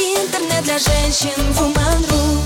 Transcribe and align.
Интернет 0.00 0.62
для 0.62 0.78
женщин 0.78 1.34
Woman.ru 1.58 2.38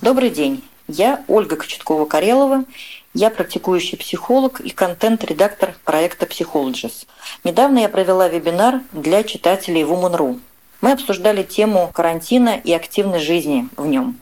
Добрый 0.00 0.30
день. 0.30 0.64
Я 0.88 1.22
Ольга 1.28 1.56
Кочеткова-Карелова. 1.56 2.64
Я 3.12 3.28
практикующий 3.28 3.98
психолог 3.98 4.60
и 4.60 4.70
контент-редактор 4.70 5.74
проекта 5.84 6.24
Psychologist. 6.24 7.06
Недавно 7.44 7.80
я 7.80 7.90
провела 7.90 8.28
вебинар 8.28 8.80
для 8.92 9.24
читателей 9.24 9.82
Woman.ru. 9.82 10.40
Мы 10.80 10.92
обсуждали 10.92 11.42
тему 11.42 11.90
карантина 11.92 12.58
и 12.64 12.72
активной 12.72 13.18
жизни 13.18 13.68
в 13.76 13.84
нем. 13.84 14.18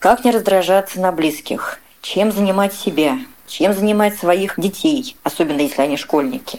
Как 0.00 0.24
не 0.24 0.32
раздражаться 0.32 0.98
на 0.98 1.12
близких, 1.12 1.78
чем 2.02 2.32
занимать 2.32 2.74
себя, 2.74 3.20
чем 3.46 3.72
занимать 3.72 4.18
своих 4.18 4.58
детей, 4.58 5.16
особенно 5.22 5.60
если 5.60 5.82
они 5.82 5.96
школьники, 5.96 6.58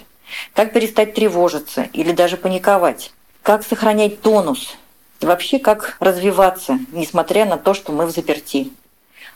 как 0.54 0.72
перестать 0.72 1.14
тревожиться 1.14 1.90
или 1.92 2.14
даже 2.14 2.38
паниковать, 2.38 3.12
как 3.44 3.66
сохранять 3.66 4.22
тонус 4.22 4.78
вообще 5.22 5.60
как 5.60 5.98
развиваться, 6.00 6.80
несмотря 6.92 7.46
на 7.46 7.58
то, 7.58 7.74
что 7.74 7.92
мы 7.92 8.06
в 8.06 8.12
заперти. 8.12 8.72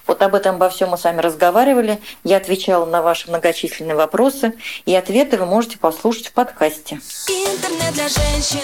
Вот 0.07 0.21
об 0.23 0.33
этом 0.33 0.55
обо 0.55 0.69
всем 0.69 0.89
мы 0.89 0.97
с 0.97 1.03
вами 1.03 1.21
разговаривали. 1.21 1.99
Я 2.23 2.37
отвечала 2.37 2.85
на 2.85 3.01
ваши 3.01 3.29
многочисленные 3.29 3.95
вопросы, 3.95 4.53
и 4.85 4.95
ответы 4.95 5.37
вы 5.37 5.45
можете 5.45 5.77
послушать 5.77 6.27
в 6.27 6.33
подкасте. 6.33 6.95
Интернет 7.27 7.93
для 7.93 8.07
женщин 8.07 8.59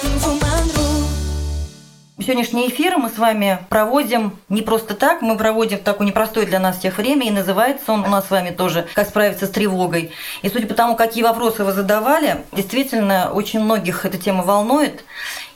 Сегодняшний 2.17 2.69
эфир 2.69 2.97
мы 2.97 3.09
с 3.09 3.17
вами 3.17 3.59
проводим 3.69 4.39
не 4.47 4.61
просто 4.61 4.95
так, 4.95 5.21
мы 5.21 5.37
проводим 5.37 5.77
в 5.77 5.81
такое 5.83 6.07
непростое 6.07 6.47
для 6.47 6.59
нас 6.59 6.79
всех 6.79 6.97
время, 6.97 7.27
и 7.27 7.29
называется 7.29 7.91
он 7.91 8.05
у 8.05 8.07
нас 8.07 8.27
с 8.27 8.31
вами 8.31 8.51
тоже 8.51 8.87
«Как 8.95 9.09
справиться 9.09 9.45
с 9.45 9.49
тревогой». 9.49 10.11
И 10.41 10.49
судя 10.49 10.65
по 10.65 10.73
тому, 10.73 10.95
какие 10.95 11.23
вопросы 11.23 11.65
вы 11.65 11.73
задавали, 11.73 12.43
действительно, 12.53 13.31
очень 13.33 13.59
многих 13.59 14.05
эта 14.05 14.17
тема 14.17 14.43
волнует. 14.43 15.03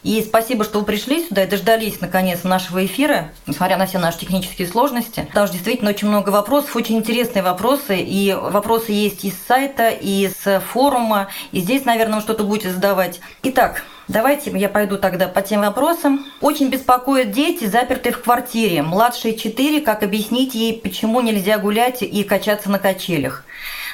И 0.04 0.22
спасибо, 0.22 0.64
что 0.64 0.80
вы 0.80 0.86
пришли 0.86 1.28
сюда 1.28 1.44
и 1.44 1.48
дождались, 1.48 2.00
наконец, 2.02 2.44
нашего 2.44 2.86
эфира, 2.86 3.32
несмотря 3.48 3.78
на 3.78 3.86
все 3.86 4.00
наши 4.00 4.20
технические 4.20 4.68
сложности. 4.68 5.26
Потому 5.28 5.48
что 5.48 5.56
действительно 5.56 5.92
очень 5.92 6.08
много 6.08 6.30
вопросов, 6.30 6.76
очень 6.76 6.98
интересные 6.98 7.44
вопросы. 7.44 8.00
И 8.00 8.34
вопросы 8.34 8.92
есть 8.92 9.26
из 9.26 9.34
сайта, 9.48 9.90
и 9.90 10.26
из 10.26 10.36
форума. 10.72 11.28
И 11.52 11.60
здесь, 11.60 11.86
наверное, 11.86 12.22
что-то 12.22 12.44
будете 12.44 12.72
задавать. 12.72 13.20
Итак, 13.44 13.84
Давайте 14.10 14.50
я 14.58 14.70
пойду 14.70 14.98
тогда 14.98 15.28
по 15.28 15.44
тем 15.44 15.62
вопросам. 15.62 16.26
Очень 16.42 16.72
беспокоят 16.72 17.30
дети, 17.30 17.66
запертые 17.66 18.12
в 18.12 18.24
квартире. 18.24 18.82
Младшие 18.82 19.38
4, 19.38 19.82
как 19.82 20.02
объяснить 20.02 20.56
ей, 20.56 20.74
почему 20.74 21.22
нельзя 21.22 21.60
гулять 21.60 22.02
и 22.02 22.24
качаться 22.24 22.72
на 22.72 22.80
качелях? 22.80 23.46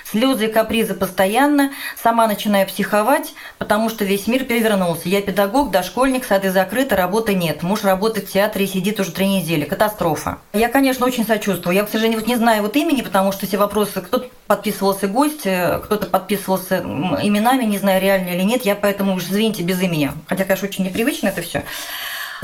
Слезы 0.09 0.45
и 0.45 0.51
капризы 0.51 0.93
постоянно. 0.93 1.71
Сама 2.01 2.27
начинаю 2.27 2.67
психовать, 2.67 3.33
потому 3.57 3.89
что 3.89 4.05
весь 4.05 4.27
мир 4.27 4.43
перевернулся. 4.43 5.09
Я 5.09 5.21
педагог, 5.21 5.71
дошкольник, 5.71 6.25
сады 6.25 6.51
закрыты, 6.51 6.95
работы 6.95 7.33
нет. 7.33 7.63
Муж 7.63 7.83
работает 7.83 8.29
в 8.29 8.31
театре 8.31 8.65
и 8.65 8.67
сидит 8.67 8.99
уже 8.99 9.11
три 9.11 9.27
недели. 9.27 9.65
Катастрофа. 9.65 10.37
Я, 10.53 10.69
конечно, 10.69 11.05
очень 11.07 11.25
сочувствую. 11.25 11.75
Я, 11.75 11.83
к 11.83 11.89
сожалению, 11.89 12.19
вот 12.19 12.27
не 12.27 12.35
знаю 12.35 12.61
вот 12.61 12.75
имени, 12.75 13.01
потому 13.01 13.31
что 13.31 13.47
все 13.47 13.57
вопросы... 13.57 14.01
Кто-то 14.01 14.29
подписывался 14.45 15.07
гость, 15.07 15.45
э, 15.45 15.79
кто-то 15.83 16.05
подписывался 16.05 16.77
именами, 16.77 17.63
не 17.63 17.79
знаю, 17.79 17.99
реально 17.99 18.29
или 18.29 18.43
нет. 18.43 18.63
Я 18.63 18.75
поэтому 18.75 19.15
уж, 19.15 19.23
извините, 19.23 19.63
без 19.63 19.81
имени. 19.81 20.11
Хотя, 20.27 20.43
конечно, 20.43 20.67
очень 20.67 20.85
непривычно 20.85 21.29
это 21.29 21.41
все. 21.41 21.63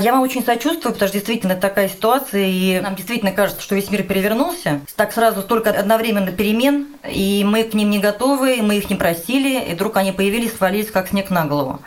Я 0.02 0.10
вам 0.10 0.22
очень 0.22 0.44
сочувствую, 0.44 0.94
потому 0.94 1.08
что 1.08 1.18
действительно 1.18 1.54
такая 1.54 1.88
ситуация, 1.88 2.48
и 2.48 2.80
нам 2.80 2.96
действительно 2.96 3.30
кажется, 3.30 3.62
что 3.62 3.76
весь 3.76 3.88
мир 3.88 4.02
перевернулся. 4.02 4.80
Так 4.96 5.12
сразу 5.12 5.42
столько 5.42 5.70
одновременно 5.70 6.32
перемен, 6.32 6.88
и 7.08 7.44
мы 7.44 7.62
к 7.62 7.72
ним 7.72 7.88
не 7.88 8.00
готовы, 8.00 8.56
мы 8.62 8.78
их 8.78 8.90
не 8.90 8.96
просили, 8.96 9.62
и 9.70 9.74
вдруг 9.74 9.96
они 9.96 10.10
появились, 10.10 10.56
свалились 10.56 10.90
как 10.90 11.10
снег 11.10 11.30
на 11.30 11.44
голову. 11.44 11.80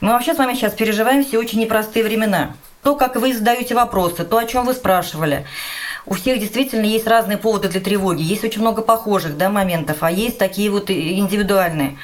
Мы 0.00 0.14
вообще 0.14 0.34
с 0.34 0.38
вами 0.38 0.54
сейчас 0.54 0.72
переживаем 0.72 1.24
все 1.24 1.38
очень 1.38 1.60
непростые 1.60 2.04
времена. 2.04 2.56
То, 2.82 2.96
как 2.96 3.14
вы 3.14 3.32
задаете 3.32 3.76
вопросы, 3.76 4.24
то, 4.24 4.36
о 4.36 4.44
чем 4.44 4.66
вы 4.66 4.72
спрашивали. 4.72 5.46
У 6.06 6.14
всех 6.14 6.40
действительно 6.40 6.86
есть 6.86 7.06
разные 7.06 7.38
поводы 7.38 7.68
для 7.68 7.80
тревоги. 7.80 8.20
Есть 8.20 8.42
очень 8.42 8.62
много 8.62 8.82
похожих 8.82 9.36
да, 9.36 9.48
моментов, 9.48 9.98
а 10.00 10.10
есть 10.10 10.38
такие 10.38 10.70
вот 10.70 10.90
индивидуальные. 10.90 11.98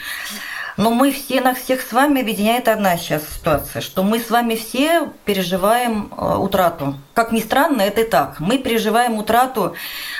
Но 0.76 0.90
мы 0.90 1.12
все, 1.12 1.40
нас 1.40 1.58
всех 1.58 1.80
с 1.80 1.92
вами 1.92 2.20
объединяет 2.20 2.68
одна 2.68 2.96
сейчас 2.96 3.22
ситуация, 3.28 3.80
что 3.80 4.02
мы 4.02 4.18
с 4.18 4.30
вами 4.30 4.56
все 4.56 5.08
переживаем 5.24 6.12
э, 6.16 6.36
утрату. 6.36 6.96
Как 7.14 7.30
ни 7.30 7.40
странно, 7.40 7.82
это 7.82 8.00
и 8.00 8.08
так. 8.08 8.40
Мы 8.40 8.58
переживаем 8.58 9.14
утрату 9.14 9.74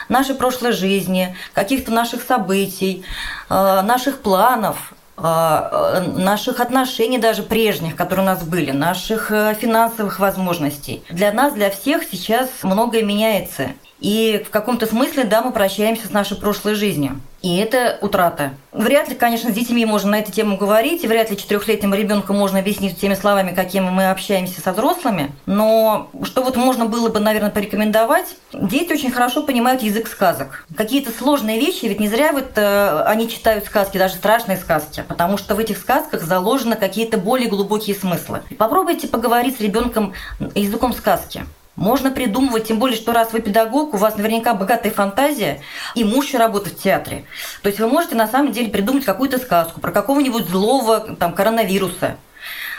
нашей 0.08 0.36
прошлой 0.36 0.72
жизни, 0.72 1.36
каких-то 1.54 1.90
наших 1.90 2.22
событий, 2.22 3.04
э, 3.50 3.82
наших 3.82 4.20
планов, 4.22 4.94
э, 5.16 6.04
наших 6.16 6.60
отношений 6.60 7.18
даже 7.18 7.42
прежних, 7.42 7.96
которые 7.96 8.24
у 8.24 8.26
нас 8.26 8.44
были, 8.44 8.70
наших 8.70 9.28
финансовых 9.60 10.20
возможностей. 10.20 11.02
Для 11.10 11.32
нас, 11.32 11.52
для 11.54 11.70
всех 11.70 12.04
сейчас 12.04 12.48
многое 12.62 13.02
меняется. 13.02 13.70
И 14.04 14.44
в 14.46 14.50
каком-то 14.50 14.84
смысле, 14.84 15.24
да, 15.24 15.40
мы 15.40 15.50
прощаемся 15.50 16.06
с 16.06 16.10
нашей 16.10 16.36
прошлой 16.36 16.74
жизнью. 16.74 17.22
И 17.40 17.56
это 17.56 17.96
утрата. 18.02 18.50
Вряд 18.70 19.08
ли, 19.08 19.14
конечно, 19.14 19.50
с 19.50 19.54
детьми 19.54 19.86
можно 19.86 20.10
на 20.10 20.18
эту 20.18 20.30
тему 20.30 20.58
говорить, 20.58 21.04
и 21.04 21.08
вряд 21.08 21.30
ли 21.30 21.38
четырехлетнему 21.38 21.94
ребенку 21.94 22.34
можно 22.34 22.58
объяснить 22.58 23.00
теми 23.00 23.14
словами, 23.14 23.54
какими 23.54 23.88
мы 23.88 24.10
общаемся 24.10 24.60
со 24.60 24.72
взрослыми. 24.72 25.32
Но 25.46 26.10
что 26.22 26.42
вот 26.42 26.56
можно 26.56 26.84
было 26.84 27.08
бы, 27.08 27.18
наверное, 27.18 27.50
порекомендовать, 27.50 28.36
дети 28.52 28.92
очень 28.92 29.10
хорошо 29.10 29.42
понимают 29.42 29.80
язык 29.80 30.06
сказок. 30.06 30.66
Какие-то 30.76 31.10
сложные 31.10 31.58
вещи, 31.58 31.86
ведь 31.86 31.98
не 31.98 32.08
зря 32.08 32.32
вот 32.32 32.52
э, 32.56 33.04
они 33.06 33.26
читают 33.26 33.64
сказки, 33.64 33.96
даже 33.96 34.16
страшные 34.16 34.58
сказки, 34.58 35.02
потому 35.08 35.38
что 35.38 35.54
в 35.54 35.58
этих 35.60 35.78
сказках 35.78 36.22
заложены 36.22 36.76
какие-то 36.76 37.16
более 37.16 37.48
глубокие 37.48 37.96
смыслы. 37.96 38.42
Попробуйте 38.58 39.08
поговорить 39.08 39.56
с 39.56 39.60
ребенком 39.62 40.12
языком 40.54 40.92
сказки. 40.92 41.44
Можно 41.76 42.12
придумывать, 42.12 42.68
тем 42.68 42.78
более, 42.78 42.96
что 42.96 43.12
раз 43.12 43.32
вы 43.32 43.40
педагог, 43.40 43.94
у 43.94 43.96
вас 43.96 44.16
наверняка 44.16 44.54
богатая 44.54 44.90
фантазия, 44.90 45.60
и 45.96 46.04
муж 46.04 46.26
еще 46.26 46.38
работает 46.38 46.78
в 46.78 46.82
театре. 46.82 47.24
То 47.62 47.68
есть 47.68 47.80
вы 47.80 47.88
можете 47.88 48.14
на 48.14 48.28
самом 48.28 48.52
деле 48.52 48.68
придумать 48.70 49.04
какую-то 49.04 49.38
сказку 49.38 49.80
про 49.80 49.90
какого-нибудь 49.90 50.48
злого 50.48 51.00
там, 51.00 51.34
коронавируса. 51.34 52.16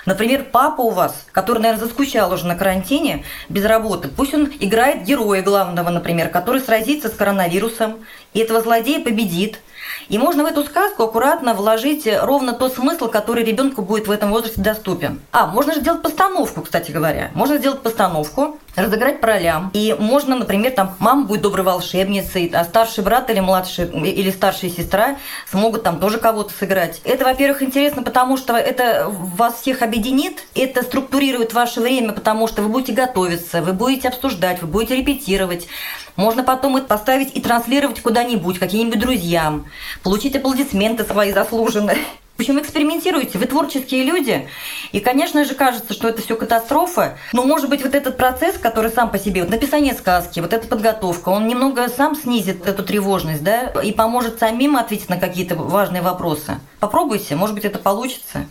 Например, 0.06 0.46
папа 0.50 0.82
у 0.82 0.92
вас, 0.92 1.26
который, 1.32 1.60
наверное, 1.60 1.84
заскучал 1.84 2.32
уже 2.32 2.46
на 2.46 2.56
карантине, 2.56 3.26
без 3.50 3.66
работы, 3.66 4.08
пусть 4.08 4.34
он 4.34 4.52
играет 4.60 5.04
героя 5.04 5.42
главного, 5.42 5.90
например, 5.90 6.30
который 6.30 6.62
сразится 6.62 7.10
с 7.10 7.14
коронавирусом, 7.14 8.06
и 8.34 8.40
этого 8.40 8.62
злодея 8.62 9.04
победит– 9.04 9.60
и 10.10 10.18
можно 10.18 10.44
в 10.44 10.48
эту 10.48 10.64
сказку 10.64 11.04
аккуратно 11.04 11.54
вложить 11.54 12.08
ровно 12.22 12.54
тот 12.54 12.74
смысл, 12.74 13.08
который 13.08 13.44
ребенку 13.44 13.82
будет 13.82 14.08
в 14.08 14.12
этом 14.12 14.32
возрасте 14.32 14.62
доступен. 14.62 15.22
А, 15.32 15.48
можно 15.48 15.74
же 15.74 15.82
сделать 15.82 16.02
постановку, 16.02 16.62
кстати 16.62 16.92
говоря. 16.92 17.32
Можно 17.34 17.58
сделать 17.58 17.82
постановку, 17.82 18.60
разыграть 18.76 19.22
по 19.22 19.28
ролям. 19.28 19.72
И 19.74 19.96
можно, 19.98 20.36
например, 20.36 20.72
там 20.72 20.96
мама 21.00 21.26
будет 21.26 21.42
доброй 21.42 21.64
волшебницей, 21.66 22.52
а 22.54 22.64
старший 22.64 23.04
брат 23.04 23.30
или 23.30 23.40
младший 23.40 23.86
или 23.86 24.32
старшая 24.32 24.70
сестра 24.70 25.18
смогут 25.50 25.84
там 25.84 26.00
тоже 26.00 26.18
кого-то 26.18 26.54
сыграть. 26.54 27.02
Это, 27.04 27.26
во-первых, 27.26 27.62
интересно, 27.62 28.04
потому 28.04 28.38
что 28.38 28.56
это 28.56 29.08
вас 29.10 29.62
всех 29.62 29.82
объединит, 29.82 30.46
это 30.56 30.84
структурирует 30.84 31.54
ваше 31.54 31.82
время, 31.82 32.14
потому 32.14 32.48
что 32.48 32.62
вы 32.62 32.70
будете 32.70 32.94
готовиться, 32.94 33.62
вы 33.62 33.74
будете 33.74 34.10
обсуждать, 34.10 34.62
вы 34.62 34.68
будете 34.68 34.96
репетировать. 34.96 35.68
Можно 36.16 36.44
потом 36.44 36.78
это 36.78 36.88
поставить 36.88 37.36
и 37.36 37.42
транслировать 37.42 38.02
куда-нибудь, 38.02 38.60
каким-нибудь 38.60 39.00
друзьям, 39.00 39.66
получить 40.04 40.36
аплодисменты 40.36 41.04
свои 41.04 41.34
заслуженные. 41.34 41.98
В 42.38 42.42
общем, 42.42 42.60
экспериментируйте, 42.60 43.38
вы 43.38 43.46
творческие 43.46 44.04
люди, 44.04 44.50
и, 44.92 45.00
конечно 45.00 45.46
же, 45.46 45.56
кажется, 45.56 45.94
что 45.94 46.10
это 46.10 46.22
все 46.22 46.36
катастрофа, 46.36 47.18
но, 47.32 47.46
может 47.46 47.70
быть, 47.70 47.82
вот 47.82 47.96
этот 47.96 48.18
процесс, 48.18 48.58
который 48.58 48.92
сам 48.92 49.10
по 49.10 49.18
себе, 49.18 49.42
вот 49.42 49.50
написание 49.50 49.94
сказки, 49.94 50.42
вот 50.42 50.52
эта 50.52 50.68
подготовка, 50.68 51.30
он 51.30 51.48
немного 51.48 51.88
сам 51.88 52.14
снизит 52.14 52.68
эту 52.68 52.84
тревожность, 52.84 53.42
да, 53.42 53.72
и 53.82 53.94
поможет 53.94 54.38
самим 54.40 54.76
ответить 54.76 55.08
на 55.08 55.18
какие-то 55.18 55.56
важные 55.56 56.02
вопросы. 56.02 56.60
Попробуйте, 56.82 57.36
может 57.36 57.56
быть, 57.56 57.64
это 57.64 57.80
получится. 57.80 58.46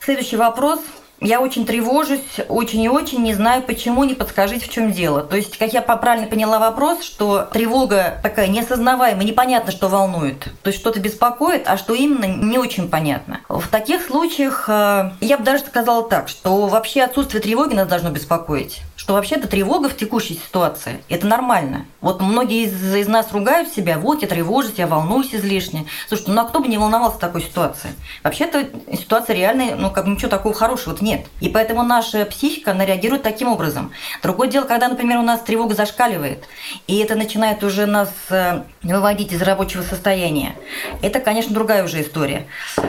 Следующий 0.00 0.36
вопрос– 0.36 0.80
я 1.20 1.40
очень 1.40 1.66
тревожусь, 1.66 2.20
очень 2.48 2.82
и 2.82 2.88
очень 2.88 3.22
не 3.22 3.34
знаю, 3.34 3.62
почему, 3.62 4.04
не 4.04 4.14
подскажите, 4.14 4.66
в 4.66 4.70
чем 4.70 4.92
дело. 4.92 5.22
То 5.22 5.36
есть, 5.36 5.56
как 5.58 5.72
я 5.72 5.82
правильно 5.82 6.26
поняла 6.26 6.58
вопрос, 6.58 7.02
что 7.02 7.48
тревога 7.52 8.18
такая 8.22 8.48
неосознаваемая, 8.48 9.24
непонятно, 9.24 9.72
что 9.72 9.88
волнует. 9.88 10.44
То 10.62 10.68
есть, 10.68 10.78
что-то 10.78 11.00
беспокоит, 11.00 11.64
а 11.66 11.76
что 11.76 11.94
именно, 11.94 12.26
не 12.26 12.58
очень 12.58 12.88
понятно. 12.88 13.40
В 13.48 13.68
таких 13.68 14.04
случаях 14.04 14.64
э, 14.68 15.12
я 15.20 15.38
бы 15.38 15.44
даже 15.44 15.64
сказала 15.64 16.08
так, 16.08 16.28
что 16.28 16.66
вообще 16.66 17.02
отсутствие 17.02 17.42
тревоги 17.42 17.74
нас 17.74 17.88
должно 17.88 18.10
беспокоить 18.10 18.82
что 19.04 19.12
вообще-то 19.12 19.46
тревога 19.48 19.90
в 19.90 19.96
текущей 19.98 20.32
ситуации– 20.32 21.04
это 21.10 21.26
нормально. 21.26 21.84
Вот 22.00 22.22
многие 22.22 22.64
из, 22.64 22.94
из 22.94 23.06
нас 23.06 23.32
ругают 23.32 23.68
себя, 23.68 23.98
вот 23.98 24.22
я 24.22 24.28
тревожусь, 24.28 24.78
я 24.78 24.86
волнуюсь 24.86 25.34
излишне. 25.34 25.84
Слушайте, 26.08 26.32
ну 26.32 26.40
а 26.40 26.44
кто 26.46 26.60
бы 26.60 26.68
не 26.68 26.78
волновался 26.78 27.18
в 27.18 27.20
такой 27.20 27.42
ситуации? 27.42 27.90
Вообще-то 28.22 28.66
ситуация 28.96 29.36
реальная, 29.36 29.76
ну 29.76 29.90
как 29.90 30.06
ничего 30.06 30.30
такого 30.30 30.54
хорошего 30.54 30.96
нет. 31.02 31.26
И 31.42 31.50
поэтому 31.50 31.82
наша 31.82 32.24
психика, 32.24 32.70
она 32.70 32.86
реагирует 32.86 33.22
таким 33.22 33.48
образом. 33.48 33.92
Другое 34.22 34.48
дело, 34.48 34.64
когда, 34.64 34.88
например, 34.88 35.18
у 35.18 35.22
нас 35.22 35.42
тревога 35.42 35.74
зашкаливает, 35.74 36.48
и 36.86 36.96
это 36.96 37.14
начинает 37.14 37.62
уже 37.62 37.84
нас 37.84 38.10
э, 38.30 38.62
выводить 38.82 39.32
из 39.32 39.42
рабочего 39.42 39.82
состояния. 39.82 40.56
Это, 41.02 41.20
конечно, 41.20 41.52
другая 41.52 41.84
уже 41.84 42.00
история. 42.00 42.46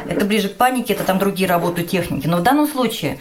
Это 0.08 0.24
ближе 0.24 0.48
к 0.48 0.56
панике, 0.56 0.94
это 0.94 1.04
там 1.04 1.20
другие 1.20 1.50
работают 1.50 1.90
техники. 1.90 2.26
Но 2.26 2.38
в 2.38 2.42
данном 2.42 2.70
случае 2.70 3.20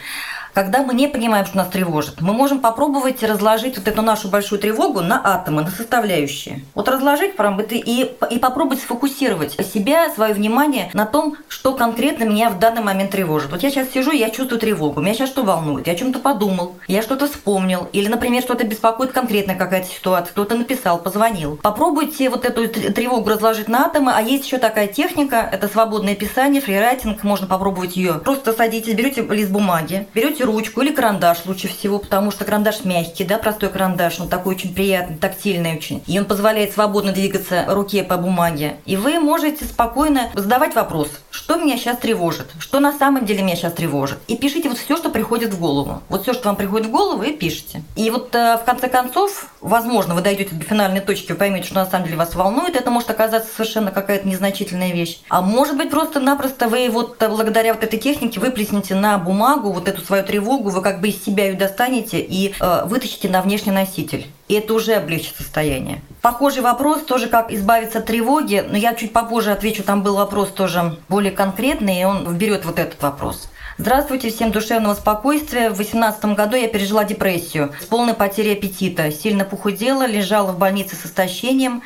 когда 0.55 0.83
мы 0.83 0.95
не 0.95 1.09
понимаем, 1.09 1.45
что 1.45 1.57
нас 1.57 1.69
тревожит, 1.69 2.21
мы 2.21 2.33
можем 2.33 2.61
попробовать 2.61 3.23
разложить 3.23 3.77
вот 3.77 3.89
эту 3.89 4.03
нашу 4.03 4.29
большую 4.29 4.61
тревогу 4.61 5.01
на 5.01 5.21
атомы, 5.23 5.63
на 5.63 5.71
составляющие. 5.71 6.63
Вот 6.75 6.89
разложить 6.89 7.37
прям 7.37 7.59
это 7.59 7.75
и, 7.75 8.13
и 8.31 8.39
попробовать 8.39 8.81
сфокусировать 8.81 9.57
себя, 9.67 10.09
свое 10.15 10.33
внимание 10.33 10.91
на 10.95 11.07
том, 11.07 11.37
что 11.49 11.75
конкретно 11.75 12.25
меня 12.25 12.51
в 12.51 12.59
данный 12.59 12.83
момент 12.83 13.11
тревожит. 13.11 13.51
Вот 13.51 13.63
я 13.63 13.71
сейчас 13.71 13.91
сижу, 13.91 14.13
я 14.13 14.31
чувствую 14.31 14.61
тревогу, 14.61 15.01
меня 15.01 15.15
сейчас 15.15 15.31
что 15.31 15.43
волнует, 15.43 15.89
я 15.89 15.95
о 15.95 15.97
чем-то 15.97 16.21
подумал, 16.21 16.77
я 16.87 17.03
что-то 17.03 17.27
вспомнил, 17.27 17.89
или, 17.93 18.07
например, 18.09 18.43
что-то 18.43 18.65
беспокоит 18.65 19.11
конкретно 19.11 19.57
какая-то 19.57 19.89
ситуация, 19.89 20.31
кто-то 20.31 20.55
написал, 20.55 20.99
позвонил. 20.99 21.57
Попробуйте 21.57 22.31
вот 22.31 22.45
эту 22.45 22.69
тревогу 22.69 23.29
разложить 23.31 23.69
на 23.69 23.87
атомы, 23.87 24.13
а 24.15 24.21
есть 24.21 24.45
еще 24.45 24.59
такая 24.59 24.87
техника, 24.87 25.49
это 25.51 25.67
свободное 25.67 26.15
писание, 26.15 26.63
фрирайтинг, 26.63 27.25
можно 27.25 27.49
попробовать 27.49 27.97
ее. 27.97 28.15
Просто 28.15 28.53
садитесь, 28.53 28.95
берете 28.95 29.23
лист 29.23 29.51
бумаги, 29.51 30.07
берете 30.15 30.44
ручку 30.45 30.83
или 30.83 30.93
карандаш 30.93 31.47
лучше 31.47 31.69
всего, 31.69 31.99
потому 31.99 32.31
что 32.31 32.45
карандаш 32.45 32.85
мягкий, 32.85 33.25
да, 33.25 33.39
простой 33.39 33.71
карандаш, 33.71 34.21
он 34.21 34.29
такой 34.29 34.55
очень 34.55 34.75
приятный, 34.75 35.17
тактильный 35.17 35.77
очень. 35.77 36.03
И 36.07 36.19
он 36.19 36.25
позволяет 36.25 36.73
свободно 36.73 37.13
двигаться 37.13 37.65
руке 37.69 38.03
по 38.03 38.17
бумаге. 38.17 38.77
И 38.85 38.97
вы 38.97 39.19
можете 39.21 39.65
спокойно 39.65 40.31
задавать 40.35 40.75
вопрос, 40.75 41.09
что 41.31 41.57
меня 41.57 41.77
сейчас 41.77 41.99
тревожит, 41.99 42.47
что 42.59 42.81
на 42.81 42.93
самом 42.93 43.25
деле 43.25 43.43
меня 43.43 43.57
сейчас 43.57 43.73
тревожит. 43.73 44.19
И 44.29 44.37
пишите 44.37 44.69
вот 44.69 44.79
все, 44.79 44.97
что 44.97 45.11
приходит 45.11 45.55
в 45.55 45.61
голову. 45.61 46.03
Вот 46.09 46.23
все, 46.23 46.33
что 46.33 46.49
вам 46.49 46.57
приходит 46.57 46.87
в 46.87 46.91
голову, 46.91 47.23
и 47.23 47.33
пишите. 47.33 47.83
И 47.97 48.11
вот 48.11 48.35
э, 48.35 48.57
в 48.57 48.65
конце 48.65 48.89
концов, 48.89 49.49
возможно, 49.61 50.15
вы 50.15 50.23
дойдете 50.23 50.55
до 50.55 50.65
финальной 50.65 51.01
точки, 51.01 51.33
вы 51.33 51.39
поймете, 51.39 51.67
что 51.67 51.77
на 51.77 51.87
самом 51.87 52.05
деле 52.05 52.17
вас 52.17 52.35
волнует. 52.35 52.77
Это 52.77 52.91
может 52.91 53.11
оказаться 53.11 53.51
совершенно 53.55 53.91
какая-то 53.91 54.29
незначительная 54.29 54.93
вещь. 54.93 55.21
А 55.29 55.43
может 55.43 55.77
быть, 55.77 55.91
просто-напросто 55.91 56.69
вы 56.69 56.89
вот 56.91 57.23
э, 57.23 57.29
благодаря 57.29 57.75
вот 57.75 57.83
этой 57.83 57.99
технике 57.99 58.41
выплеснете 58.41 58.95
на 58.95 59.19
бумагу 59.19 59.73
вот 59.73 59.89
эту 59.89 60.03
свою 60.05 60.25
тревогу, 60.25 60.34
вы 60.39 60.83
как 60.83 61.01
бы 61.01 61.09
из 61.09 61.23
себя 61.23 61.47
ее 61.47 61.55
достанете 61.55 62.21
и 62.21 62.55
э, 62.59 62.85
вытащите 62.87 63.29
на 63.29 63.43
внешний 63.43 63.73
носитель. 63.73 64.27
И 64.49 64.55
это 64.55 64.75
уже 64.75 64.95
облегчит 64.95 65.37
состояние. 65.37 66.03
Похожий 66.21 66.63
вопрос 66.63 67.03
тоже, 67.03 67.29
как 67.29 67.51
избавиться 67.53 67.99
от 67.99 68.07
тревоги, 68.07 68.65
но 68.69 68.77
я 68.77 68.95
чуть 68.95 69.13
попозже 69.13 69.53
отвечу, 69.53 69.83
там 69.83 70.03
был 70.03 70.17
вопрос 70.17 70.51
тоже 70.51 70.99
более 71.09 71.33
конкретный, 71.33 72.01
и 72.01 72.05
он 72.05 72.37
берет 72.37 72.65
вот 72.65 72.79
этот 72.79 73.03
вопрос. 73.03 73.49
Здравствуйте, 73.77 74.31
всем 74.31 74.53
душевного 74.53 74.95
спокойствия. 74.95 75.69
В 75.69 75.75
2018 75.75 76.25
году 76.37 76.57
я 76.57 76.69
пережила 76.69 77.03
депрессию 77.03 77.73
с 77.81 77.87
полной 77.87 78.15
потерей 78.15 78.53
аппетита. 78.53 79.11
Сильно 79.11 79.45
похудела, 79.45 80.07
лежала 80.07 80.53
в 80.53 80.59
больнице 80.59 80.95
с 80.95 81.07
истощением. 81.07 81.83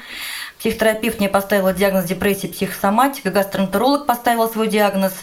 Психотерапевт 0.59 1.19
мне 1.19 1.31
поставила 1.31 1.73
диагноз 1.73 2.05
депрессии 2.05 2.47
психосоматика, 2.49 3.31
гастроэнтеролог 3.31 4.07
поставил 4.07 4.51
свой 4.51 4.69
диагноз 4.69 5.15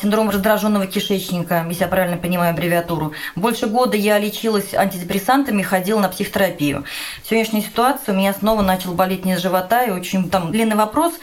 синдром 0.00 0.28
раздраженного 0.28 0.86
кишечника, 0.86 1.64
если 1.68 1.84
я 1.84 1.88
правильно 1.88 2.18
понимаю 2.18 2.50
аббревиатуру. 2.50 3.14
Больше 3.34 3.66
года 3.66 3.96
я 3.96 4.18
лечилась 4.18 4.74
антидепрессантами, 4.74 5.62
ходила 5.62 6.00
на 6.00 6.10
психотерапию. 6.10 6.84
В 7.22 7.28
сегодняшней 7.28 7.62
ситуации 7.62 8.12
у 8.12 8.14
меня 8.14 8.34
снова 8.34 8.60
начал 8.60 8.92
болеть 8.92 9.24
низ 9.24 9.40
живота, 9.40 9.84
и 9.84 9.90
очень 9.90 10.28
там 10.28 10.52
длинный 10.52 10.76
вопрос, 10.76 11.14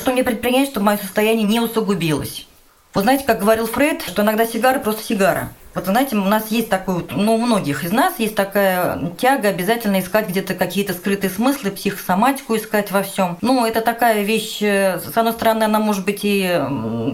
что 0.00 0.12
мне 0.12 0.24
предпринять, 0.24 0.70
чтобы 0.70 0.86
мое 0.86 0.96
состояние 0.96 1.46
не 1.46 1.60
усугубилось. 1.60 2.46
Вы 2.94 3.02
знаете, 3.02 3.24
как 3.24 3.40
говорил 3.40 3.66
Фрейд, 3.66 4.02
что 4.02 4.22
иногда 4.22 4.46
сигара 4.46 4.78
просто 4.78 5.02
сигара. 5.02 5.50
Вот, 5.74 5.86
знаете, 5.86 6.16
у 6.16 6.24
нас 6.24 6.50
есть 6.50 6.68
такой, 6.68 7.04
ну, 7.10 7.34
у 7.34 7.38
многих 7.38 7.82
из 7.82 7.90
нас 7.90 8.14
есть 8.18 8.36
такая 8.36 9.12
тяга 9.18 9.48
обязательно 9.48 9.98
искать 9.98 10.28
где-то 10.28 10.54
какие-то 10.54 10.92
скрытые 10.92 11.30
смыслы, 11.30 11.72
психосоматику 11.72 12.56
искать 12.56 12.92
во 12.92 13.02
всем. 13.02 13.38
Ну, 13.40 13.66
это 13.66 13.80
такая 13.80 14.22
вещь, 14.22 14.62
э, 14.62 15.00
с 15.00 15.16
одной 15.16 15.32
стороны, 15.32 15.64
она, 15.64 15.80
может 15.80 16.04
быть, 16.04 16.20
и 16.22 16.60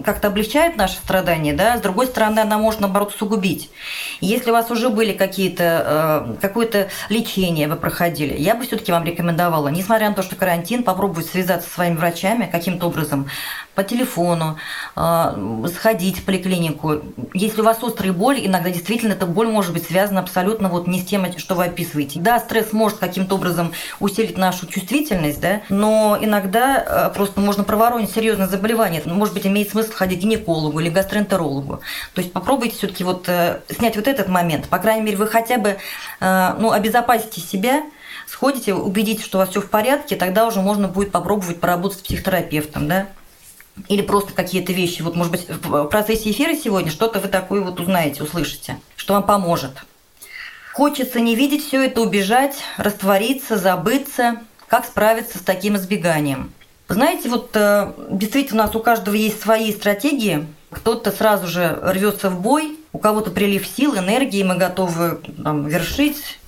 как-то 0.05 0.27
облегчает 0.27 0.77
наши 0.77 0.95
страдания, 0.95 1.53
да, 1.53 1.77
с 1.77 1.81
другой 1.81 2.05
стороны, 2.05 2.39
она 2.39 2.59
может, 2.59 2.81
наоборот, 2.81 3.13
усугубить. 3.15 3.71
Если 4.19 4.51
у 4.51 4.53
вас 4.53 4.69
уже 4.69 4.89
были 4.89 5.13
какие-то, 5.13 6.27
э, 6.29 6.35
какое-то 6.39 6.89
лечение 7.09 7.67
вы 7.67 7.77
проходили, 7.77 8.35
я 8.37 8.53
бы 8.53 8.65
все 8.65 8.77
таки 8.77 8.91
вам 8.91 9.05
рекомендовала, 9.05 9.69
несмотря 9.69 10.09
на 10.09 10.15
то, 10.15 10.21
что 10.21 10.35
карантин, 10.35 10.83
попробовать 10.83 11.25
связаться 11.25 11.67
со 11.67 11.75
своими 11.75 11.95
врачами 11.95 12.47
каким-то 12.51 12.87
образом, 12.87 13.27
по 13.73 13.83
телефону, 13.83 14.57
э, 14.95 15.67
сходить 15.73 16.19
в 16.19 16.25
поликлинику. 16.25 17.01
Если 17.33 17.61
у 17.61 17.63
вас 17.63 17.81
острые 17.83 18.11
боли, 18.11 18.50
иногда 18.51 18.69
действительно 18.69 19.13
эта 19.13 19.25
боль 19.25 19.47
может 19.47 19.73
быть 19.73 19.85
связана 19.85 20.19
абсолютно 20.19 20.69
вот 20.69 20.87
не 20.87 21.01
с 21.01 21.05
тем, 21.05 21.25
что 21.37 21.55
вы 21.55 21.65
описываете. 21.65 22.19
Да, 22.19 22.39
стресс 22.39 22.73
может 22.73 22.99
каким-то 22.99 23.35
образом 23.35 23.73
усилить 23.99 24.37
нашу 24.37 24.67
чувствительность, 24.67 25.39
да, 25.39 25.61
но 25.69 26.17
иногда 26.19 27.09
э, 27.09 27.13
просто 27.13 27.39
можно 27.39 27.63
проворонить 27.63 28.11
серьезное 28.11 28.47
заболевание. 28.47 29.01
Может 29.05 29.33
быть, 29.33 29.47
имеет 29.47 29.69
смысл 29.69 29.91
ходить 29.93 30.19
к 30.19 30.21
гинекологу 30.23 30.79
или 30.79 30.89
гастроэнтерологу. 30.89 31.81
То 32.13 32.21
есть 32.21 32.33
попробуйте 32.33 32.75
все-таки 32.75 33.03
вот 33.03 33.27
э, 33.27 33.61
снять 33.69 33.95
вот 33.95 34.07
этот 34.07 34.27
момент. 34.27 34.67
По 34.67 34.79
крайней 34.79 35.03
мере, 35.03 35.17
вы 35.17 35.27
хотя 35.27 35.57
бы 35.57 35.77
э, 36.19 36.55
ну, 36.59 36.71
обезопасите 36.71 37.41
себя, 37.41 37.83
сходите, 38.27 38.73
убедитесь, 38.73 39.25
что 39.25 39.37
у 39.37 39.41
вас 39.41 39.49
все 39.49 39.61
в 39.61 39.69
порядке, 39.69 40.15
тогда 40.15 40.45
уже 40.45 40.61
можно 40.61 40.87
будет 40.87 41.11
попробовать 41.11 41.59
поработать 41.59 41.99
с 41.99 42.01
психотерапевтом, 42.01 42.87
да 42.87 43.07
или 43.87 44.01
просто 44.01 44.33
какие-то 44.33 44.73
вещи. 44.73 45.01
Вот, 45.01 45.15
может 45.15 45.31
быть, 45.31 45.47
в 45.49 45.85
процессе 45.85 46.31
эфира 46.31 46.55
сегодня 46.55 46.91
что-то 46.91 47.19
вы 47.19 47.27
такое 47.27 47.61
вот 47.61 47.79
узнаете, 47.79 48.23
услышите, 48.23 48.79
что 48.95 49.13
вам 49.13 49.23
поможет. 49.23 49.71
Хочется 50.73 51.19
не 51.19 51.35
видеть 51.35 51.65
все 51.65 51.85
это, 51.85 52.01
убежать, 52.01 52.55
раствориться, 52.77 53.57
забыться. 53.57 54.41
Как 54.67 54.85
справиться 54.85 55.37
с 55.37 55.41
таким 55.41 55.75
избеганием? 55.75 56.53
Знаете, 56.87 57.29
вот 57.29 57.51
э, 57.55 57.91
действительно 58.09 58.63
у 58.63 58.65
нас 58.67 58.75
у 58.75 58.79
каждого 58.79 59.15
есть 59.15 59.41
свои 59.41 59.71
стратегии. 59.73 60.47
Кто-то 60.69 61.11
сразу 61.11 61.47
же 61.47 61.77
рвется 61.81 62.29
в 62.29 62.41
бой, 62.41 62.79
у 62.93 62.99
кого-то 62.99 63.31
прилив 63.31 63.67
сил, 63.67 63.97
энергии, 63.97 64.43
мы 64.43 64.55
готовы 64.55 65.19
там, 65.43 65.67
вершить, 65.67 66.39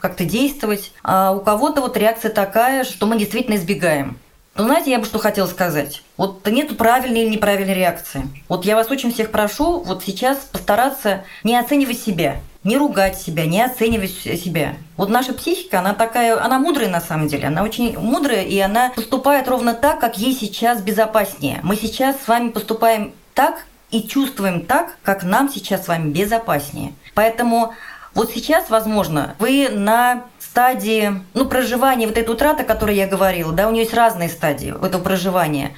как-то 0.00 0.24
действовать. 0.24 0.92
А 1.02 1.32
у 1.32 1.40
кого-то 1.40 1.80
вот 1.80 1.96
реакция 1.96 2.32
такая, 2.32 2.84
что 2.84 3.06
мы 3.06 3.18
действительно 3.18 3.56
избегаем. 3.56 4.18
Ну, 4.58 4.64
знаете, 4.64 4.90
я 4.90 4.98
бы 4.98 5.04
что 5.04 5.20
хотела 5.20 5.46
сказать. 5.46 6.02
Вот 6.16 6.44
нету 6.48 6.74
правильной 6.74 7.22
или 7.22 7.30
неправильной 7.30 7.74
реакции. 7.74 8.28
Вот 8.48 8.64
я 8.64 8.74
вас 8.74 8.90
очень 8.90 9.12
всех 9.12 9.30
прошу 9.30 9.78
вот 9.78 10.02
сейчас 10.02 10.38
постараться 10.38 11.22
не 11.44 11.56
оценивать 11.56 12.00
себя, 12.00 12.38
не 12.64 12.76
ругать 12.76 13.16
себя, 13.16 13.46
не 13.46 13.62
оценивать 13.62 14.10
себя. 14.10 14.74
Вот 14.96 15.10
наша 15.10 15.32
психика, 15.32 15.78
она 15.78 15.94
такая, 15.94 16.42
она 16.44 16.58
мудрая 16.58 16.88
на 16.88 17.00
самом 17.00 17.28
деле, 17.28 17.46
она 17.46 17.62
очень 17.62 17.96
мудрая, 17.96 18.42
и 18.42 18.58
она 18.58 18.90
поступает 18.96 19.46
ровно 19.46 19.74
так, 19.74 20.00
как 20.00 20.18
ей 20.18 20.34
сейчас 20.34 20.82
безопаснее. 20.82 21.60
Мы 21.62 21.76
сейчас 21.76 22.16
с 22.20 22.26
вами 22.26 22.48
поступаем 22.48 23.14
так 23.34 23.64
и 23.92 24.02
чувствуем 24.02 24.66
так, 24.66 24.96
как 25.04 25.22
нам 25.22 25.48
сейчас 25.48 25.84
с 25.84 25.88
вами 25.88 26.10
безопаснее. 26.10 26.94
Поэтому 27.14 27.74
вот 28.12 28.32
сейчас, 28.32 28.70
возможно, 28.70 29.36
вы 29.38 29.68
на 29.68 30.24
стадии, 30.50 31.12
ну, 31.34 31.46
проживания 31.46 32.06
вот 32.06 32.16
этой 32.16 32.30
утраты, 32.30 32.62
о 32.62 32.66
которой 32.66 32.96
я 32.96 33.06
говорила, 33.06 33.52
да, 33.52 33.68
у 33.68 33.72
нее 33.72 33.82
есть 33.82 33.94
разные 33.94 34.28
стадии 34.28 34.74
этого 34.84 35.02
проживания. 35.02 35.72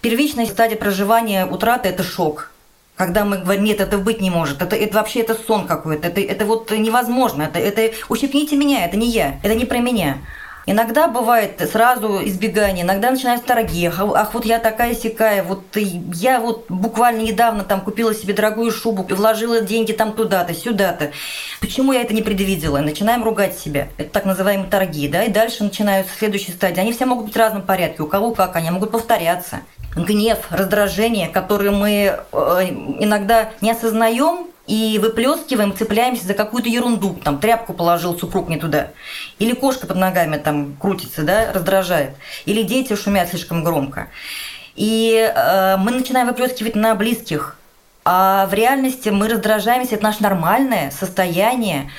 Первичная 0.00 0.46
стадия 0.46 0.76
проживания 0.76 1.46
утраты– 1.46 1.88
это 1.90 2.02
шок. 2.02 2.50
Когда 2.96 3.24
мы 3.24 3.38
говорим, 3.38 3.64
нет, 3.64 3.80
это 3.80 3.96
быть 3.98 4.20
не 4.20 4.30
может, 4.30 4.60
это, 4.60 4.74
это 4.74 4.96
вообще 4.96 5.20
это 5.20 5.34
сон 5.34 5.68
какой-то, 5.68 6.08
это, 6.08 6.20
это 6.20 6.44
вот 6.44 6.72
невозможно, 6.72 7.42
это, 7.42 7.60
это 7.60 7.94
ущипните 8.08 8.56
меня, 8.56 8.84
это 8.84 8.96
не 8.96 9.08
я, 9.08 9.38
это 9.44 9.54
не 9.54 9.66
про 9.66 9.78
меня. 9.78 10.18
Иногда 10.70 11.08
бывает 11.08 11.66
сразу 11.72 12.20
избегание, 12.26 12.84
иногда 12.84 13.10
начинают 13.10 13.46
торги. 13.46 13.86
Ах, 13.86 14.34
вот 14.34 14.44
я 14.44 14.58
такая 14.58 14.94
сякая, 14.94 15.42
вот 15.42 15.64
я 15.74 16.40
вот 16.40 16.66
буквально 16.68 17.22
недавно 17.22 17.64
там 17.64 17.80
купила 17.80 18.14
себе 18.14 18.34
дорогую 18.34 18.70
шубу, 18.70 19.02
вложила 19.08 19.62
деньги 19.62 19.92
там 19.92 20.12
туда-то, 20.12 20.52
сюда-то. 20.52 21.12
Почему 21.60 21.94
я 21.94 22.02
это 22.02 22.12
не 22.12 22.20
предвидела? 22.20 22.80
Начинаем 22.80 23.24
ругать 23.24 23.58
себя. 23.58 23.88
Это 23.96 24.10
так 24.10 24.26
называемые 24.26 24.68
торги, 24.68 25.08
да, 25.08 25.24
и 25.24 25.30
дальше 25.30 25.64
начинаются 25.64 26.12
следующие 26.18 26.54
стадии. 26.54 26.80
Они 26.80 26.92
все 26.92 27.06
могут 27.06 27.24
быть 27.24 27.34
в 27.34 27.38
разном 27.38 27.62
порядке, 27.62 28.02
у 28.02 28.06
кого 28.06 28.34
как, 28.34 28.54
они 28.54 28.70
могут 28.70 28.90
повторяться. 28.90 29.60
Гнев, 29.96 30.38
раздражение, 30.50 31.28
которые 31.28 31.70
мы 31.70 31.90
э, 31.90 32.64
иногда 33.00 33.52
не 33.62 33.70
осознаем, 33.70 34.48
и 34.68 34.98
выплескиваем, 34.98 35.74
цепляемся 35.74 36.26
за 36.26 36.34
какую-то 36.34 36.68
ерунду. 36.68 37.18
Там 37.24 37.38
тряпку 37.38 37.72
положил 37.72 38.16
супруг 38.18 38.48
не 38.50 38.58
туда. 38.58 38.88
Или 39.38 39.54
кошка 39.54 39.86
под 39.86 39.96
ногами 39.96 40.36
там 40.36 40.76
крутится, 40.76 41.22
да, 41.22 41.52
раздражает. 41.52 42.10
Или 42.44 42.62
дети 42.62 42.94
шумят 42.94 43.30
слишком 43.30 43.64
громко. 43.64 44.08
И 44.76 45.32
э, 45.34 45.76
мы 45.78 45.90
начинаем 45.90 46.28
выплескивать 46.28 46.76
на 46.76 46.94
близких. 46.94 47.56
А 48.04 48.46
в 48.46 48.54
реальности 48.54 49.08
мы 49.08 49.28
раздражаемся, 49.28 49.94
это 49.94 50.04
наше 50.04 50.22
нормальное 50.22 50.90
состояние. 50.90 51.90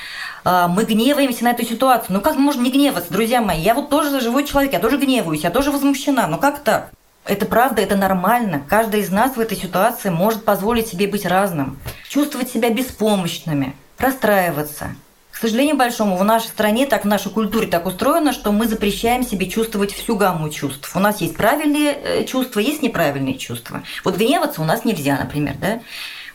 Э, 0.44 0.66
мы 0.68 0.84
гневаемся 0.84 1.42
на 1.42 1.50
эту 1.50 1.64
ситуацию. 1.64 2.14
Ну 2.14 2.20
как 2.20 2.36
можем 2.36 2.62
не 2.62 2.70
гневаться, 2.70 3.12
друзья 3.12 3.40
мои? 3.40 3.60
Я 3.60 3.74
вот 3.74 3.90
тоже 3.90 4.20
живой 4.20 4.46
человек, 4.46 4.72
я 4.72 4.78
тоже 4.78 4.96
гневаюсь, 4.96 5.42
я 5.42 5.50
тоже 5.50 5.72
возмущена. 5.72 6.28
Ну 6.28 6.38
как 6.38 6.60
так? 6.60 6.92
Это 7.30 7.46
правда, 7.46 7.80
это 7.80 7.94
нормально. 7.94 8.60
Каждый 8.68 9.02
из 9.02 9.10
нас 9.10 9.36
в 9.36 9.40
этой 9.40 9.56
ситуации 9.56 10.08
может 10.08 10.44
позволить 10.44 10.88
себе 10.88 11.06
быть 11.06 11.24
разным, 11.24 11.78
чувствовать 12.08 12.50
себя 12.50 12.70
беспомощными, 12.70 13.76
расстраиваться. 13.98 14.96
К 15.30 15.36
сожалению 15.36 15.76
большому, 15.76 16.16
в 16.16 16.24
нашей 16.24 16.48
стране, 16.48 16.86
так 16.86 17.04
в 17.04 17.06
нашей 17.06 17.30
культуре 17.30 17.68
так 17.68 17.86
устроено, 17.86 18.32
что 18.32 18.50
мы 18.50 18.66
запрещаем 18.66 19.22
себе 19.22 19.48
чувствовать 19.48 19.92
всю 19.92 20.16
гамму 20.16 20.50
чувств. 20.50 20.90
У 20.96 20.98
нас 20.98 21.20
есть 21.20 21.36
правильные 21.36 21.92
э, 21.92 22.24
чувства, 22.24 22.58
есть 22.58 22.82
неправильные 22.82 23.38
чувства. 23.38 23.84
Вот 24.02 24.16
гневаться 24.16 24.60
у 24.60 24.64
нас 24.64 24.84
нельзя, 24.84 25.16
например, 25.16 25.54
да? 25.60 25.78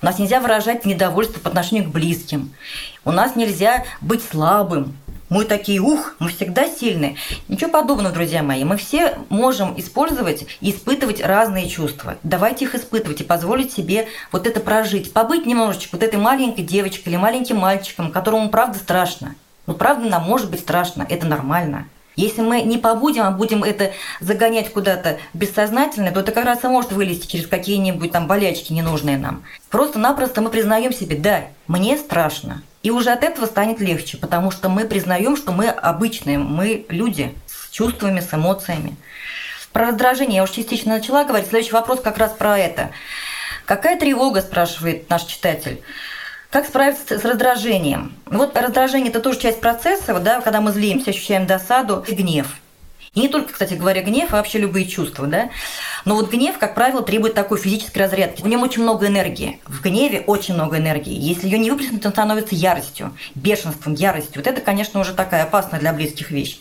У 0.02 0.06
нас 0.06 0.18
нельзя 0.18 0.40
выражать 0.40 0.86
недовольство 0.86 1.42
по 1.42 1.50
отношению 1.50 1.90
к 1.90 1.92
близким. 1.92 2.54
У 3.04 3.12
нас 3.12 3.36
нельзя 3.36 3.84
быть 4.00 4.24
слабым. 4.24 4.96
Мы 5.30 5.46
такие, 5.46 5.80
ух, 5.80 6.16
мы 6.20 6.30
всегда 6.30 6.68
сильные. 6.68 7.16
Ничего 7.48 7.72
подобного, 7.72 8.14
друзья 8.14 8.44
мои. 8.44 8.64
Мы 8.64 8.78
все 8.78 9.18
можем 9.30 9.78
использовать 9.80 10.46
и 10.62 10.70
испытывать 10.70 11.20
разные 11.20 11.68
чувства. 11.68 12.18
Давайте 12.22 12.66
их 12.66 12.76
испытывать 12.76 13.22
и 13.22 13.24
позволить 13.24 13.74
себе 13.74 14.08
вот 14.32 14.46
это 14.46 14.60
прожить. 14.60 15.14
Побыть 15.14 15.48
немножечко 15.48 15.96
вот 15.96 16.04
этой 16.04 16.20
маленькой 16.20 16.64
девочкой 16.64 17.14
или 17.14 17.18
маленьким 17.18 17.58
мальчиком, 17.58 18.12
которому 18.12 18.50
правда 18.50 18.78
страшно. 18.78 19.36
Ну, 19.66 19.74
правда, 19.74 20.08
нам 20.08 20.24
может 20.24 20.52
быть 20.52 20.60
страшно, 20.60 21.08
это 21.10 21.26
нормально. 21.26 21.88
Если 22.16 22.42
мы 22.42 22.62
не 22.62 22.78
побудем, 22.78 23.24
а 23.24 23.32
будем 23.32 23.64
это 23.64 23.92
загонять 24.20 24.72
куда-то 24.72 25.18
бессознательно, 25.34 26.12
то 26.12 26.22
это 26.22 26.32
как 26.32 26.46
раз 26.46 26.64
и 26.64 26.68
может 26.68 26.92
вылезти 26.92 27.28
через 27.28 27.48
какие-нибудь 27.48 28.12
там 28.12 28.28
болячки 28.28 28.72
ненужные 28.72 29.18
нам. 29.18 29.44
Просто-напросто 29.70 30.42
мы 30.42 30.50
признаем 30.50 30.94
себе, 30.94 31.18
да, 31.18 31.44
мне 31.68 31.98
страшно. 31.98 32.62
И 32.84 32.92
уже 32.92 33.12
от 33.12 33.24
этого 33.24 33.48
станет 33.48 33.80
легче, 33.80 34.18
потому 34.18 34.52
что 34.52 34.70
мы 34.70 34.86
признаем, 34.86 35.36
что 35.36 35.52
мы 35.52 35.68
обычные, 35.68 36.38
мы 36.38 36.86
люди 36.90 37.34
с 37.48 37.70
чувствами, 37.72 38.20
с 38.20 38.34
эмоциями. 38.34 38.96
Про 39.74 39.88
раздражение 39.88 40.38
я 40.38 40.44
уже 40.44 40.54
частично 40.54 40.96
начала 40.96 41.26
говорить. 41.26 41.50
Следующий 41.50 41.74
вопрос 41.74 42.00
как 42.00 42.18
раз 42.18 42.32
про 42.32 42.58
это. 42.58 42.92
Какая 43.66 44.00
тревога, 44.00 44.42
спрашивает 44.42 45.10
наш 45.10 45.24
читатель. 45.24 45.82
Как 46.56 46.68
справиться 46.68 47.20
с 47.20 47.26
раздражением? 47.26 48.14
Вот 48.28 48.56
раздражение– 48.56 49.10
это 49.12 49.20
тоже 49.20 49.40
часть 49.40 49.60
процесса, 49.60 50.18
да, 50.20 50.40
когда 50.40 50.62
мы 50.62 50.72
злимся, 50.72 51.10
ощущаем 51.10 51.46
досаду 51.46 52.06
и 52.08 52.16
гнев. 52.16 52.48
И 53.16 53.22
не 53.22 53.30
только, 53.30 53.54
кстати 53.54 53.74
говоря, 53.74 54.02
гнев, 54.02 54.34
а 54.34 54.38
вообще 54.38 54.60
любые 54.60 54.86
чувства, 54.86 55.26
да. 55.26 55.50
Но 56.04 56.16
вот 56.16 56.30
гнев, 56.30 56.58
как 56.58 56.76
правило, 56.76 57.02
требует 57.02 57.34
такой 57.34 57.58
физической 57.58 58.00
разрядки. 58.00 58.42
В 58.42 58.48
нем 58.48 58.62
очень 58.62 58.84
много 58.84 59.08
энергии. 59.08 59.60
В 59.66 59.82
гневе 59.82 60.22
очень 60.28 60.54
много 60.54 60.78
энергии. 60.78 61.14
Если 61.14 61.48
ее 61.48 61.58
не 61.58 61.72
выплеснуть, 61.72 62.06
он 62.06 62.12
становится 62.12 62.56
яростью, 62.56 63.16
бешенством, 63.34 63.94
яростью. 63.94 64.34
Вот 64.36 64.48
это, 64.48 64.60
конечно, 64.60 65.00
уже 65.00 65.14
такая 65.14 65.44
опасная 65.44 65.80
для 65.80 65.94
близких 65.94 66.30
вещь. 66.30 66.60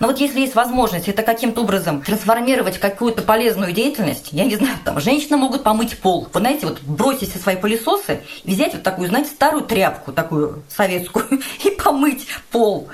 Но 0.00 0.06
вот 0.06 0.18
если 0.18 0.40
есть 0.40 0.54
возможность 0.54 1.08
это 1.08 1.22
каким-то 1.22 1.60
образом 1.62 2.00
трансформировать 2.00 2.78
какую-то 2.78 3.22
полезную 3.22 3.72
деятельность, 3.72 4.28
я 4.32 4.44
не 4.44 4.56
знаю, 4.56 4.78
там, 4.84 5.00
женщины 5.00 5.36
могут 5.36 5.62
помыть 5.62 5.98
пол. 5.98 6.26
Вы 6.32 6.40
знаете, 6.40 6.66
вот 6.66 6.80
бросить 6.80 7.30
свои 7.40 7.56
пылесосы, 7.56 8.20
взять 8.44 8.72
вот 8.72 8.82
такую, 8.82 9.08
знаете, 9.08 9.30
старую 9.30 9.62
тряпку, 9.62 10.12
такую 10.12 10.62
советскую, 10.68 11.26
и 11.64 11.70
помыть 11.70 12.26
пол. 12.50 12.88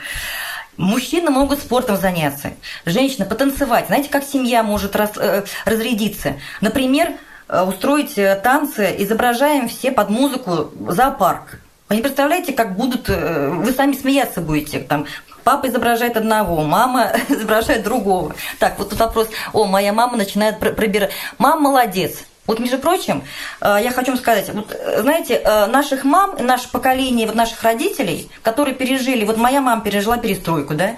Мужчины 0.76 1.30
могут 1.30 1.60
спортом 1.60 1.96
заняться, 1.96 2.52
женщина 2.84 3.24
потанцевать. 3.24 3.86
Знаете, 3.86 4.10
как 4.10 4.24
семья 4.24 4.62
может 4.62 4.94
раз, 4.94 5.12
э, 5.16 5.44
разрядиться? 5.64 6.34
Например, 6.60 7.12
э, 7.48 7.62
устроить 7.62 8.18
э, 8.18 8.38
танцы, 8.42 8.94
изображаем 8.98 9.68
все 9.68 9.90
под 9.90 10.10
музыку 10.10 10.70
зоопарк. 10.88 11.60
Вы 11.88 11.96
не 11.96 12.02
представляете, 12.02 12.52
как 12.52 12.76
будут... 12.76 13.08
Э, 13.08 13.48
вы 13.48 13.72
сами 13.72 13.94
смеяться 13.94 14.40
будете. 14.40 14.80
Там, 14.80 15.06
папа 15.44 15.68
изображает 15.68 16.16
одного, 16.16 16.62
мама 16.62 17.12
изображает 17.28 17.82
другого. 17.82 18.34
Так, 18.58 18.78
вот 18.78 18.90
тут 18.90 18.98
вопрос. 18.98 19.28
О, 19.52 19.64
моя 19.64 19.92
мама 19.92 20.16
начинает 20.16 20.58
пробирать. 20.58 21.12
Мама 21.38 21.70
молодец. 21.70 22.24
Вот, 22.46 22.60
между 22.60 22.78
прочим, 22.78 23.22
э, 23.60 23.78
я 23.82 23.90
хочу 23.90 24.12
вам 24.12 24.18
сказать, 24.18 24.48
вот, 24.52 24.72
э, 24.72 25.02
знаете, 25.02 25.34
э, 25.34 25.66
наших 25.66 26.04
мам, 26.04 26.36
наше 26.38 26.70
поколение, 26.70 27.26
вот 27.26 27.34
наших 27.34 27.62
родителей, 27.62 28.30
которые 28.42 28.74
пережили, 28.74 29.24
вот 29.24 29.36
моя 29.36 29.60
мама 29.60 29.82
пережила 29.82 30.16
перестройку, 30.16 30.74
да, 30.74 30.96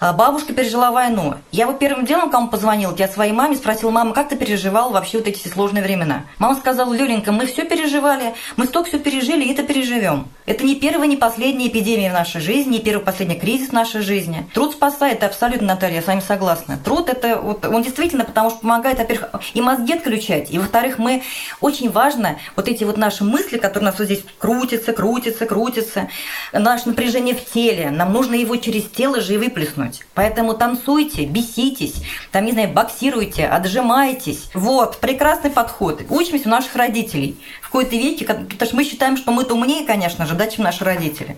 бабушка 0.00 0.52
пережила 0.52 0.92
войну. 0.92 1.34
Я 1.50 1.66
вот 1.66 1.78
первым 1.78 2.04
делом, 2.04 2.30
кому 2.30 2.48
позвонила, 2.48 2.94
я 2.96 3.08
своей 3.08 3.32
маме 3.32 3.56
спросила, 3.56 3.90
мама, 3.90 4.14
как 4.14 4.28
ты 4.28 4.36
переживал 4.36 4.90
вообще 4.90 5.18
вот 5.18 5.26
эти 5.26 5.48
сложные 5.48 5.82
времена? 5.82 6.24
Мама 6.38 6.54
сказала, 6.54 6.94
Люленька, 6.94 7.32
мы 7.32 7.46
все 7.46 7.64
переживали, 7.64 8.34
мы 8.56 8.66
столько 8.66 8.88
все 8.88 8.98
пережили, 8.98 9.44
и 9.44 9.52
это 9.52 9.64
переживем. 9.64 10.28
Это 10.46 10.64
не 10.64 10.76
первая, 10.76 11.08
не 11.08 11.16
последняя 11.16 11.66
эпидемия 11.66 12.10
в 12.10 12.14
нашей 12.14 12.40
жизни, 12.40 12.74
не 12.74 12.78
первый, 12.78 13.02
последний 13.02 13.38
кризис 13.38 13.70
в 13.70 13.72
нашей 13.72 14.02
жизни. 14.02 14.48
Труд 14.54 14.72
спасает, 14.72 15.24
абсолютно, 15.24 15.66
Наталья, 15.66 15.96
я 15.96 16.02
с 16.02 16.06
вами 16.06 16.20
согласна. 16.20 16.78
Труд 16.82 17.08
это 17.08 17.40
вот, 17.40 17.66
он 17.66 17.82
действительно, 17.82 18.24
потому 18.24 18.50
что 18.50 18.60
помогает, 18.60 18.98
во-первых, 18.98 19.30
и 19.54 19.60
мозги 19.60 19.94
отключать, 19.94 20.50
и 20.50 20.58
во-вторых, 20.58 20.98
мы 20.98 21.22
очень 21.60 21.90
важно 21.90 22.38
вот 22.54 22.68
эти 22.68 22.84
вот 22.84 22.96
наши 22.96 23.24
мысли, 23.24 23.58
которые 23.58 23.88
у 23.88 23.90
нас 23.90 23.98
вот 23.98 24.04
здесь 24.04 24.24
крутятся, 24.38 24.92
крутятся, 24.92 25.44
крутятся, 25.46 26.08
наше 26.52 26.88
напряжение 26.88 27.34
в 27.34 27.44
теле, 27.44 27.90
нам 27.90 28.12
нужно 28.12 28.34
его 28.34 28.54
через 28.56 28.84
тело 28.84 29.20
же 29.20 29.34
и 29.34 29.38
выплеснуть 29.38 29.87
вытянуть. 29.88 30.04
Поэтому 30.14 30.54
танцуйте, 30.54 31.24
беситесь, 31.24 32.02
там, 32.32 32.44
не 32.44 32.52
знаю, 32.52 32.70
боксируйте, 32.70 33.46
отжимайтесь. 33.46 34.50
Вот, 34.54 34.98
прекрасный 34.98 35.50
подход. 35.50 36.02
Учимся 36.08 36.48
у 36.48 36.50
наших 36.50 36.76
родителей. 36.76 37.36
В 37.60 37.66
какой-то 37.66 37.96
веке, 37.96 38.24
потому 38.24 38.66
что 38.66 38.76
мы 38.76 38.84
считаем, 38.84 39.16
что 39.16 39.32
мы-то 39.32 39.54
умнее, 39.54 39.86
конечно 39.86 40.26
же, 40.26 40.34
да, 40.34 40.46
чем 40.46 40.64
наши 40.64 40.84
родители. 40.84 41.36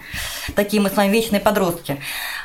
Такие 0.54 0.82
мы 0.82 0.90
с 0.90 0.96
вами 0.96 1.12
вечные 1.12 1.40
подростки. 1.40 2.00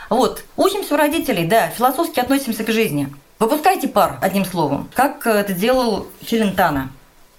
Вот, 0.10 0.44
учимся 0.56 0.94
у 0.94 0.98
родителей, 0.98 1.46
да, 1.46 1.70
философски 1.70 2.20
относимся 2.20 2.64
к 2.64 2.72
жизни. 2.72 3.10
Выпускайте 3.40 3.88
пар, 3.88 4.18
одним 4.22 4.46
словом, 4.46 4.90
как 4.94 5.28
это 5.28 5.54
делал 5.54 6.08
Челентано. 6.26 6.90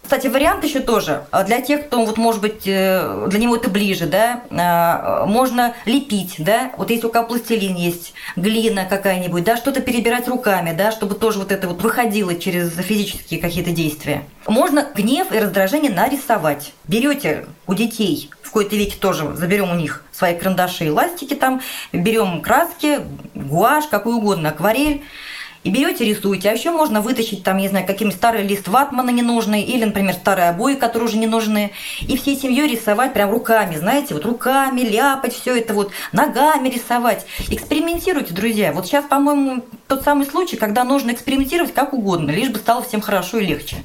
Кстати, 0.07 0.29
вариант 0.29 0.63
еще 0.63 0.79
тоже. 0.79 1.25
А 1.33 1.43
для 1.43 1.61
тех, 1.61 1.89
кто, 1.89 2.07
вот, 2.07 2.17
может 2.17 2.41
быть, 2.41 2.63
э, 2.65 3.27
для 3.29 3.41
него 3.41 3.57
это 3.57 3.69
ближе, 3.69 4.07
да, 4.07 4.45
а, 4.53 5.27
можно 5.27 5.75
лепить, 5.85 6.37
да, 6.39 6.71
вот 6.77 6.91
если 6.91 7.07
у 7.07 7.11
кого 7.11 7.27
пластилин 7.27 7.75
есть, 7.75 8.15
глина 8.37 8.87
какая-нибудь, 8.89 9.43
да, 9.43 9.57
что-то 9.57 9.81
перебирать 9.81 10.29
руками, 10.29 10.73
да, 10.79 10.93
чтобы 10.93 11.17
тоже 11.17 11.41
вот 11.41 11.51
это 11.51 11.67
вот 11.67 11.83
выходило 11.83 12.37
через 12.37 12.73
физические 12.77 13.41
какие-то 13.41 13.73
действия. 13.73 14.23
Можно 14.47 14.87
гнев 14.95 15.33
и 15.33 15.41
раздражение 15.41 15.91
нарисовать. 15.91 16.73
Берете 16.87 17.47
у 17.67 17.75
детей 17.75 18.31
в 18.43 18.51
какой-то 18.51 18.77
веке 18.77 18.97
тоже 19.01 19.35
заберем 19.35 19.73
у 19.73 19.75
них 19.75 20.05
свои 20.13 20.37
карандаши 20.37 20.85
и 20.85 20.91
ластики 20.91 21.35
там, 21.35 21.61
берем 21.93 22.43
краски, 22.43 23.01
гуашь, 23.35 23.87
какую 23.89 24.19
угодно, 24.19 24.51
акварель, 24.51 25.03
и 25.67 25.71
берете, 25.71 26.05
рисуете. 26.05 26.49
А 26.49 26.53
еще 26.53 26.71
можно 26.71 27.01
вытащить 27.01 27.43
там, 27.43 27.57
не 27.59 27.69
знаю, 27.69 27.87
каким-нибудь 27.87 28.17
старый 28.17 28.45
лист 28.45 28.69
ватмана 28.69 29.11
ненужный, 29.11 29.63
или, 29.63 29.85
например, 29.85 30.15
старые 30.15 30.51
обои, 30.51 30.75
которые 30.75 31.09
уже 31.09 31.19
не 31.19 31.27
нужны, 31.27 31.73
и 32.01 32.17
всей 32.17 32.37
семьей 32.37 32.69
рисовать 32.69 33.13
прям 33.13 33.31
руками, 33.31 33.75
знаете, 33.75 34.15
вот 34.15 34.25
руками 34.25 34.83
ляпать 34.83 35.35
все 35.35 35.59
это 35.59 35.75
вот, 35.75 35.91
ногами 36.13 36.69
рисовать. 36.69 37.27
Экспериментируйте, 37.51 38.33
друзья. 38.33 38.73
Вот 38.73 38.87
сейчас, 38.87 39.07
по-моему, 39.07 39.65
тот 39.89 40.05
самый 40.05 40.27
случай, 40.27 40.57
когда 40.57 40.85
нужно 40.85 41.11
экспериментировать 41.11 41.75
как 41.75 41.93
угодно, 41.93 42.31
лишь 42.31 42.51
бы 42.51 42.59
стало 42.59 42.83
всем 42.85 43.01
хорошо 43.01 43.39
и 43.39 43.47
легче. 43.47 43.79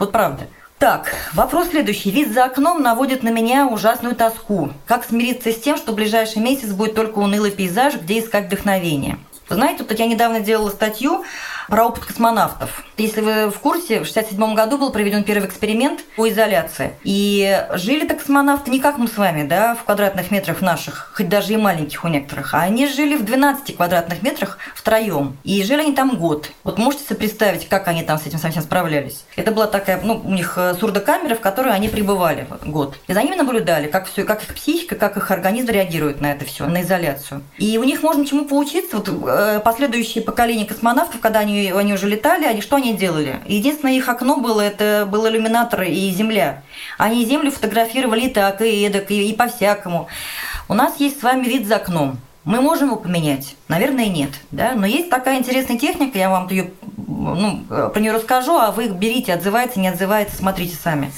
Вот 0.00 0.10
правда. 0.10 0.48
Так, 0.80 1.14
вопрос 1.34 1.68
следующий. 1.70 2.10
Вид 2.10 2.32
за 2.32 2.44
окном 2.44 2.82
наводит 2.82 3.22
на 3.22 3.30
меня 3.30 3.66
ужасную 3.66 4.16
тоску. 4.16 4.70
Как 4.86 5.04
смириться 5.04 5.52
с 5.52 5.60
тем, 5.60 5.76
что 5.76 5.92
ближайший 5.92 6.42
месяц 6.42 6.68
будет 6.70 6.94
только 6.94 7.18
унылый 7.18 7.50
пейзаж, 7.52 7.94
где 7.94 8.18
искать 8.18 8.46
вдохновение? 8.46 9.18
Знаете, 9.48 9.84
вот 9.88 9.98
я 9.98 10.06
недавно 10.06 10.40
делала 10.40 10.70
статью 10.70 11.24
про 11.68 11.86
опыт 11.86 12.06
космонавтов. 12.06 12.84
Если 12.96 13.20
вы 13.20 13.50
в 13.50 13.58
курсе, 13.60 14.02
в 14.02 14.10
1967 14.10 14.54
году 14.54 14.78
был 14.78 14.90
проведен 14.90 15.22
первый 15.22 15.46
эксперимент 15.46 16.00
по 16.16 16.28
изоляции. 16.28 16.92
И 17.04 17.64
жили-то 17.74 18.14
космонавты 18.14 18.70
не 18.70 18.80
как 18.80 18.98
мы 18.98 19.06
с 19.06 19.16
вами, 19.16 19.46
да, 19.46 19.74
в 19.74 19.84
квадратных 19.84 20.30
метрах 20.30 20.60
наших, 20.62 21.12
хоть 21.14 21.28
даже 21.28 21.52
и 21.52 21.56
маленьких 21.56 22.04
у 22.04 22.08
некоторых, 22.08 22.54
а 22.54 22.62
они 22.62 22.88
жили 22.88 23.16
в 23.16 23.24
12 23.24 23.76
квадратных 23.76 24.22
метрах 24.22 24.58
втроем. 24.74 25.36
И 25.44 25.62
жили 25.62 25.82
они 25.82 25.94
там 25.94 26.16
год. 26.16 26.50
Вот 26.64 26.78
можете 26.78 27.04
себе 27.04 27.16
представить, 27.16 27.68
как 27.68 27.86
они 27.88 28.02
там 28.02 28.18
с 28.18 28.26
этим 28.26 28.38
совсем 28.38 28.62
справлялись? 28.62 29.24
Это 29.36 29.52
была 29.52 29.66
такая, 29.66 30.00
ну, 30.02 30.20
у 30.24 30.30
них 30.30 30.54
э, 30.56 30.74
сурдокамера, 30.74 31.34
в 31.34 31.40
которой 31.40 31.72
они 31.74 31.88
пребывали 31.88 32.46
год. 32.64 32.98
И 33.06 33.12
за 33.12 33.22
ними 33.22 33.36
наблюдали, 33.36 33.88
как 33.88 34.06
все, 34.06 34.24
как 34.24 34.42
их 34.42 34.54
психика, 34.54 34.96
как 34.96 35.16
их 35.16 35.30
организм 35.30 35.70
реагирует 35.70 36.20
на 36.20 36.32
это 36.32 36.44
все, 36.44 36.66
на 36.66 36.82
изоляцию. 36.82 37.42
И 37.58 37.78
у 37.78 37.84
них 37.84 38.02
можно 38.02 38.24
чему 38.24 38.46
поучиться. 38.46 38.96
Вот 38.96 39.08
э, 39.08 39.60
последующие 39.60 40.24
поколения 40.24 40.64
космонавтов, 40.64 41.20
когда 41.20 41.40
они 41.40 41.57
они, 41.66 41.92
уже 41.92 42.08
летали, 42.08 42.44
они 42.44 42.60
что 42.60 42.76
они 42.76 42.94
делали? 42.96 43.40
Единственное 43.46 43.94
их 43.94 44.08
окно 44.08 44.36
было, 44.36 44.60
это 44.60 45.06
был 45.10 45.26
иллюминатор 45.28 45.82
и 45.82 46.10
земля. 46.10 46.62
Они 46.96 47.24
землю 47.24 47.50
фотографировали 47.50 48.26
и 48.26 48.28
так, 48.28 48.60
и 48.62 48.86
эдак, 48.86 49.10
и, 49.10 49.30
и 49.30 49.34
по-всякому. 49.34 50.08
У 50.68 50.74
нас 50.74 50.98
есть 50.98 51.20
с 51.20 51.22
вами 51.22 51.44
вид 51.44 51.66
за 51.66 51.76
окном. 51.76 52.18
Мы 52.44 52.60
можем 52.62 52.88
его 52.88 52.96
поменять? 52.96 53.56
Наверное, 53.68 54.06
нет. 54.06 54.30
Да? 54.50 54.72
Но 54.74 54.86
есть 54.86 55.10
такая 55.10 55.38
интересная 55.38 55.78
техника, 55.78 56.16
я 56.18 56.30
вам 56.30 56.48
ее, 56.48 56.70
ну, 57.06 57.62
про 57.68 58.00
нее 58.00 58.12
расскажу, 58.12 58.56
а 58.56 58.70
вы 58.70 58.88
берите, 58.88 59.34
отзывается, 59.34 59.80
не 59.80 59.88
отзывается, 59.88 60.36
смотрите 60.36 60.74
сами. 60.74 61.12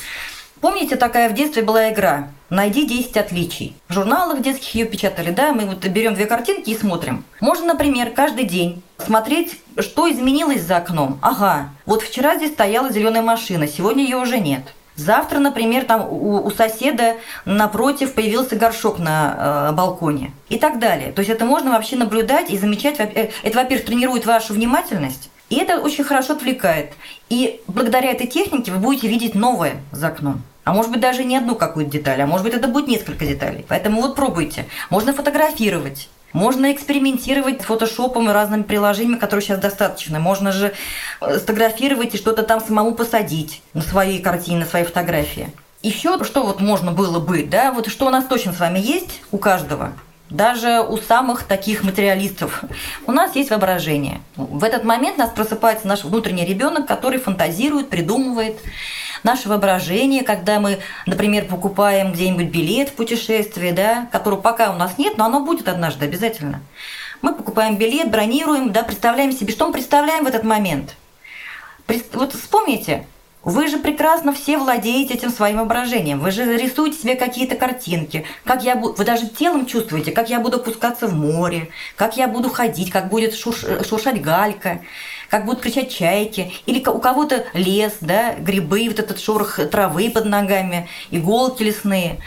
Помните, 0.61 0.97
такая 0.97 1.31
в 1.31 1.35
детстве 1.35 1.62
была 1.62 1.90
игра 1.90 2.29
«Найди 2.50 2.87
10 2.87 3.17
отличий». 3.17 3.75
В 3.88 3.95
журналах 3.95 4.43
детских 4.43 4.75
ее 4.75 4.85
печатали, 4.85 5.31
да, 5.31 5.52
мы 5.52 5.64
вот 5.64 5.87
берем 5.87 6.14
две 6.14 6.26
картинки 6.26 6.69
и 6.69 6.76
смотрим. 6.76 7.25
Можно, 7.40 7.69
например, 7.69 8.11
каждый 8.11 8.45
день 8.45 8.83
смотреть, 8.99 9.59
что 9.79 10.11
изменилось 10.11 10.61
за 10.62 10.76
окном. 10.76 11.19
Ага, 11.23 11.71
вот 11.87 12.02
вчера 12.02 12.37
здесь 12.37 12.52
стояла 12.52 12.93
зеленая 12.93 13.23
машина, 13.23 13.67
сегодня 13.67 14.05
ее 14.05 14.19
уже 14.19 14.38
нет. 14.38 14.62
Завтра, 14.97 15.38
например, 15.38 15.85
там 15.87 16.07
у, 16.07 16.45
у 16.45 16.50
соседа 16.50 17.17
напротив 17.47 18.12
появился 18.12 18.55
горшок 18.57 18.99
на 18.99 19.71
э, 19.71 19.73
балконе 19.73 20.33
и 20.50 20.59
так 20.59 20.79
далее. 20.79 21.11
То 21.12 21.21
есть 21.21 21.31
это 21.31 21.47
можно 21.47 21.71
вообще 21.71 21.97
наблюдать 21.97 22.50
и 22.50 22.59
замечать. 22.59 23.00
Э, 23.00 23.31
это, 23.43 23.59
во-первых, 23.59 23.87
тренирует 23.87 24.26
вашу 24.26 24.52
внимательность, 24.52 25.31
и 25.49 25.57
это 25.57 25.81
очень 25.81 26.05
хорошо 26.05 26.35
отвлекает. 26.35 26.93
И 27.31 27.62
благодаря 27.67 28.11
этой 28.11 28.26
технике 28.26 28.73
вы 28.73 28.79
будете 28.79 29.09
видеть 29.09 29.35
новое 29.35 29.76
за 29.90 30.09
окном. 30.09 30.43
А 30.64 30.73
может 30.73 30.90
быть 30.90 31.00
даже 31.00 31.25
не 31.25 31.37
одну 31.37 31.55
какую-то 31.55 31.90
деталь, 31.90 32.21
а 32.21 32.26
может 32.26 32.45
быть 32.45 32.55
это 32.55 32.69
будет 32.69 32.88
несколько 32.88 33.26
деталей. 33.26 33.64
Поэтому 33.69 34.02
вот 34.02 34.14
пробуйте. 34.14 34.67
Можно 34.90 35.12
фотографировать. 35.12 36.09
Можно 36.33 36.73
экспериментировать 36.73 37.62
с 37.62 37.64
фотошопом 37.64 38.31
и 38.31 38.33
разными 38.33 38.62
приложениями, 38.62 39.19
которые 39.19 39.45
сейчас 39.45 39.59
достаточно. 39.59 40.21
Можно 40.21 40.52
же 40.52 40.73
э, 41.21 41.38
сфотографировать 41.38 42.14
и 42.14 42.19
что-то 42.19 42.45
там 42.45 42.61
самому 42.61 42.95
посадить 42.95 43.62
на 43.75 43.83
свои 43.83 44.21
картины, 44.21 44.61
на 44.61 44.67
свои 44.67 44.85
фотографии. 44.85 45.50
Еще 45.83 46.23
что 46.25 46.43
вот 46.45 46.61
можно 46.61 46.93
было 46.93 47.19
бы, 47.19 47.43
да, 47.45 47.73
вот 47.73 47.88
что 47.88 48.07
у 48.07 48.11
нас 48.11 48.26
точно 48.26 48.52
с 48.52 48.61
вами 48.61 48.79
есть, 48.79 49.23
у 49.33 49.38
каждого, 49.38 49.93
даже 50.29 50.81
у 50.81 50.99
самых 50.99 51.45
таких 51.45 51.83
материалистов, 51.83 52.62
у 53.07 53.12
нас 53.12 53.35
есть 53.35 53.50
воображение. 53.50 54.21
В 54.37 54.62
этот 54.62 54.85
момент 54.85 55.17
у 55.17 55.21
нас 55.21 55.31
просыпается 55.31 55.88
наш 55.88 56.05
внутренний 56.05 56.45
ребенок, 56.45 56.87
который 56.87 57.19
фантазирует, 57.19 57.88
придумывает, 57.88 58.61
наше 59.25 59.49
воображение, 59.49 60.23
когда 60.23 60.61
мы, 60.61 60.79
например, 61.07 61.47
покупаем 61.47 62.12
где-нибудь 62.12 62.47
билет 62.47 62.91
в 62.91 62.95
путешествие, 62.95 63.73
да, 63.73 64.09
которого 64.12 64.41
пока 64.41 64.71
у 64.73 64.77
нас 64.77 64.99
нет, 64.99 65.19
но 65.19 65.27
оно 65.27 65.41
будет 65.41 65.69
однажды 65.69 66.05
обязательно. 66.05 66.61
Мы 67.23 67.35
покупаем 67.35 67.77
билет, 67.77 68.11
бронируем, 68.11 68.73
да, 68.73 68.83
представляем 68.83 69.33
себе, 69.33 69.53
что 69.53 69.67
мы 69.67 69.73
представляем 69.73 70.25
в 70.25 70.29
этот 70.29 70.45
момент. 70.45 70.97
Вот 72.12 72.33
вспомните, 72.35 73.07
вы 73.43 73.69
же 73.69 73.79
прекрасно 73.79 74.33
все 74.35 74.59
владеете 74.59 75.15
этим 75.15 75.31
своим 75.31 75.57
воображением. 75.59 76.21
Вы 76.21 76.31
же 76.31 76.57
рисуете 76.57 76.99
себе 76.99 77.15
какие-то 77.15 77.57
картинки. 77.57 78.27
Как 78.45 78.62
я 78.62 78.77
буду, 78.77 78.95
вы 78.95 79.05
даже 79.05 79.29
телом 79.29 79.65
чувствуете, 79.65 80.12
как 80.12 80.29
я 80.29 80.41
буду 80.41 80.59
опускаться 80.59 81.07
в 81.07 81.15
море, 81.15 81.71
как 81.97 82.19
я 82.19 82.29
буду 82.29 82.50
ходить, 82.50 82.91
как 82.91 83.09
будет 83.09 83.35
шуш, 83.35 83.65
шуршать 83.89 84.21
галька 84.21 84.83
как 85.31 85.45
будут 85.45 85.63
кричать 85.63 85.91
чайки, 85.91 86.53
или 86.67 86.87
у 86.87 86.99
кого-то 86.99 87.45
лес, 87.55 87.95
да, 88.01 88.35
грибы, 88.35 88.89
вот 88.89 88.99
этот 88.99 89.21
шорох 89.21 89.61
травы 89.71 90.11
под 90.11 90.27
ногами, 90.27 90.89
иголки 91.11 91.63
лесные. 91.63 92.19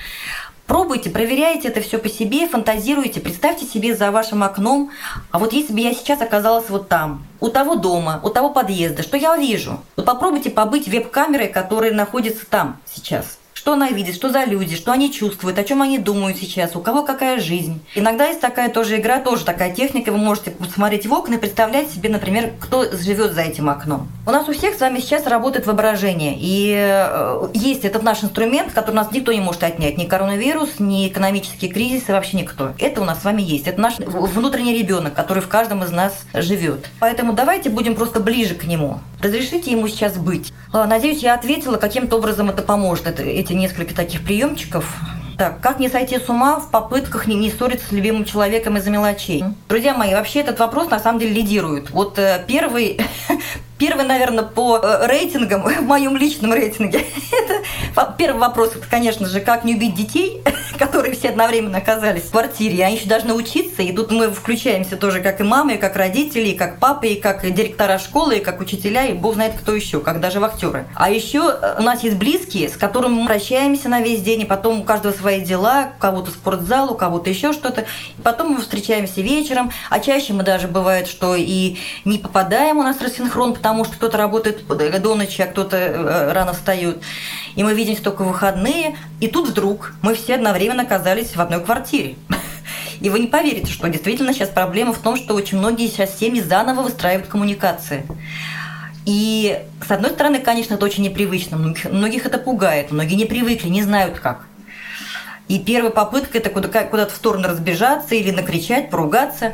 Пробуйте, 0.66 1.10
проверяйте 1.10 1.68
это 1.68 1.82
все 1.82 2.00
по 2.00 2.08
себе, 2.08 2.48
фантазируйте, 2.48 3.20
представьте 3.20 3.66
себе 3.66 3.96
за 3.96 4.12
вашим 4.12 4.44
окном, 4.44 4.92
а 5.30 5.38
вот 5.38 5.52
если 5.52 5.74
бы 5.74 5.82
я 5.82 5.94
сейчас 5.94 6.22
оказалась 6.22 6.70
вот 6.70 6.88
там, 6.88 7.28
у 7.42 7.50
того 7.50 7.76
дома, 7.76 8.22
у 8.24 8.30
того 8.30 8.50
подъезда, 8.50 9.04
что 9.04 9.18
я 9.18 9.36
вижу? 9.36 9.82
Вот 9.98 10.06
попробуйте 10.06 10.50
побыть 10.50 10.88
веб-камерой, 10.88 11.50
которая 11.50 11.92
находится 11.92 12.46
там 12.46 12.78
сейчас 12.86 13.38
что 13.64 13.72
она 13.72 13.92
видит, 13.92 14.16
что 14.16 14.30
за 14.30 14.44
люди, 14.44 14.76
что 14.76 14.92
они 14.92 15.10
чувствуют, 15.10 15.58
о 15.58 15.64
чем 15.64 15.82
они 15.82 15.98
думают 15.98 16.36
сейчас, 16.36 16.76
у 16.76 16.82
кого 16.82 17.04
какая 17.04 17.40
жизнь. 17.40 17.80
Иногда 17.96 18.28
есть 18.28 18.42
такая 18.42 18.68
тоже 18.68 18.98
игра, 18.98 19.20
тоже 19.20 19.46
такая 19.46 19.74
техника, 19.74 20.12
вы 20.12 20.18
можете 20.18 20.52
посмотреть 20.52 21.06
в 21.06 21.14
окна 21.14 21.36
и 21.36 21.38
представлять 21.38 21.90
себе, 21.90 22.10
например, 22.10 22.52
кто 22.60 22.84
живет 22.92 23.32
за 23.32 23.40
этим 23.44 23.70
окном. 23.70 24.10
У 24.28 24.32
нас 24.32 24.50
у 24.50 24.52
всех 24.52 24.76
с 24.76 24.82
вами 24.82 25.00
сейчас 25.00 25.28
работает 25.28 25.66
воображение, 25.66 26.36
и 26.38 26.76
э, 26.78 27.48
есть 27.54 27.86
этот 27.86 28.04
наш 28.04 28.22
инструмент, 28.22 28.74
который 28.74 28.96
нас 28.96 29.14
никто 29.14 29.32
не 29.32 29.40
может 29.40 29.64
отнять, 29.64 29.98
ни 29.98 30.04
коронавирус, 30.04 30.80
ни 30.80 31.08
экономический 31.08 31.70
кризис, 31.70 32.10
и 32.10 32.12
вообще 32.12 32.36
никто. 32.36 32.74
Это 32.80 33.00
у 33.00 33.06
нас 33.06 33.22
с 33.22 33.24
вами 33.24 33.44
есть, 33.44 33.68
это 33.68 33.80
наш 33.80 33.98
внутренний 33.98 34.78
ребенок, 34.78 35.14
который 35.14 35.42
в 35.42 35.48
каждом 35.48 35.86
из 35.86 35.92
нас 35.92 36.26
живет. 36.34 36.90
Поэтому 37.00 37.32
давайте 37.32 37.70
будем 37.70 37.96
просто 37.96 38.20
ближе 38.20 38.56
к 38.56 38.66
нему. 38.66 39.00
Разрешите 39.22 39.72
ему 39.72 39.88
сейчас 39.88 40.18
быть. 40.18 40.52
А, 40.74 40.86
надеюсь, 40.86 41.24
я 41.24 41.36
ответила, 41.36 41.78
каким-то 41.78 42.18
образом 42.18 42.50
это 42.50 42.62
поможет, 42.62 43.08
это, 43.08 43.24
эти 43.54 43.60
несколько 43.60 43.94
таких 43.94 44.24
приемчиков. 44.24 44.86
Так, 45.38 45.62
как 45.62 45.80
не 45.80 45.90
сойти 45.90 46.20
с 46.20 46.30
ума 46.30 46.60
в 46.60 46.70
попытках 46.70 47.28
не, 47.28 47.36
не 47.36 47.50
ссориться 47.50 47.88
с 47.88 47.92
любимым 47.92 48.26
человеком 48.26 48.78
из-за 48.78 48.92
мелочей? 48.92 49.44
Друзья 49.68 49.96
мои, 49.96 50.14
вообще 50.14 50.42
этот 50.42 50.60
вопрос 50.60 50.90
на 50.90 51.00
самом 51.00 51.20
деле 51.20 51.34
лидирует. 51.34 51.90
Вот 51.92 52.20
э, 52.20 52.44
первый 52.48 53.00
Первый, 53.80 54.06
наверное, 54.06 54.46
по 54.46 54.78
э, 54.78 55.08
рейтингам, 55.08 55.64
в 55.80 55.82
моем 55.82 56.16
личном 56.16 56.54
рейтинге, 56.54 57.00
это 57.32 57.63
первый 58.18 58.40
вопрос, 58.40 58.74
конечно 58.90 59.28
же, 59.28 59.40
как 59.40 59.64
не 59.64 59.76
убить 59.76 59.96
детей, 59.96 60.42
которые 60.80 61.14
все 61.14 61.30
одновременно 61.30 61.78
оказались 61.78 62.24
в 62.24 62.32
квартире. 62.32 62.86
Они 62.86 62.96
еще 62.96 63.08
должны 63.08 63.34
учиться, 63.34 63.82
и 63.82 63.92
тут 63.92 64.12
мы 64.12 64.30
включаемся 64.30 64.98
тоже 64.98 65.22
как 65.22 65.40
и 65.40 65.44
мамы, 65.44 65.76
и 65.76 65.78
как 65.78 65.96
родители, 65.96 66.50
и 66.50 66.58
как 66.58 66.80
папы, 66.80 67.08
и 67.08 67.22
как 67.22 67.42
директора 67.54 67.98
школы, 68.00 68.38
и 68.38 68.40
как 68.40 68.60
учителя, 68.60 69.06
и 69.06 69.14
бог 69.14 69.36
знает 69.36 69.54
кто 69.60 69.74
еще, 69.74 70.00
как 70.00 70.20
даже 70.20 70.44
актеры. 70.44 70.86
А 70.96 71.10
еще 71.10 71.58
э, 71.62 71.76
у 71.80 71.84
нас 71.84 72.04
есть 72.04 72.18
близкие, 72.18 72.70
с 72.70 72.78
которыми 72.78 73.14
мы 73.22 73.28
прощаемся 73.28 73.90
на 73.90 74.02
весь 74.02 74.22
день, 74.22 74.42
и 74.42 74.46
потом 74.46 74.82
у 74.82 74.84
каждого 74.84 75.14
свои 75.14 75.42
дела, 75.42 75.92
у 75.98 76.02
кого-то 76.02 76.32
спортзал, 76.32 76.92
у 76.92 76.96
кого-то 76.96 77.30
еще 77.30 77.54
что-то. 77.54 77.86
И 78.18 78.22
потом 78.22 78.54
мы 78.54 78.62
встречаемся 78.62 79.22
вечером, 79.22 79.72
а 79.90 80.00
чаще 80.00 80.34
мы 80.34 80.44
даже 80.44 80.68
бывает, 80.68 81.08
что 81.08 81.36
и 81.36 81.78
не 82.06 82.18
попадаем 82.18 82.78
у 82.78 82.84
нас 82.84 83.02
рассинхрон, 83.02 83.54
потому 83.54 83.86
что 83.86 83.96
кто-то 83.96 84.18
работает 84.18 84.66
до 84.68 85.16
ночи, 85.16 85.42
а 85.42 85.48
кто-то 85.48 85.78
э, 85.78 86.32
рано 86.32 86.54
встает. 86.54 87.02
И 87.56 87.64
мы 87.64 87.74
видимся 87.84 88.04
только 88.04 88.24
в 88.24 88.28
выходные, 88.28 88.96
и 89.20 89.28
тут 89.28 89.50
вдруг 89.50 89.94
мы 90.02 90.16
все 90.16 90.36
одновременно 90.36 90.84
оказались 90.84 91.36
в 91.36 91.42
одной 91.42 91.62
квартире. 91.62 92.16
И 93.02 93.10
вы 93.10 93.20
не 93.20 93.28
поверите, 93.28 93.72
что 93.72 93.90
действительно 93.90 94.34
сейчас 94.34 94.50
проблема 94.50 94.94
в 94.94 95.00
том, 95.00 95.18
что 95.18 95.34
очень 95.34 95.58
многие 95.58 95.88
сейчас 95.88 96.18
семьи 96.18 96.42
заново 96.42 96.84
выстраивают 96.84 97.28
коммуникации. 97.28 98.06
И, 99.06 99.60
с 99.86 99.92
одной 99.92 100.12
стороны, 100.12 100.40
конечно, 100.40 100.76
это 100.76 100.86
очень 100.86 101.04
непривычно. 101.04 101.58
Многих, 101.58 101.92
многих 101.92 102.26
это 102.26 102.38
пугает, 102.38 102.92
многие 102.92 103.16
не 103.16 103.26
привыкли, 103.26 103.68
не 103.68 103.84
знают 103.84 104.20
как. 104.20 104.46
И 105.50 105.60
первая 105.60 105.92
попытка– 105.92 106.38
это 106.40 106.50
куда-то 106.50 107.10
в 107.10 107.16
сторону 107.16 107.50
разбежаться 107.50 108.16
или 108.16 108.32
накричать, 108.32 108.90
поругаться. 108.90 109.52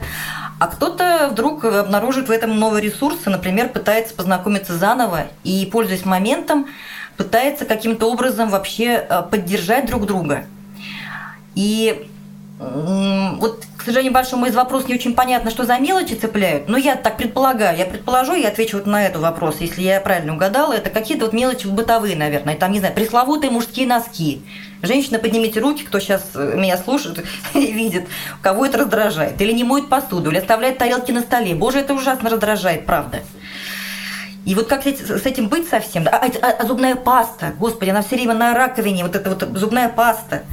А 0.60 0.68
кто-то 0.68 1.30
вдруг 1.32 1.65
обнаружит 1.65 2.28
в 2.28 2.32
этом 2.32 2.60
новый 2.60 2.82
ресурс 2.82 3.18
и, 3.26 3.30
например, 3.30 3.70
пытается 3.70 4.13
познакомиться 4.13 4.78
заново 4.78 5.28
и, 5.44 5.68
пользуясь 5.72 6.06
моментом, 6.06 6.68
пытается 7.19 7.65
каким-то 7.65 8.10
образом 8.10 8.49
вообще 8.49 9.05
э, 9.08 9.23
поддержать 9.29 9.86
друг 9.88 10.05
друга. 10.05 10.45
И 11.53 12.08
вот, 12.60 13.63
к 13.77 13.84
сожалению, 13.84 14.13
большому 14.13 14.45
из 14.45 14.55
вопросов 14.55 14.89
не 14.89 14.95
очень 14.95 15.13
понятно, 15.13 15.49
что 15.49 15.65
за 15.65 15.77
мелочи 15.79 16.13
цепляют, 16.13 16.67
но 16.67 16.77
я 16.77 16.95
так 16.95 17.15
предполагаю, 17.15 17.77
я 17.77 17.86
предположу, 17.86 18.34
я 18.36 18.49
отвечу 18.49 18.77
вот 18.77 18.86
на 18.86 19.05
этот 19.05 19.21
вопрос, 19.21 19.58
если 19.60 19.82
я 19.82 20.01
правильно 20.01 20.34
угадала, 20.34 20.73
это 20.73 20.89
какие-то 20.89 21.25
вот 21.25 21.34
мелочи 21.34 21.67
бытовые, 21.67 22.17
наверное, 22.17 22.55
там, 22.55 22.73
не 22.73 22.79
знаю, 22.79 22.93
пресловутые 22.93 23.51
мужские 23.51 23.88
носки. 23.88 24.41
Женщина, 24.82 25.19
поднимите 25.19 25.62
руки, 25.62 25.84
кто 25.84 25.99
сейчас 25.99 26.23
э, 26.36 26.55
меня 26.58 26.77
слушает 26.77 27.25
и 27.53 27.71
видит, 27.71 28.08
кого 28.41 28.65
это 28.65 28.77
раздражает. 28.77 29.41
Или 29.41 29.53
не 29.53 29.63
моет 29.63 29.89
посуду, 29.89 30.29
или 30.29 30.38
оставляет 30.38 30.77
тарелки 30.77 31.12
на 31.12 31.21
столе. 31.21 31.55
Боже, 31.55 31.79
это 31.79 31.93
ужасно 31.93 32.29
раздражает, 32.29 32.86
правда. 32.86 33.19
И 34.45 34.56
вот 34.56 34.67
как 34.67 34.86
с 34.86 35.25
этим 35.25 35.47
быть 35.47 35.69
совсем? 35.69 36.08
А, 36.08 36.17
а, 36.17 36.47
а 36.47 36.65
зубная 36.65 36.95
паста, 36.95 37.54
господи, 37.60 37.89
она 37.89 38.02
все 38.02 38.15
время 38.15 38.34
на 38.34 38.54
раковине, 38.54 39.04
вот 39.04 39.15
эта 39.15 39.30
вот 39.30 39.47
зубная 39.58 39.89
паста. 39.89 40.43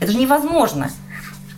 Это 0.00 0.12
же 0.12 0.18
невозможно. 0.18 0.90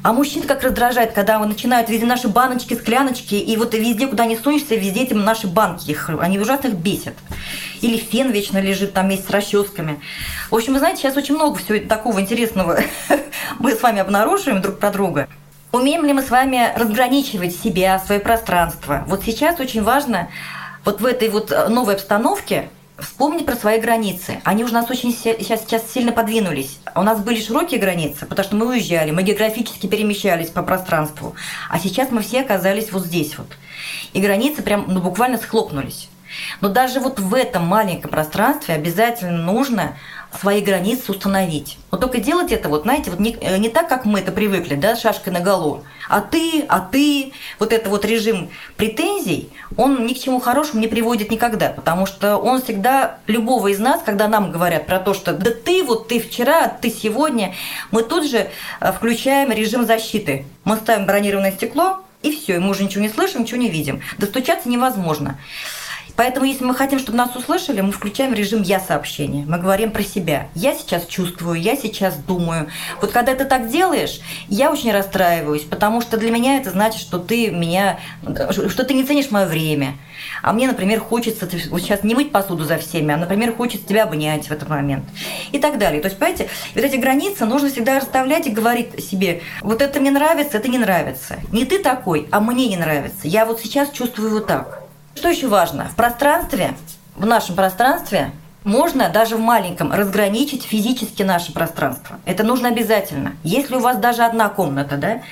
А 0.03 0.13
мужчин 0.13 0.43
как 0.43 0.65
раздражает, 0.65 1.13
когда 1.13 1.39
начинают 1.39 1.89
везде 1.89 2.07
наши 2.07 2.27
баночки, 2.27 2.75
скляночки, 2.75 3.37
и 3.37 3.57
вот 3.57 3.73
везде, 3.75 4.09
куда 4.09 4.27
не 4.27 4.37
сунешься, 4.37 4.75
везде 4.75 5.05
эти 5.05 5.15
наши 5.15 5.47
банки, 5.47 5.93
их, 5.93 6.11
они 6.21 6.41
ужасно 6.41 6.69
их 6.69 6.75
бесят. 6.75 7.15
Или 7.83 7.99
фен 7.99 8.33
вечно 8.33 8.59
лежит 8.59 8.95
там 8.95 9.07
вместе 9.07 9.29
с 9.29 9.31
расческами. 9.31 10.01
В 10.51 10.57
общем, 10.57 10.73
вы 10.73 10.81
знаете, 10.81 11.03
сейчас 11.03 11.17
очень 11.17 11.37
много 11.37 11.59
всего 11.59 11.79
такого 11.87 12.21
интересного 12.21 12.81
мы 13.61 13.77
с 13.77 13.83
вами 13.83 14.01
обнаруживаем 14.01 14.61
друг 14.61 14.81
про 14.81 14.91
друга. 14.91 15.29
Умеем 15.71 16.05
ли 16.05 16.13
мы 16.13 16.23
с 16.23 16.31
вами 16.31 16.71
разграничивать 16.77 17.57
себя, 17.57 17.99
свое 18.01 18.21
пространство? 18.21 19.05
Вот 19.07 19.23
сейчас 19.25 19.61
очень 19.61 19.83
важно 19.83 20.29
вот 20.85 21.01
в 21.01 21.07
этой 21.07 21.29
вот 21.29 21.53
новой 21.69 21.95
обстановке 21.95 22.69
вспомнить 22.99 23.47
про 23.47 23.57
свои 23.57 23.81
границы. 23.81 24.41
Они 24.45 24.65
уже 24.65 24.73
нас 24.73 24.89
очень 24.91 25.13
сейчас, 25.13 25.63
сейчас 25.63 25.91
сильно 25.91 26.13
подвинулись. 26.13 26.79
У 26.95 27.03
нас 27.03 27.21
были 27.21 27.41
широкие 27.41 27.81
границы, 27.81 28.27
потому 28.27 28.47
что 28.47 28.57
мы 28.57 28.69
уезжали, 28.69 29.11
мы 29.11 29.23
географически 29.23 29.87
перемещались 29.87 30.51
по 30.51 30.63
пространству. 30.63 31.35
А 31.69 31.79
сейчас 31.79 32.11
мы 32.11 32.23
все 32.23 32.41
оказались 32.41 32.93
вот 32.93 33.05
здесь 33.05 33.37
вот. 33.39 33.49
И 34.13 34.21
границы 34.21 34.63
прям 34.63 34.85
ну, 34.89 35.01
буквально 35.01 35.39
схлопнулись. 35.39 36.09
Но 36.61 36.69
даже 36.69 37.01
вот 37.01 37.19
в 37.21 37.35
этом 37.35 37.67
маленьком 37.67 38.11
пространстве 38.11 38.75
обязательно 38.75 39.43
нужно 39.43 39.97
свои 40.41 40.61
границы 40.61 41.13
установить. 41.13 41.79
Но 41.91 41.99
только 41.99 42.19
делать 42.19 42.53
это, 42.53 42.69
вот 42.69 42.83
знаете, 42.83 43.11
вот 43.11 43.21
не, 43.21 43.37
э, 43.41 43.59
не 43.59 43.69
так, 43.69 43.89
как 43.89 44.05
мы 44.05 44.21
это 44.21 44.33
привыкли, 44.33 44.75
да, 44.75 44.97
шашкой 44.97 45.33
на 45.33 45.41
голову. 45.41 45.85
А 46.09 46.21
ты, 46.21 46.65
а 46.69 46.81
ты, 46.81 47.33
вот 47.59 47.73
это 47.73 47.89
вот 47.91 48.05
режим 48.05 48.51
претензий, 48.77 49.51
он 49.77 50.07
ни 50.07 50.15
к 50.15 50.19
чему 50.19 50.41
хорошему 50.41 50.81
не 50.81 50.89
приводит 50.89 51.31
никогда, 51.31 51.69
потому 51.69 52.07
что 52.07 52.37
он 52.37 52.63
всегда 52.63 53.19
любого 53.27 53.69
из 53.69 53.79
нас, 53.79 54.03
когда 54.03 54.29
нам 54.29 54.51
говорят 54.51 54.87
про 54.87 54.99
то, 54.99 55.15
что 55.15 55.33
да 55.33 55.51
ты, 55.51 55.85
вот 55.85 56.09
ты 56.09 56.21
вчера, 56.21 56.69
ты 56.69 56.91
сегодня, 56.91 57.55
мы 57.91 58.03
тут 58.03 58.29
же 58.29 58.51
э, 58.81 58.93
включаем 58.93 59.53
режим 59.53 59.87
защиты. 59.87 60.47
Мы 60.65 60.77
ставим 60.77 61.07
бронированное 61.07 61.53
стекло, 61.53 62.01
и 62.23 62.31
все, 62.31 62.57
и 62.57 62.59
мы 62.59 62.71
уже 62.71 62.85
ничего 62.85 63.03
не 63.03 63.09
слышим, 63.09 63.43
ничего 63.43 63.61
не 63.61 63.69
видим. 63.69 64.01
Достучаться 64.19 64.69
невозможно. 64.69 65.39
Поэтому, 66.17 66.47
если 66.47 66.65
мы 66.65 66.75
хотим, 66.75 66.99
чтобы 66.99 67.19
нас 67.19 67.35
услышали, 67.35 67.81
мы 67.81 67.93
включаем 67.93 68.35
режим 68.35 68.63
«я» 68.63 68.81
сообщения. 68.81 69.45
Мы 69.47 69.59
говорим 69.59 69.91
про 69.91 70.03
себя. 70.03 70.49
Я 70.55 70.75
сейчас 70.75 71.07
чувствую, 71.07 71.61
я 71.61 71.77
сейчас 71.77 72.17
думаю. 72.17 72.69
Вот 73.01 73.13
когда 73.13 73.35
ты 73.35 73.45
так 73.45 73.71
делаешь, 73.71 74.21
я 74.49 74.71
очень 74.71 74.93
расстраиваюсь, 74.93 75.63
потому 75.63 76.01
что 76.01 76.17
для 76.17 76.31
меня 76.31 76.59
это 76.59 76.71
значит, 76.71 77.01
что 77.01 77.19
ты 77.19 77.51
меня, 77.51 77.99
что 78.49 78.85
ты 78.85 78.95
не 78.95 79.05
ценишь 79.05 79.31
мое 79.31 79.47
время. 79.47 79.95
А 80.43 80.53
мне, 80.53 80.67
например, 80.67 81.01
хочется 81.01 81.49
вот 81.71 81.81
сейчас 81.81 82.03
не 82.03 82.15
мыть 82.15 82.33
посуду 82.33 82.65
за 82.65 82.79
всеми, 82.79 83.13
а, 83.15 83.17
например, 83.17 83.55
хочется 83.55 83.87
тебя 83.87 84.05
обнять 84.05 84.49
в 84.49 84.53
этот 84.53 84.69
момент. 84.69 85.05
И 85.53 85.59
так 85.59 85.79
далее. 85.79 86.01
То 86.01 86.09
есть, 86.09 86.19
понимаете, 86.19 86.49
вот 86.75 86.85
эти 86.85 86.97
границы 86.97 87.45
нужно 87.45 87.71
всегда 87.71 87.99
расставлять 87.99 88.47
и 88.47 88.51
говорить 88.51 89.03
себе, 89.05 89.43
вот 89.61 89.83
это 89.83 90.01
мне 90.01 90.11
нравится, 90.11 90.59
это 90.59 90.69
не 90.69 90.79
нравится. 90.79 91.37
Не 91.51 91.65
ты 91.65 91.79
такой, 91.79 92.29
а 92.31 92.41
мне 92.41 92.69
не 92.69 92.77
нравится. 92.77 93.21
Я 93.25 93.47
вот 93.47 93.61
сейчас 93.61 93.91
чувствую 93.91 94.31
вот 94.31 94.47
так. 94.47 94.82
Что 95.23 95.29
еще 95.29 95.47
важно? 95.47 95.85
В 95.85 95.95
пространстве, 95.95 96.75
в 97.15 97.25
нашем 97.27 97.55
пространстве 97.55 98.33
можно 98.65 99.09
даже 99.09 99.37
в 99.37 99.41
маленьком 99.41 99.93
разграничить 99.93 100.65
физически 100.65 101.23
наше 101.23 101.53
пространство. 101.53 102.19
Это 102.25 102.43
нужно 102.43 102.71
обязательно. 102.71 103.37
Если 103.45 103.77
у 103.77 103.79
вас 103.79 103.99
даже 103.99 104.25
одна 104.25 104.49
комната, 104.49 104.97
да, 104.97 105.23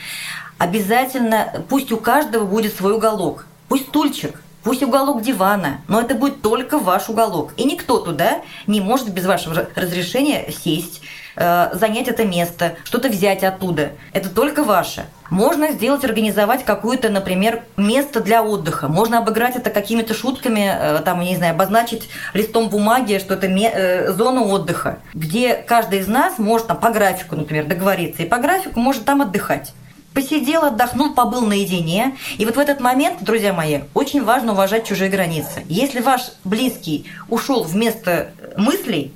обязательно 0.58 1.64
пусть 1.68 1.90
у 1.90 1.96
каждого 1.96 2.44
будет 2.44 2.72
свой 2.76 2.92
уголок. 2.92 3.46
Пусть 3.68 3.88
стульчик, 3.88 4.40
Пусть 4.62 4.82
уголок 4.82 5.22
дивана, 5.22 5.80
но 5.88 6.02
это 6.02 6.14
будет 6.14 6.42
только 6.42 6.78
ваш 6.78 7.08
уголок. 7.08 7.54
И 7.56 7.64
никто 7.64 7.98
туда 7.98 8.42
не 8.66 8.80
может 8.80 9.08
без 9.08 9.24
вашего 9.24 9.66
разрешения 9.74 10.52
сесть, 10.52 11.00
э, 11.40 11.70
занять 11.72 12.08
это 12.08 12.24
место, 12.24 12.74
что-то 12.84 13.08
взять 13.08 13.42
оттуда. 13.42 13.90
Это 14.12 14.28
только 14.28 14.62
ваше. 14.62 15.06
Можно 15.30 15.72
сделать, 15.72 16.04
организовать 16.04 16.64
какое-то, 16.64 17.08
например, 17.08 17.62
место 17.76 18.20
для 18.20 18.42
отдыха. 18.42 18.88
Можно 18.88 19.18
обыграть 19.18 19.56
это 19.56 19.70
какими-то 19.70 20.14
шутками, 20.14 20.70
э, 20.72 20.98
там, 21.04 21.20
не 21.20 21.36
знаю, 21.36 21.54
обозначить 21.54 22.08
листом 22.34 22.68
бумаги, 22.68 23.18
что 23.18 23.34
это 23.34 23.46
э, 23.46 24.12
зона 24.12 24.42
отдыха, 24.42 24.98
где 25.14 25.54
каждый 25.54 26.00
из 26.00 26.08
нас 26.08 26.38
может 26.38 26.66
там, 26.66 26.78
по 26.78 26.90
графику, 26.90 27.36
например, 27.36 27.66
договориться, 27.66 28.22
и 28.22 28.26
по 28.26 28.38
графику 28.38 28.78
может 28.78 29.04
там 29.04 29.22
отдыхать 29.22 29.72
посидел, 30.14 30.64
отдохнул, 30.64 31.14
побыл 31.14 31.42
наедине. 31.42 32.16
И 32.38 32.44
вот 32.44 32.56
в 32.56 32.58
этот 32.58 32.80
момент, 32.80 33.22
друзья 33.22 33.52
мои, 33.52 33.82
очень 33.94 34.24
важно 34.24 34.52
уважать 34.52 34.84
чужие 34.84 35.10
границы. 35.10 35.64
Если 35.68 36.00
ваш 36.00 36.32
близкий 36.44 37.06
ушел 37.28 37.62
вместо 37.62 38.32
мыслей, 38.56 39.12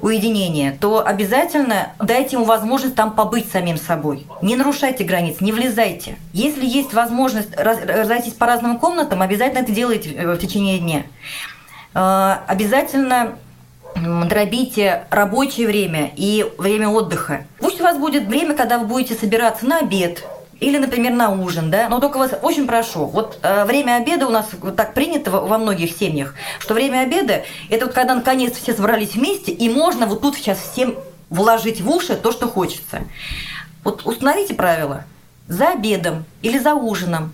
уединения, 0.00 0.76
то 0.80 1.04
обязательно 1.04 1.92
дайте 1.98 2.36
ему 2.36 2.44
возможность 2.44 2.94
там 2.94 3.12
побыть 3.12 3.50
самим 3.50 3.76
собой. 3.76 4.26
Не 4.42 4.56
нарушайте 4.56 5.04
границ, 5.04 5.40
не 5.40 5.52
влезайте. 5.52 6.16
Если 6.32 6.66
есть 6.66 6.92
возможность 6.92 7.56
разойтись 7.56 8.34
по 8.34 8.46
разным 8.46 8.78
комнатам, 8.78 9.22
обязательно 9.22 9.60
это 9.60 9.72
делайте 9.72 10.10
в 10.10 10.38
течение 10.38 10.78
дня. 10.78 11.02
А, 11.94 12.42
обязательно 12.46 13.34
дробите 13.94 15.04
рабочее 15.10 15.66
время 15.66 16.10
и 16.16 16.46
время 16.58 16.88
отдыха. 16.88 17.44
Пусть 17.58 17.80
у 17.80 17.84
вас 17.84 17.98
будет 17.98 18.24
время, 18.24 18.54
когда 18.54 18.78
вы 18.78 18.86
будете 18.86 19.14
собираться 19.14 19.66
на 19.66 19.80
обед, 19.80 20.24
или, 20.62 20.78
например, 20.78 21.12
на 21.12 21.30
ужин, 21.30 21.70
да, 21.70 21.88
но 21.88 21.98
только 21.98 22.18
вас 22.18 22.30
очень 22.40 22.68
прошу, 22.68 23.06
вот 23.06 23.38
э, 23.42 23.64
время 23.64 23.96
обеда 23.96 24.28
у 24.28 24.30
нас 24.30 24.46
вот 24.60 24.76
так 24.76 24.94
принято 24.94 25.30
во, 25.32 25.58
многих 25.58 25.96
семьях, 25.96 26.34
что 26.60 26.74
время 26.74 27.00
обеда– 27.00 27.42
это 27.68 27.86
вот 27.86 27.94
когда 27.94 28.14
наконец 28.14 28.56
все 28.56 28.72
собрались 28.72 29.14
вместе, 29.14 29.50
и 29.50 29.68
можно 29.68 30.06
вот 30.06 30.22
тут 30.22 30.36
сейчас 30.36 30.58
всем 30.58 30.94
вложить 31.30 31.80
в 31.80 31.90
уши 31.90 32.14
то, 32.14 32.30
что 32.30 32.46
хочется. 32.48 33.00
Вот 33.82 34.06
установите 34.06 34.54
правила. 34.54 35.04
За 35.48 35.70
обедом 35.70 36.24
или 36.42 36.58
за 36.58 36.74
ужином, 36.74 37.32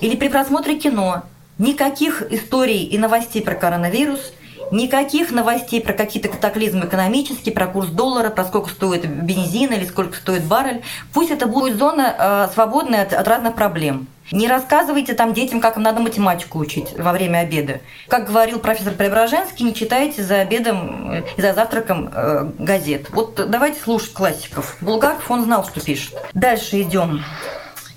или 0.00 0.16
при 0.16 0.28
просмотре 0.28 0.76
кино 0.78 1.22
никаких 1.58 2.22
историй 2.32 2.82
и 2.82 2.98
новостей 2.98 3.40
про 3.40 3.54
коронавирус– 3.54 4.32
Никаких 4.70 5.30
новостей 5.30 5.80
про 5.80 5.92
какие-то 5.92 6.28
катаклизмы 6.28 6.86
экономические, 6.86 7.54
про 7.54 7.66
курс 7.66 7.88
доллара, 7.88 8.30
про 8.30 8.44
сколько 8.44 8.70
стоит 8.70 9.06
бензин 9.06 9.72
или 9.72 9.84
сколько 9.84 10.16
стоит 10.16 10.44
баррель. 10.44 10.82
Пусть 11.12 11.30
это 11.30 11.46
будет 11.46 11.76
зона 11.76 12.14
э, 12.18 12.48
свободная 12.52 13.02
от, 13.02 13.12
от 13.12 13.26
разных 13.26 13.54
проблем. 13.54 14.06
Не 14.30 14.46
рассказывайте 14.46 15.14
там 15.14 15.32
детям, 15.32 15.60
как 15.60 15.76
им 15.76 15.82
надо 15.82 16.00
математику 16.00 16.58
учить 16.58 16.94
во 16.98 17.12
время 17.12 17.38
обеда. 17.38 17.80
Как 18.08 18.26
говорил 18.26 18.58
профессор 18.58 18.92
Преображенский, 18.92 19.64
не 19.64 19.74
читайте 19.74 20.22
за 20.22 20.40
обедом 20.40 21.14
и 21.14 21.18
э, 21.18 21.42
за 21.42 21.54
завтраком 21.54 22.10
э, 22.12 22.50
газет. 22.58 23.06
Вот 23.10 23.34
давайте 23.48 23.80
слушать 23.80 24.12
классиков. 24.12 24.76
Булгаков, 24.80 25.30
он 25.30 25.44
знал, 25.44 25.64
что 25.64 25.80
пишет. 25.80 26.14
Дальше 26.34 26.82
идем. 26.82 27.24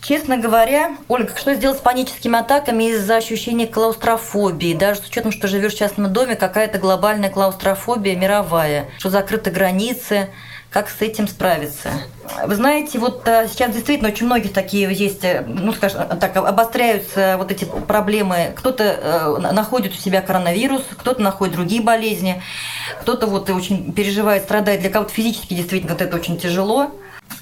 Честно 0.02 0.38
говоря, 0.38 0.98
Ольга, 1.10 1.32
что 1.38 1.54
сделать 1.54 1.78
с 1.78 1.82
паническими 1.82 2.40
атаками 2.40 2.86
из-за 2.86 3.18
ощущения 3.18 3.68
клаустрофобии? 3.68 4.74
Даже 4.74 5.02
с 5.02 5.08
учетом, 5.08 5.32
что 5.32 5.48
живешь 5.48 5.74
в 5.74 5.78
частном 5.78 6.12
доме, 6.12 6.36
какая-то 6.36 6.80
глобальная 6.80 7.30
клаустрофобия 7.30 8.16
мировая, 8.16 8.90
что 8.98 9.12
закрыты 9.12 9.52
границы, 9.52 10.30
как 10.72 10.90
с 10.90 11.02
этим 11.02 11.28
справиться? 11.28 11.90
Вы 12.48 12.56
знаете, 12.56 12.98
вот 12.98 13.28
э, 13.28 13.48
сейчас 13.48 13.74
действительно 13.74 14.10
очень 14.10 14.26
многих 14.26 14.54
такие 14.54 14.92
есть, 14.92 15.24
э, 15.24 15.44
ну, 15.46 15.72
скажем 15.72 16.08
так, 16.18 16.36
обостряются 16.36 17.36
вот 17.38 17.52
эти 17.52 17.66
проблемы. 17.66 18.54
Кто-то 18.56 18.84
э, 18.84 19.54
находит 19.54 19.94
у 19.94 19.98
себя 19.98 20.22
коронавирус, 20.22 20.82
кто-то 20.98 21.22
находит 21.22 21.56
другие 21.56 21.84
болезни, 21.84 22.42
кто-то 23.02 23.28
вот 23.28 23.52
очень 23.52 23.94
переживает, 23.94 24.44
страдает. 24.44 24.82
Для 24.82 24.90
кого-то 24.90 25.14
физически 25.14 25.54
действительно 25.54 25.94
вот 25.94 26.02
это 26.02 26.16
очень 26.16 26.40
тяжело. 26.40 26.90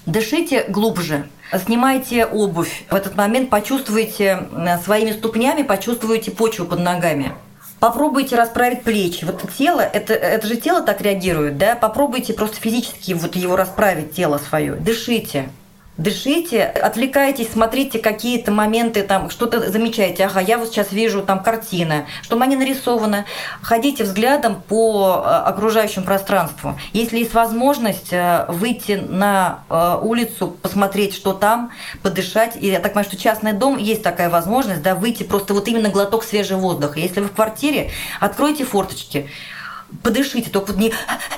Дышите 0.06 0.66
глубже, 0.68 1.30
снимайте 1.58 2.26
обувь. 2.26 2.84
В 2.90 2.96
этот 2.96 3.16
момент 3.16 3.50
почувствуйте 3.50 4.48
э, 4.52 4.78
своими 4.84 5.12
ступнями, 5.12 5.64
почувствуйте 5.64 6.32
почву 6.32 6.66
под 6.66 6.80
ногами. 6.80 7.32
Попробуйте 7.80 8.36
расправить 8.36 8.84
плечи. 8.84 9.24
Вот 9.24 9.42
тело, 9.58 9.80
это, 9.80 10.14
это 10.14 10.46
же 10.48 10.58
тело 10.58 10.82
так 10.82 11.02
реагирует, 11.02 11.58
да? 11.58 11.76
Попробуйте 11.76 12.34
просто 12.34 12.58
физически 12.58 13.14
вот 13.14 13.36
его 13.36 13.56
расправить, 13.56 14.14
тело 14.14 14.38
свое. 14.38 14.74
Дышите 14.74 15.50
дышите, 16.00 16.64
отвлекайтесь, 16.64 17.52
смотрите 17.52 18.00
какие-то 18.00 18.52
моменты, 18.52 19.04
там 19.04 19.30
что-то 19.30 19.70
замечаете. 19.70 20.26
Ага, 20.26 20.40
я 20.40 20.58
вот 20.58 20.70
сейчас 20.70 20.92
вижу 20.92 21.22
там 21.22 21.44
картина, 21.44 22.06
что 22.22 22.40
они 22.40 22.56
нарисованы. 22.56 23.26
Ходите 23.62 24.06
взглядом 24.06 24.62
по 24.68 25.22
э, 25.24 25.30
окружающему 25.50 26.06
пространству. 26.06 26.80
Если 26.94 27.20
есть 27.20 27.34
возможность 27.34 28.14
э, 28.14 28.46
выйти 28.48 28.94
на 28.94 29.60
э, 29.70 30.00
улицу, 30.02 30.56
посмотреть, 30.62 31.14
что 31.14 31.34
там, 31.34 31.72
подышать. 32.02 32.56
И 32.60 32.68
я 32.68 32.80
так 32.80 32.94
понимаю, 32.94 33.06
что 33.06 33.18
частный 33.18 33.54
дом 33.54 33.78
есть 33.78 34.02
такая 34.02 34.30
возможность, 34.30 34.82
да, 34.82 34.96
выйти 34.96 35.24
просто 35.24 35.54
вот 35.54 35.68
именно 35.68 35.90
глоток 35.90 36.24
свежего 36.24 36.60
воздуха. 36.60 37.00
Если 37.00 37.20
вы 37.20 37.28
в 37.28 37.34
квартире, 37.34 37.92
откройте 38.22 38.64
форточки, 38.64 39.30
подышите, 40.02 40.50
только 40.50 40.72
вот 40.72 40.78
не, 40.78 40.94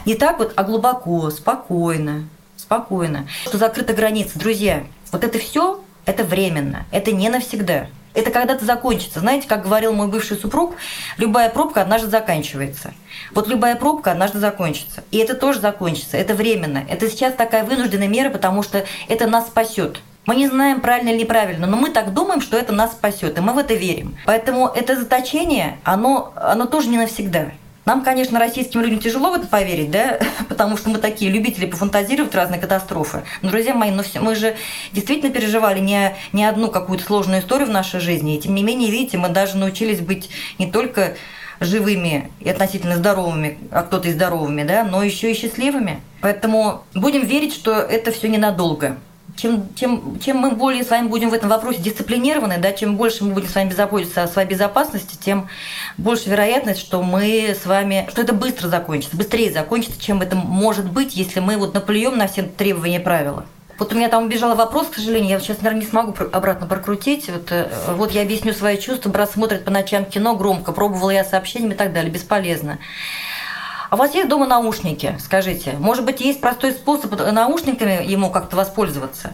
не 0.05 0.13
так 0.13 0.37
вот, 0.37 0.53
а 0.55 0.63
глубоко, 0.63 1.31
спокойно 1.31 2.25
спокойно. 2.71 3.27
Что 3.43 3.57
закрыта 3.57 3.91
граница, 3.91 4.39
друзья, 4.39 4.83
вот 5.11 5.25
это 5.25 5.37
все, 5.39 5.81
это 6.05 6.23
временно, 6.23 6.85
это 6.91 7.11
не 7.11 7.27
навсегда. 7.27 7.87
Это 8.13 8.31
когда-то 8.31 8.63
закончится. 8.63 9.19
Знаете, 9.19 9.45
как 9.47 9.63
говорил 9.63 9.91
мой 9.91 10.07
бывший 10.07 10.37
супруг, 10.37 10.75
любая 11.17 11.49
пробка 11.49 11.81
однажды 11.81 12.09
заканчивается. 12.09 12.93
Вот 13.33 13.47
любая 13.47 13.75
пробка 13.75 14.11
однажды 14.11 14.39
закончится. 14.39 15.03
И 15.11 15.17
это 15.17 15.33
тоже 15.33 15.59
закончится. 15.59 16.15
Это 16.15 16.33
временно. 16.33 16.83
Это 16.89 17.09
сейчас 17.09 17.33
такая 17.33 17.65
вынужденная 17.65 18.07
мера, 18.07 18.29
потому 18.29 18.63
что 18.63 18.85
это 19.09 19.27
нас 19.27 19.47
спасет. 19.47 19.99
Мы 20.25 20.35
не 20.35 20.47
знаем, 20.47 20.81
правильно 20.81 21.09
или 21.09 21.19
неправильно, 21.23 21.67
но 21.67 21.77
мы 21.77 21.89
так 21.89 22.13
думаем, 22.13 22.41
что 22.41 22.55
это 22.55 22.71
нас 22.71 22.91
спасет, 22.91 23.37
и 23.37 23.41
мы 23.41 23.53
в 23.53 23.57
это 23.57 23.73
верим. 23.73 24.15
Поэтому 24.25 24.67
это 24.67 24.95
заточение, 24.95 25.79
оно, 25.83 26.31
оно 26.35 26.67
тоже 26.67 26.89
не 26.89 26.97
навсегда. 26.97 27.51
Нам, 27.85 28.03
конечно, 28.03 28.39
российским 28.39 28.81
людям 28.81 28.99
тяжело 28.99 29.31
в 29.31 29.35
это 29.35 29.47
поверить, 29.47 29.89
да, 29.89 30.19
потому 30.49 30.77
что 30.77 30.89
мы 30.89 30.99
такие 30.99 31.31
любители 31.31 31.65
пофантазировать 31.65 32.35
разные 32.35 32.59
катастрофы. 32.59 33.23
Но, 33.41 33.49
друзья 33.49 33.73
мои, 33.73 33.91
ну, 33.91 34.03
мы 34.21 34.35
же 34.35 34.55
действительно 34.93 35.31
переживали 35.31 35.79
не, 35.79 36.15
не 36.31 36.45
одну 36.45 36.69
какую-то 36.69 37.03
сложную 37.05 37.41
историю 37.41 37.67
в 37.67 37.71
нашей 37.71 37.99
жизни. 37.99 38.35
И 38.35 38.39
тем 38.39 38.53
не 38.53 38.63
менее, 38.63 38.91
видите, 38.91 39.17
мы 39.17 39.29
даже 39.29 39.57
научились 39.57 39.99
быть 39.99 40.29
не 40.59 40.71
только 40.71 41.15
живыми 41.59 42.31
и 42.39 42.49
относительно 42.49 42.97
здоровыми, 42.97 43.57
а 43.71 43.83
кто-то 43.83 44.09
и 44.09 44.13
здоровыми, 44.13 44.63
да, 44.63 44.83
но 44.83 45.03
еще 45.03 45.31
и 45.31 45.35
счастливыми. 45.35 46.01
Поэтому 46.21 46.83
будем 46.93 47.25
верить, 47.25 47.53
что 47.53 47.73
это 47.73 48.11
все 48.11 48.29
ненадолго 48.29 48.97
чем, 49.35 49.67
чем, 49.75 50.19
чем 50.19 50.37
мы 50.37 50.51
более 50.51 50.83
с 50.83 50.89
вами 50.89 51.07
будем 51.07 51.29
в 51.29 51.33
этом 51.33 51.49
вопросе 51.49 51.81
дисциплинированы, 51.81 52.57
да, 52.57 52.71
чем 52.71 52.97
больше 52.97 53.23
мы 53.23 53.33
будем 53.33 53.47
с 53.47 53.55
вами 53.55 53.71
заботиться 53.71 54.23
о 54.23 54.27
своей 54.27 54.47
безопасности, 54.47 55.17
тем 55.19 55.47
больше 55.97 56.29
вероятность, 56.29 56.79
что 56.79 57.01
мы 57.01 57.55
с 57.59 57.65
вами, 57.65 58.07
что 58.11 58.21
это 58.21 58.33
быстро 58.33 58.67
закончится, 58.67 59.17
быстрее 59.17 59.51
закончится, 59.51 60.01
чем 60.01 60.21
это 60.21 60.35
может 60.35 60.89
быть, 60.89 61.15
если 61.15 61.39
мы 61.39 61.57
вот 61.57 61.73
наплюем 61.73 62.17
на 62.17 62.27
все 62.27 62.43
требования 62.43 62.97
и 62.97 63.03
правила. 63.03 63.45
Вот 63.81 63.93
у 63.93 63.95
меня 63.95 64.09
там 64.09 64.25
убежал 64.25 64.55
вопрос, 64.55 64.89
к 64.89 64.95
сожалению, 64.97 65.31
я 65.31 65.39
сейчас, 65.39 65.57
наверное, 65.57 65.81
не 65.81 65.89
смогу 65.89 66.13
обратно 66.31 66.67
прокрутить. 66.67 67.27
Вот, 67.29 67.51
э, 67.51 67.67
вот 67.95 68.11
я 68.11 68.21
объясню 68.21 68.53
свои 68.53 68.77
чувства. 68.77 69.09
Брат 69.09 69.31
смотрит 69.31 69.65
по 69.65 69.71
ночам 69.71 70.05
кино 70.05 70.35
громко, 70.35 70.71
пробовала 70.71 71.09
я 71.09 71.23
сообщениями 71.23 71.73
и 71.73 71.77
так 71.77 71.91
далее, 71.91 72.11
бесполезно. 72.11 72.77
А 73.91 73.95
у 73.95 73.97
вас 73.97 74.15
есть 74.15 74.29
дома 74.29 74.47
наушники? 74.47 75.17
Скажите. 75.19 75.73
Может 75.77 76.05
быть, 76.05 76.21
есть 76.21 76.39
простой 76.39 76.71
способ 76.71 77.11
наушниками 77.11 78.01
ему 78.09 78.29
как-то 78.29 78.55
воспользоваться? 78.55 79.33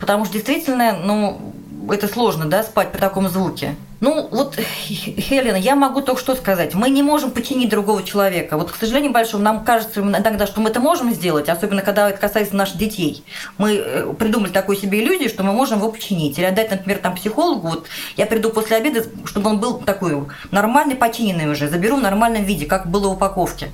Потому 0.00 0.24
что 0.24 0.34
действительно, 0.34 0.94
ну, 0.94 1.54
это 1.88 2.08
сложно, 2.08 2.46
да, 2.46 2.64
спать 2.64 2.90
при 2.90 2.98
таком 2.98 3.28
звуке. 3.28 3.76
Ну, 4.02 4.26
вот, 4.32 4.56
Хелена, 4.88 5.54
я 5.54 5.76
могу 5.76 6.00
только 6.02 6.20
что 6.20 6.34
сказать. 6.34 6.74
Мы 6.74 6.90
не 6.90 7.04
можем 7.04 7.30
починить 7.30 7.70
другого 7.70 8.02
человека. 8.02 8.58
Вот, 8.58 8.72
к 8.72 8.74
сожалению 8.74 9.12
большому, 9.12 9.44
нам 9.44 9.64
кажется 9.64 10.00
иногда, 10.00 10.44
что 10.48 10.60
мы 10.60 10.70
это 10.70 10.80
можем 10.80 11.12
сделать, 11.14 11.48
особенно 11.48 11.82
когда 11.82 12.10
это 12.10 12.18
касается 12.18 12.56
наших 12.56 12.78
детей. 12.78 13.22
Мы 13.58 13.76
э, 13.76 14.12
придумали 14.18 14.50
такую 14.50 14.76
себе 14.76 15.00
иллюзию, 15.00 15.28
что 15.28 15.44
мы 15.44 15.52
можем 15.52 15.78
его 15.78 15.88
починить. 15.88 16.36
Или 16.36 16.46
отдать, 16.46 16.72
например, 16.72 16.98
там 16.98 17.14
психологу. 17.14 17.68
Вот 17.68 17.86
я 18.16 18.26
приду 18.26 18.50
после 18.50 18.76
обеда, 18.78 19.04
чтобы 19.24 19.50
он 19.50 19.60
был 19.60 19.78
такой 19.78 20.20
нормальный, 20.50 20.96
починенный 20.96 21.48
уже. 21.48 21.68
Заберу 21.68 21.96
в 21.96 22.02
нормальном 22.02 22.42
виде, 22.42 22.66
как 22.66 22.90
было 22.90 23.06
в 23.06 23.12
упаковке. 23.12 23.68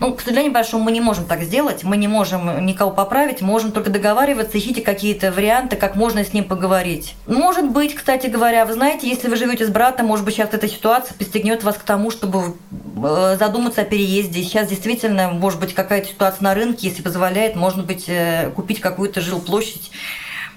Ну, 0.00 0.12
к 0.12 0.22
сожалению 0.22 0.52
большому, 0.52 0.82
мы 0.82 0.90
не 0.90 1.00
можем 1.00 1.24
так 1.26 1.42
сделать. 1.42 1.84
Мы 1.84 1.98
не 1.98 2.08
можем 2.08 2.66
никого 2.66 2.90
поправить. 2.90 3.42
Можем 3.42 3.70
только 3.70 3.90
договариваться, 3.90 4.58
ищите 4.58 4.80
какие-то 4.80 5.30
варианты, 5.30 5.76
как 5.76 5.94
можно 5.94 6.24
с 6.24 6.32
ним 6.32 6.46
поговорить. 6.46 7.14
Может 7.28 7.70
быть, 7.70 7.94
кстати 7.94 8.26
говоря, 8.26 8.66
вы 8.66 8.72
знаете, 8.72 9.08
если 9.08 9.28
вы 9.28 9.36
живете 9.36 9.67
с 9.68 9.70
братом, 9.70 10.06
может 10.06 10.24
быть, 10.24 10.34
сейчас 10.34 10.52
эта 10.52 10.66
ситуация 10.66 11.14
подстегнет 11.16 11.62
вас 11.62 11.76
к 11.76 11.82
тому, 11.82 12.10
чтобы 12.10 12.56
э, 12.72 13.36
задуматься 13.38 13.82
о 13.82 13.84
переезде. 13.84 14.42
Сейчас 14.42 14.68
действительно, 14.68 15.30
может 15.30 15.60
быть, 15.60 15.74
какая-то 15.74 16.08
ситуация 16.08 16.42
на 16.42 16.54
рынке, 16.54 16.88
если 16.88 17.02
позволяет, 17.02 17.54
можно 17.54 17.82
быть, 17.82 18.08
э, 18.08 18.50
купить 18.56 18.80
какую-то 18.80 19.20
жилплощадь. 19.20 19.90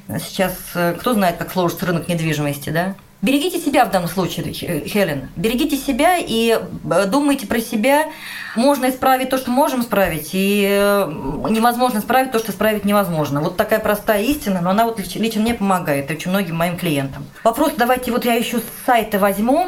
Сейчас 0.07 0.57
э, 0.73 0.95
кто 0.99 1.13
знает, 1.13 1.37
как 1.37 1.51
сложится 1.51 1.85
рынок 1.85 2.07
недвижимости, 2.07 2.69
да? 2.69 2.95
Берегите 3.21 3.59
себя 3.59 3.85
в 3.85 3.91
данном 3.91 4.09
случае, 4.09 4.51
Хелен. 4.51 5.29
Берегите 5.35 5.77
себя 5.77 6.17
и 6.17 6.59
думайте 7.07 7.45
про 7.45 7.59
себя. 7.59 8.05
Можно 8.55 8.89
исправить 8.89 9.29
то, 9.29 9.37
что 9.37 9.51
можем 9.51 9.81
исправить, 9.81 10.31
и 10.33 10.63
невозможно 11.49 11.99
исправить 11.99 12.31
то, 12.31 12.39
что 12.39 12.51
исправить 12.51 12.83
невозможно. 12.83 13.41
Вот 13.41 13.57
такая 13.57 13.79
простая 13.79 14.23
истина, 14.23 14.59
но 14.61 14.71
она 14.71 14.85
вот 14.85 14.99
лично 14.99 15.41
мне 15.41 15.53
помогает, 15.53 16.09
и 16.09 16.15
очень 16.15 16.31
многим 16.31 16.55
моим 16.55 16.77
клиентам. 16.77 17.25
Вопрос 17.43 17.73
давайте 17.77 18.11
вот 18.11 18.25
я 18.25 18.33
еще 18.33 18.57
с 18.57 18.63
сайта 18.85 19.19
возьму. 19.19 19.67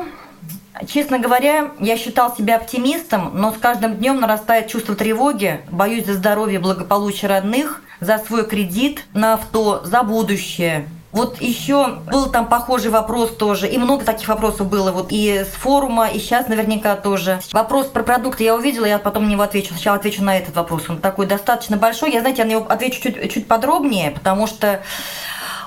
Честно 0.88 1.20
говоря, 1.20 1.72
я 1.80 1.98
считал 1.98 2.36
себя 2.36 2.56
оптимистом, 2.56 3.32
но 3.36 3.54
с 3.54 3.58
каждым 3.58 3.98
днем 3.98 4.20
нарастает 4.20 4.68
чувство 4.68 4.96
тревоги, 4.96 5.62
боюсь 5.70 6.08
за 6.08 6.16
здоровье 6.16 6.60
благополучие 6.60 7.30
родных, 7.30 7.84
за 8.00 8.18
свой 8.18 8.48
кредит 8.48 9.06
на 9.14 9.36
авто, 9.36 9.84
за 9.86 10.02
будущее. 10.02 10.88
Вот 11.14 11.40
еще 11.40 12.00
был 12.12 12.26
там 12.26 12.48
похожий 12.48 12.90
вопрос 12.90 13.36
тоже, 13.36 13.68
и 13.68 13.78
много 13.78 14.04
таких 14.04 14.28
вопросов 14.28 14.68
было 14.68 14.92
вот 14.92 15.12
и 15.12 15.46
с 15.46 15.50
форума, 15.50 16.08
и 16.08 16.18
сейчас 16.18 16.48
наверняка 16.48 16.96
тоже. 16.96 17.40
Вопрос 17.52 17.86
про 17.86 18.02
продукты 18.02 18.44
я 18.44 18.56
увидела, 18.56 18.86
я 18.86 18.98
потом 18.98 19.26
на 19.26 19.30
него 19.30 19.44
отвечу. 19.44 19.70
Сначала 19.70 19.98
отвечу 19.98 20.24
на 20.24 20.36
этот 20.36 20.56
вопрос, 20.56 20.90
он 20.90 20.98
такой 20.98 21.28
достаточно 21.28 21.78
большой. 21.78 22.12
Я, 22.12 22.22
знаете, 22.22 22.40
я 22.40 22.46
на 22.46 22.50
него 22.50 22.66
отвечу 22.68 23.00
чуть, 23.00 23.32
чуть 23.32 23.48
подробнее, 23.48 24.10
потому 24.10 24.48
что 24.48 24.82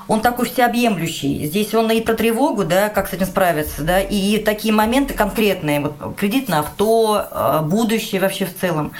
он 0.09 0.19
такой 0.19 0.47
всеобъемлющий. 0.47 1.45
Здесь 1.45 1.73
он 1.73 1.91
и 1.91 2.01
про 2.01 2.13
тревогу, 2.13 2.65
да, 2.65 2.89
как 2.89 3.07
с 3.07 3.13
этим 3.13 3.25
справиться, 3.25 3.83
да, 3.83 4.01
и 4.01 4.39
такие 4.39 4.73
моменты 4.73 5.13
конкретные, 5.13 5.79
вот 5.79 6.15
кредит 6.17 6.49
на 6.49 6.59
авто, 6.59 7.25
э, 7.31 7.61
будущее 7.63 8.19
вообще 8.19 8.45
в 8.45 8.53
целом. 8.53 8.91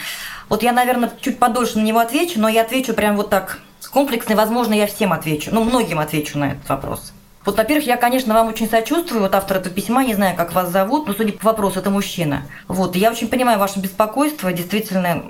Вот 0.47 0.63
я, 0.63 0.71
наверное, 0.71 1.11
чуть 1.19 1.39
подольше 1.39 1.77
на 1.77 1.83
него 1.83 1.99
отвечу, 1.99 2.39
но 2.39 2.47
я 2.47 2.61
отвечу 2.61 2.93
прям 2.93 3.17
вот 3.17 3.29
так 3.29 3.59
комплексно, 3.91 4.33
и, 4.33 4.35
возможно, 4.35 4.73
я 4.73 4.87
всем 4.87 5.13
отвечу, 5.13 5.49
ну, 5.53 5.63
многим 5.63 5.99
отвечу 5.99 6.37
на 6.37 6.51
этот 6.51 6.67
вопрос. 6.69 7.13
Вот, 7.47 7.55
во-первых, 7.55 7.87
я, 7.87 7.95
конечно, 7.95 8.33
вам 8.33 8.49
очень 8.49 8.69
сочувствую, 8.69 9.21
вот 9.21 9.33
автор 9.33 9.59
этого 9.59 9.73
письма, 9.73 10.03
не 10.03 10.13
знаю, 10.13 10.35
как 10.35 10.51
вас 10.51 10.69
зовут, 10.69 11.07
но, 11.07 11.13
судя 11.13 11.31
по 11.31 11.45
вопросу, 11.45 11.79
это 11.79 11.89
мужчина. 11.89 12.45
Вот, 12.67 12.97
я 12.97 13.09
очень 13.09 13.29
понимаю 13.29 13.57
ваше 13.57 13.79
беспокойство, 13.79 14.51
действительно, 14.51 15.23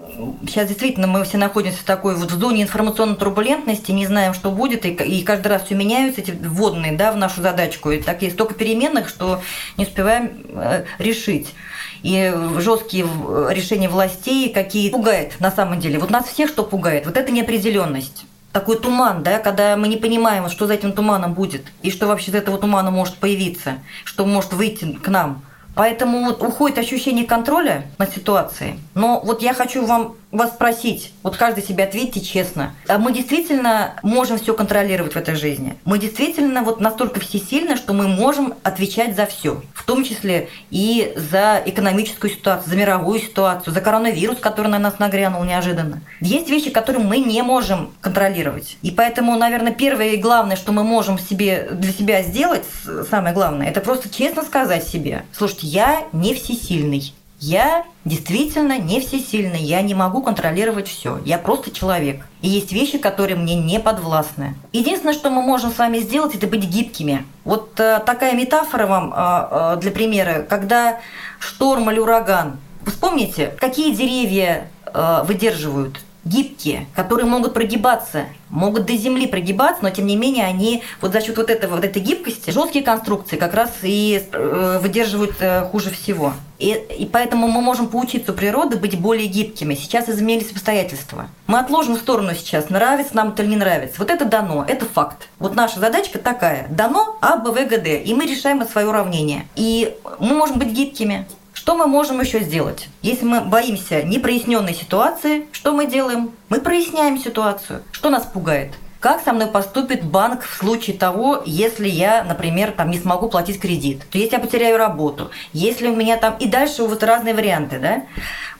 сейчас 0.47 0.67
действительно 0.67 1.05
мы 1.05 1.23
все 1.25 1.37
находимся 1.37 1.77
в 1.77 1.83
такой 1.83 2.15
вот 2.15 2.31
зоне 2.31 2.63
информационной 2.63 3.17
турбулентности, 3.17 3.91
не 3.91 4.07
знаем, 4.07 4.33
что 4.33 4.49
будет, 4.49 4.83
и, 4.87 4.93
и 4.93 5.23
каждый 5.23 5.49
раз 5.49 5.65
все 5.65 5.75
меняются, 5.75 6.21
эти 6.21 6.31
вводные, 6.31 6.93
да, 6.93 7.11
в 7.11 7.17
нашу 7.17 7.43
задачку, 7.43 7.91
и 7.91 8.01
так 8.01 8.23
есть 8.23 8.33
столько 8.33 8.55
переменных, 8.55 9.09
что 9.09 9.43
не 9.77 9.85
успеваем 9.85 10.31
э, 10.55 10.85
решить 10.97 11.53
и 12.01 12.33
жесткие 12.57 13.03
решения 13.49 13.89
властей 13.89 14.51
какие 14.51 14.89
пугает 14.89 15.39
на 15.39 15.51
самом 15.51 15.79
деле. 15.79 15.99
Вот 15.99 16.09
нас 16.09 16.25
всех 16.25 16.49
что 16.49 16.63
пугает? 16.63 17.05
Вот 17.05 17.17
это 17.17 17.31
неопределенность 17.31 18.25
такой 18.57 18.79
туман, 18.79 19.21
да, 19.21 19.37
когда 19.37 19.77
мы 19.77 19.87
не 19.87 19.97
понимаем, 19.97 20.49
что 20.49 20.65
за 20.65 20.73
этим 20.73 20.91
туманом 20.91 21.35
будет, 21.35 21.65
и 21.83 21.91
что 21.91 22.07
вообще 22.07 22.31
из 22.31 22.35
этого 22.35 22.57
тумана 22.57 22.89
может 22.89 23.17
появиться, 23.17 23.75
что 24.03 24.25
может 24.25 24.51
выйти 24.53 24.93
к 24.93 25.07
нам. 25.09 25.43
Поэтому 25.75 26.25
вот 26.25 26.41
уходит 26.41 26.79
ощущение 26.79 27.25
контроля 27.25 27.85
над 27.99 28.11
ситуацией. 28.11 28.79
Но 28.95 29.21
вот 29.23 29.43
я 29.43 29.53
хочу 29.53 29.85
вам 29.85 30.15
вас 30.31 30.51
спросить, 30.51 31.13
вот 31.23 31.37
каждый 31.37 31.63
себе 31.63 31.85
ответьте 31.85 32.19
честно, 32.19 32.73
а 32.87 32.97
мы 32.97 33.13
действительно 33.13 33.95
можем 34.03 34.37
все 34.37 34.53
контролировать 34.53 35.13
в 35.13 35.17
этой 35.17 35.35
жизни? 35.35 35.77
Мы 35.85 35.99
действительно 35.99 36.63
вот 36.63 36.81
настолько 36.81 37.19
всесильны, 37.19 37.77
что 37.77 37.93
мы 37.93 38.07
можем 38.07 38.53
отвечать 38.63 39.15
за 39.15 39.25
все, 39.25 39.61
в 39.73 39.85
том 39.85 40.03
числе 40.03 40.49
и 40.69 41.13
за 41.15 41.61
экономическую 41.65 42.31
ситуацию, 42.31 42.69
за 42.69 42.75
мировую 42.75 43.19
ситуацию, 43.19 43.73
за 43.73 43.81
коронавирус, 43.81 44.39
который 44.39 44.67
на 44.67 44.79
нас 44.79 44.99
нагрянул 44.99 45.43
неожиданно. 45.43 46.01
Есть 46.19 46.49
вещи, 46.49 46.69
которые 46.69 47.03
мы 47.03 47.19
не 47.19 47.41
можем 47.41 47.91
контролировать. 48.01 48.77
И 48.81 48.91
поэтому, 48.91 49.37
наверное, 49.37 49.71
первое 49.71 50.09
и 50.09 50.17
главное, 50.17 50.57
что 50.57 50.71
мы 50.71 50.83
можем 50.83 51.17
себе, 51.19 51.69
для 51.71 51.93
себя 51.93 52.21
сделать, 52.21 52.65
самое 53.09 53.33
главное, 53.33 53.69
это 53.69 53.79
просто 53.79 54.09
честно 54.09 54.43
сказать 54.43 54.87
себе, 54.87 55.25
слушайте, 55.31 55.67
я 55.67 56.03
не 56.11 56.33
всесильный. 56.33 57.13
Я 57.39 57.85
действительно 58.03 58.79
не 58.79 58.99
всесильный, 58.99 59.61
я 59.61 59.83
не 59.83 59.93
могу 59.93 60.23
контролировать 60.23 60.87
все. 60.87 61.19
Я 61.23 61.37
просто 61.37 61.69
человек. 61.69 62.25
И 62.41 62.47
есть 62.47 62.71
вещи, 62.71 62.97
которые 62.97 63.37
мне 63.37 63.55
не 63.55 63.79
подвластны. 63.79 64.55
Единственное, 64.71 65.13
что 65.13 65.29
мы 65.29 65.43
можем 65.43 65.71
с 65.71 65.77
вами 65.77 65.99
сделать, 65.99 66.33
это 66.33 66.47
быть 66.47 66.63
гибкими. 66.63 67.25
Вот 67.43 67.79
э, 67.79 68.01
такая 68.05 68.33
метафора 68.33 68.87
вам 68.87 69.13
э, 69.15 69.15
э, 69.17 69.77
для 69.81 69.91
примера, 69.91 70.41
когда 70.49 70.99
шторм 71.39 71.91
или 71.91 71.99
ураган. 71.99 72.57
Вспомните, 72.85 73.53
какие 73.59 73.93
деревья 73.93 74.69
э, 74.85 75.23
выдерживают 75.23 75.99
гибкие, 76.27 76.85
которые 76.95 77.25
могут 77.25 77.53
прогибаться, 77.53 78.25
могут 78.49 78.85
до 78.85 78.95
земли 78.95 79.27
прогибаться, 79.27 79.83
но 79.83 79.89
тем 79.89 80.05
не 80.05 80.15
менее 80.15 80.45
они 80.45 80.83
вот 81.01 81.13
за 81.13 81.21
счет 81.21 81.37
вот 81.37 81.49
этого 81.49 81.75
вот 81.75 81.85
этой 81.85 82.01
гибкости 82.01 82.51
жесткие 82.51 82.83
конструкции 82.83 83.37
как 83.37 83.53
раз 83.53 83.71
и 83.83 84.23
э, 84.31 84.79
выдерживают 84.81 85.35
э, 85.39 85.67
хуже 85.69 85.91
всего. 85.91 86.33
И, 86.59 86.71
и 86.99 87.05
поэтому 87.05 87.47
мы 87.47 87.61
можем 87.61 87.87
поучиться 87.87 88.31
у 88.31 88.35
природы 88.35 88.77
быть 88.77 88.99
более 88.99 89.27
гибкими. 89.27 89.75
Сейчас 89.75 90.09
изменились 90.09 90.51
обстоятельства. 90.51 91.29
Мы 91.45 91.59
отложим 91.59 91.95
в 91.95 91.99
сторону 91.99 92.33
сейчас, 92.33 92.69
нравится 92.69 93.15
нам 93.15 93.29
это 93.29 93.43
или 93.43 93.51
не 93.51 93.57
нравится. 93.57 93.95
Вот 93.99 94.09
это 94.09 94.25
дано, 94.25 94.65
это 94.67 94.85
факт. 94.85 95.29
Вот 95.39 95.55
наша 95.55 95.79
задачка 95.79 96.17
такая. 96.17 96.67
Дано 96.69 97.17
А, 97.21 97.37
Б, 97.37 97.51
В, 97.51 97.55
Г, 97.67 97.77
Д. 97.77 98.01
И 98.01 98.13
мы 98.13 98.25
решаем 98.25 98.65
свое 98.67 98.87
уравнение. 98.87 99.47
И 99.55 99.95
мы 100.19 100.35
можем 100.35 100.57
быть 100.57 100.69
гибкими. 100.69 101.27
Что 101.67 101.75
мы 101.75 101.85
можем 101.85 102.21
еще 102.21 102.39
сделать? 102.39 102.87
Если 103.01 103.25
мы 103.25 103.41
боимся 103.41 104.01
непроясненной 104.01 104.73
ситуации, 104.73 105.47
что 105.51 105.73
мы 105.73 105.85
делаем? 105.85 106.31
Мы 106.47 106.61
проясняем 106.61 107.17
ситуацию. 107.17 107.83
Что 107.91 108.09
нас 108.09 108.23
пугает? 108.25 108.71
Как 109.01 109.21
со 109.21 109.33
мной 109.33 109.47
поступит 109.47 110.05
банк 110.05 110.43
в 110.43 110.57
случае 110.59 110.97
того, 110.97 111.43
если 111.45 111.89
я, 111.89 112.23
например, 112.23 112.71
там 112.71 112.89
не 112.89 112.97
смогу 112.97 113.27
платить 113.27 113.59
кредит, 113.59 114.03
если 114.13 114.37
я 114.37 114.41
потеряю 114.41 114.77
работу, 114.77 115.29
если 115.51 115.87
у 115.87 115.95
меня 115.97 116.15
там 116.15 116.37
и 116.37 116.47
дальше 116.47 116.83
вот 116.83 117.03
разные 117.03 117.33
варианты, 117.33 117.79
да? 117.79 118.03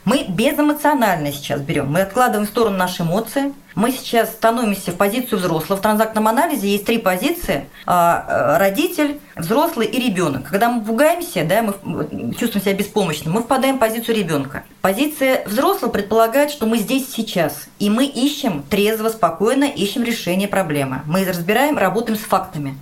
Мы 0.08 0.24
безэмоционально 0.24 1.34
сейчас 1.34 1.60
берем, 1.60 1.92
мы 1.92 2.00
откладываем 2.00 2.46
в 2.46 2.50
сторону 2.50 2.78
наши 2.78 3.04
эмоции, 3.04 3.54
мы 3.76 3.92
сейчас 3.92 4.30
становимся 4.30 4.94
в 4.94 4.96
позицию 4.96 5.38
взрослого. 5.38 5.78
В 5.78 5.82
транзактном 5.82 6.30
анализе 6.30 6.70
есть 6.70 6.86
три 6.86 6.98
позиции. 6.98 7.66
А, 7.86 8.56
э, 8.56 8.58
родитель, 8.58 9.20
взрослый 9.36 9.86
и 9.86 10.00
ребенок. 10.00 10.50
Когда 10.50 10.70
мы 10.70 10.82
пугаемся, 10.82 11.44
да, 11.44 11.62
мы 11.62 12.34
чувствуем 12.40 12.64
себя 12.64 12.74
беспомощным, 12.74 13.34
мы 13.34 13.42
впадаем 13.42 13.76
в 13.76 13.80
позицию 13.80 14.16
ребенка. 14.16 14.64
Позиция 14.80 15.46
взрослого 15.46 15.92
предполагает, 15.92 16.52
что 16.52 16.68
мы 16.68 16.78
здесь 16.78 17.12
сейчас, 17.12 17.68
и 17.78 17.90
мы 17.90 18.06
ищем 18.06 18.64
трезво, 18.64 19.10
спокойно, 19.10 19.66
ищем 19.66 20.06
решение 20.06 20.48
проблемы. 20.48 21.02
Мы 21.06 21.26
разбираем, 21.26 21.78
работаем 21.78 22.18
с 22.18 22.22
фактами. 22.22 22.78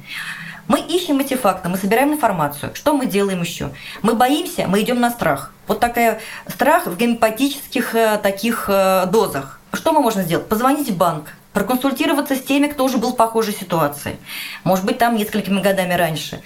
Мы 0.68 0.80
ищем 0.80 1.20
эти 1.20 1.36
факты, 1.36 1.70
мы 1.70 1.78
собираем 1.78 2.14
информацию. 2.14 2.74
Что 2.74 2.94
мы 2.94 3.06
делаем 3.06 3.42
еще? 3.42 3.70
Мы 4.02 4.16
боимся, 4.16 4.68
мы 4.68 4.82
идем 4.82 5.00
на 5.00 5.12
страх. 5.12 5.52
Вот 5.68 5.80
такая 5.80 6.20
страх 6.48 6.88
в 6.88 6.98
гомеопатических 6.98 7.94
э, 7.94 8.18
таких 8.18 8.66
э, 8.68 9.06
дозах. 9.08 9.60
Что 9.74 9.92
мы 9.92 10.02
можем 10.02 10.24
сделать? 10.24 10.48
Позвонить 10.48 10.90
в 10.90 10.98
банк, 10.98 11.34
проконсультироваться 11.54 12.36
с 12.36 12.42
теми, 12.42 12.68
кто 12.68 12.86
уже 12.86 12.98
был 12.98 13.14
в 13.14 13.16
похожей 13.16 13.54
ситуации. 13.54 14.18
Может 14.64 14.86
быть, 14.86 14.98
там 14.98 15.16
несколькими 15.16 15.62
годами 15.62 15.94
раньше. 15.94 16.42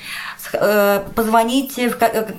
Э, 0.51 1.05
позвонить 1.15 1.75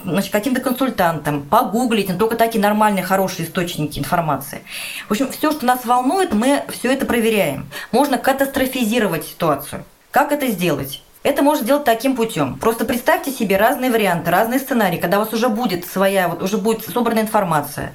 значит, 0.04 0.32
каким-то 0.32 0.60
консультантам, 0.60 1.42
погуглить, 1.42 2.10
но 2.10 2.16
только 2.18 2.36
такие 2.36 2.60
нормальные, 2.60 3.04
хорошие 3.04 3.46
источники 3.46 3.98
информации. 3.98 4.62
В 5.08 5.12
общем, 5.12 5.32
все, 5.32 5.50
что 5.50 5.64
нас 5.64 5.86
волнует, 5.86 6.34
мы 6.34 6.62
все 6.68 6.92
это 6.92 7.06
проверяем. 7.06 7.70
Можно 7.90 8.18
катастрофизировать 8.18 9.24
ситуацию. 9.24 9.84
Как 10.10 10.32
это 10.32 10.46
сделать? 10.48 11.02
Это 11.22 11.42
можно 11.42 11.64
сделать 11.64 11.84
таким 11.84 12.16
путем. 12.16 12.58
Просто 12.58 12.86
представьте 12.86 13.30
себе 13.30 13.58
разные 13.58 13.90
варианты, 13.90 14.30
разные 14.30 14.58
сценарии, 14.58 14.96
когда 14.96 15.18
у 15.18 15.24
вас 15.24 15.34
уже 15.34 15.48
будет 15.50 15.86
своя, 15.86 16.28
вот 16.28 16.42
уже 16.42 16.56
будет 16.56 16.82
собрана 16.84 17.20
информация. 17.20 17.92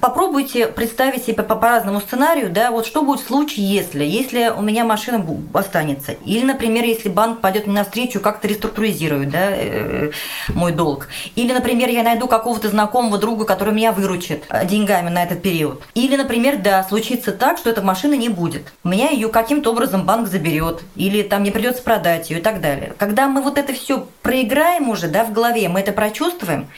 Попробуйте 0.00 0.66
представить 0.66 1.24
себе 1.24 1.42
по, 1.42 1.54
по 1.54 1.68
разному 1.68 2.00
сценарию, 2.00 2.50
да, 2.50 2.70
вот 2.70 2.86
что 2.86 3.02
будет 3.02 3.20
в 3.20 3.26
случае, 3.26 3.70
если, 3.70 4.02
если 4.02 4.48
у 4.48 4.62
меня 4.62 4.84
машина 4.84 5.24
останется, 5.52 6.12
или, 6.24 6.42
например, 6.44 6.84
если 6.84 7.10
банк 7.10 7.40
пойдет 7.40 7.66
мне 7.66 7.76
навстречу, 7.76 8.20
как-то 8.20 8.48
реструктуризирует, 8.48 9.30
да, 9.30 9.50
э, 9.50 10.10
мой 10.48 10.72
долг, 10.72 11.08
или, 11.36 11.52
например, 11.52 11.90
я 11.90 12.02
найду 12.02 12.28
какого-то 12.28 12.68
знакомого 12.68 13.18
друга, 13.18 13.44
который 13.44 13.74
меня 13.74 13.92
выручит 13.92 14.44
э, 14.48 14.66
деньгами 14.66 15.10
на 15.10 15.22
этот 15.22 15.42
период, 15.42 15.82
или, 15.94 16.16
например, 16.16 16.56
да, 16.56 16.82
случится 16.84 17.32
так, 17.32 17.58
что 17.58 17.68
эта 17.68 17.82
машина 17.82 18.14
не 18.14 18.30
будет, 18.30 18.72
у 18.82 18.88
меня 18.88 19.10
ее 19.10 19.28
каким-то 19.28 19.72
образом 19.72 20.06
банк 20.06 20.28
заберет, 20.28 20.80
или 20.96 21.22
там 21.22 21.42
не 21.42 21.50
придется 21.50 21.82
продать 21.82 22.30
ее 22.30 22.38
и 22.38 22.42
так 22.42 22.62
далее. 22.62 22.94
Когда 22.96 23.28
мы 23.28 23.42
вот 23.42 23.58
это 23.58 23.74
все 23.74 24.06
проиграем 24.22 24.88
уже, 24.88 25.08
да, 25.08 25.24
в 25.24 25.32
голове, 25.32 25.68
мы 25.68 25.80
это 25.80 25.92
прочувствуем, 25.92 26.68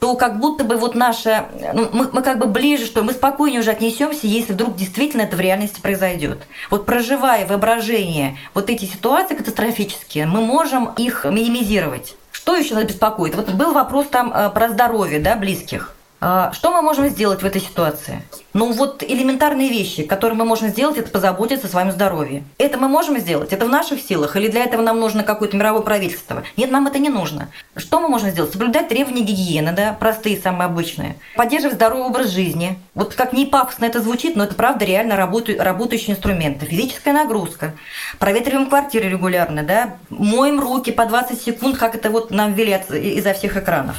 то 0.00 0.16
как 0.16 0.40
будто 0.40 0.64
бы 0.64 0.76
вот 0.76 0.94
наша, 0.94 1.46
ну, 1.74 1.88
мы, 1.92 2.08
мы 2.10 2.22
как 2.22 2.38
бы 2.38 2.46
ближе, 2.46 2.86
что 2.86 3.02
мы 3.02 3.12
спокойнее 3.12 3.60
уже 3.60 3.70
отнесемся, 3.70 4.26
если 4.26 4.54
вдруг 4.54 4.74
действительно 4.74 5.22
это 5.22 5.36
в 5.36 5.40
реальности 5.40 5.80
произойдет. 5.80 6.38
Вот 6.70 6.86
проживая 6.86 7.46
воображение 7.46 8.38
вот 8.54 8.70
эти 8.70 8.86
ситуации 8.86 9.34
катастрофические, 9.34 10.26
мы 10.26 10.40
можем 10.40 10.86
их 10.96 11.26
минимизировать. 11.26 12.16
Что 12.32 12.56
еще 12.56 12.74
нас 12.74 12.84
беспокоит? 12.84 13.34
Вот 13.34 13.50
был 13.50 13.72
вопрос 13.72 14.06
там 14.06 14.32
э, 14.32 14.48
про 14.48 14.70
здоровье, 14.70 15.20
да, 15.20 15.36
близких. 15.36 15.94
А, 16.22 16.52
что 16.52 16.70
мы 16.70 16.82
можем 16.82 17.08
сделать 17.08 17.42
в 17.42 17.46
этой 17.46 17.62
ситуации? 17.62 18.22
Ну 18.52 18.72
вот 18.72 19.02
элементарные 19.02 19.70
вещи, 19.70 20.02
которые 20.02 20.36
мы 20.36 20.44
можем 20.44 20.68
сделать, 20.68 20.98
это 20.98 21.10
позаботиться 21.10 21.66
о 21.66 21.70
своем 21.70 21.90
здоровье. 21.92 22.44
Это 22.58 22.76
мы 22.76 22.88
можем 22.88 23.18
сделать? 23.18 23.54
Это 23.54 23.64
в 23.64 23.70
наших 23.70 24.00
силах? 24.00 24.36
Или 24.36 24.48
для 24.48 24.64
этого 24.64 24.82
нам 24.82 25.00
нужно 25.00 25.22
какое-то 25.22 25.56
мировое 25.56 25.82
правительство? 25.82 26.42
Нет, 26.58 26.70
нам 26.70 26.86
это 26.86 26.98
не 26.98 27.08
нужно. 27.08 27.48
Что 27.74 28.00
мы 28.00 28.08
можем 28.08 28.30
сделать? 28.30 28.52
Соблюдать 28.52 28.88
требования 28.88 29.22
гигиены, 29.22 29.72
да, 29.72 29.96
простые, 29.98 30.38
самые 30.38 30.66
обычные. 30.66 31.16
Поддерживать 31.36 31.76
здоровый 31.76 32.04
образ 32.04 32.28
жизни. 32.28 32.78
Вот 32.94 33.14
как 33.14 33.32
не 33.32 33.46
пафосно 33.46 33.86
это 33.86 34.02
звучит, 34.02 34.36
но 34.36 34.44
это 34.44 34.54
правда 34.54 34.84
реально 34.84 35.16
работающий 35.16 35.58
работающие 35.58 36.14
инструменты. 36.14 36.66
Физическая 36.66 37.14
нагрузка. 37.14 37.72
Проветриваем 38.18 38.68
квартиры 38.68 39.08
регулярно, 39.08 39.62
да. 39.62 39.94
Моем 40.10 40.60
руки 40.60 40.92
по 40.92 41.06
20 41.06 41.40
секунд, 41.40 41.78
как 41.78 41.94
это 41.94 42.10
вот 42.10 42.30
нам 42.30 42.52
ввели 42.52 42.78
изо 43.16 43.32
всех 43.32 43.56
экранов. 43.56 43.96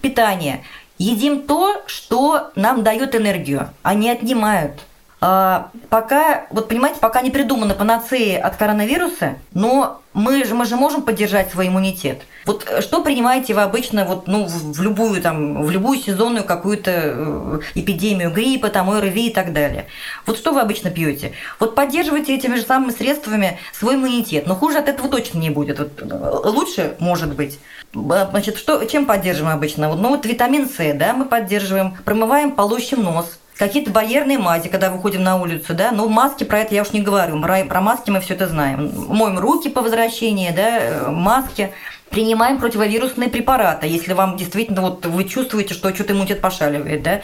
Питание 0.00 0.62
едим 1.00 1.42
то, 1.42 1.82
что 1.86 2.50
нам 2.54 2.84
дает 2.84 3.14
энергию, 3.14 3.70
а 3.82 3.94
не 3.94 4.10
отнимают. 4.10 4.72
А, 5.20 5.70
пока, 5.90 6.46
вот 6.50 6.68
понимаете, 6.68 6.98
пока 7.00 7.20
не 7.20 7.30
придумана 7.30 7.74
панацея 7.74 8.42
от 8.42 8.56
коронавируса, 8.56 9.36
но 9.52 10.00
мы 10.14 10.44
же, 10.44 10.54
мы 10.54 10.64
же 10.64 10.76
можем 10.76 11.02
поддержать 11.02 11.50
свой 11.50 11.68
иммунитет. 11.68 12.22
Вот 12.46 12.66
э, 12.66 12.80
что 12.80 13.02
принимаете 13.02 13.54
вы 13.54 13.60
обычно 13.60 14.04
вот, 14.06 14.26
ну, 14.26 14.46
в 14.46 14.80
любую, 14.80 15.20
там, 15.20 15.62
в 15.62 15.70
любую 15.70 15.98
сезонную 16.00 16.44
какую-то 16.44 16.90
э, 16.94 17.60
эпидемию 17.74 18.32
гриппа, 18.32 18.70
там, 18.70 18.88
ОРВИ 18.90 19.28
и 19.28 19.32
так 19.32 19.52
далее? 19.52 19.86
Вот 20.24 20.38
что 20.38 20.52
вы 20.52 20.60
обычно 20.60 20.90
пьете? 20.90 21.32
Вот 21.58 21.74
поддерживайте 21.74 22.34
этими 22.34 22.56
же 22.56 22.62
самыми 22.62 22.90
средствами 22.90 23.58
свой 23.72 23.96
иммунитет. 23.96 24.46
Но 24.46 24.56
хуже 24.56 24.78
от 24.78 24.88
этого 24.88 25.10
точно 25.10 25.38
не 25.38 25.50
будет. 25.50 25.78
Вот, 25.78 26.00
э, 26.00 26.48
лучше, 26.48 26.96
может 26.98 27.34
быть. 27.34 27.60
Значит, 27.92 28.56
что, 28.56 28.84
чем 28.84 29.04
поддерживаем 29.04 29.56
обычно? 29.56 29.94
Ну, 29.94 30.08
вот 30.08 30.24
витамин 30.24 30.68
С, 30.68 30.94
да, 30.94 31.12
мы 31.12 31.24
поддерживаем, 31.24 31.96
промываем, 32.04 32.52
полощем 32.52 33.02
нос, 33.02 33.39
какие-то 33.60 33.90
барьерные 33.90 34.38
мази, 34.38 34.68
когда 34.68 34.88
выходим 34.88 35.22
на 35.22 35.36
улицу, 35.36 35.74
да, 35.74 35.92
но 35.92 36.08
маски 36.08 36.44
про 36.44 36.60
это 36.60 36.74
я 36.74 36.80
уж 36.80 36.92
не 36.92 37.02
говорю, 37.02 37.40
про, 37.42 37.80
маски 37.82 38.10
мы 38.10 38.20
все 38.20 38.32
это 38.32 38.48
знаем. 38.48 38.90
Моем 39.08 39.38
руки 39.38 39.68
по 39.68 39.82
возвращении, 39.82 40.50
да, 40.50 41.10
маски, 41.10 41.70
принимаем 42.08 42.58
противовирусные 42.58 43.28
препараты, 43.28 43.86
если 43.86 44.14
вам 44.14 44.38
действительно 44.38 44.80
вот 44.80 45.04
вы 45.04 45.24
чувствуете, 45.24 45.74
что 45.74 45.94
что-то 45.94 46.14
иммунитет 46.14 46.40
пошаливает, 46.40 47.02
да. 47.02 47.20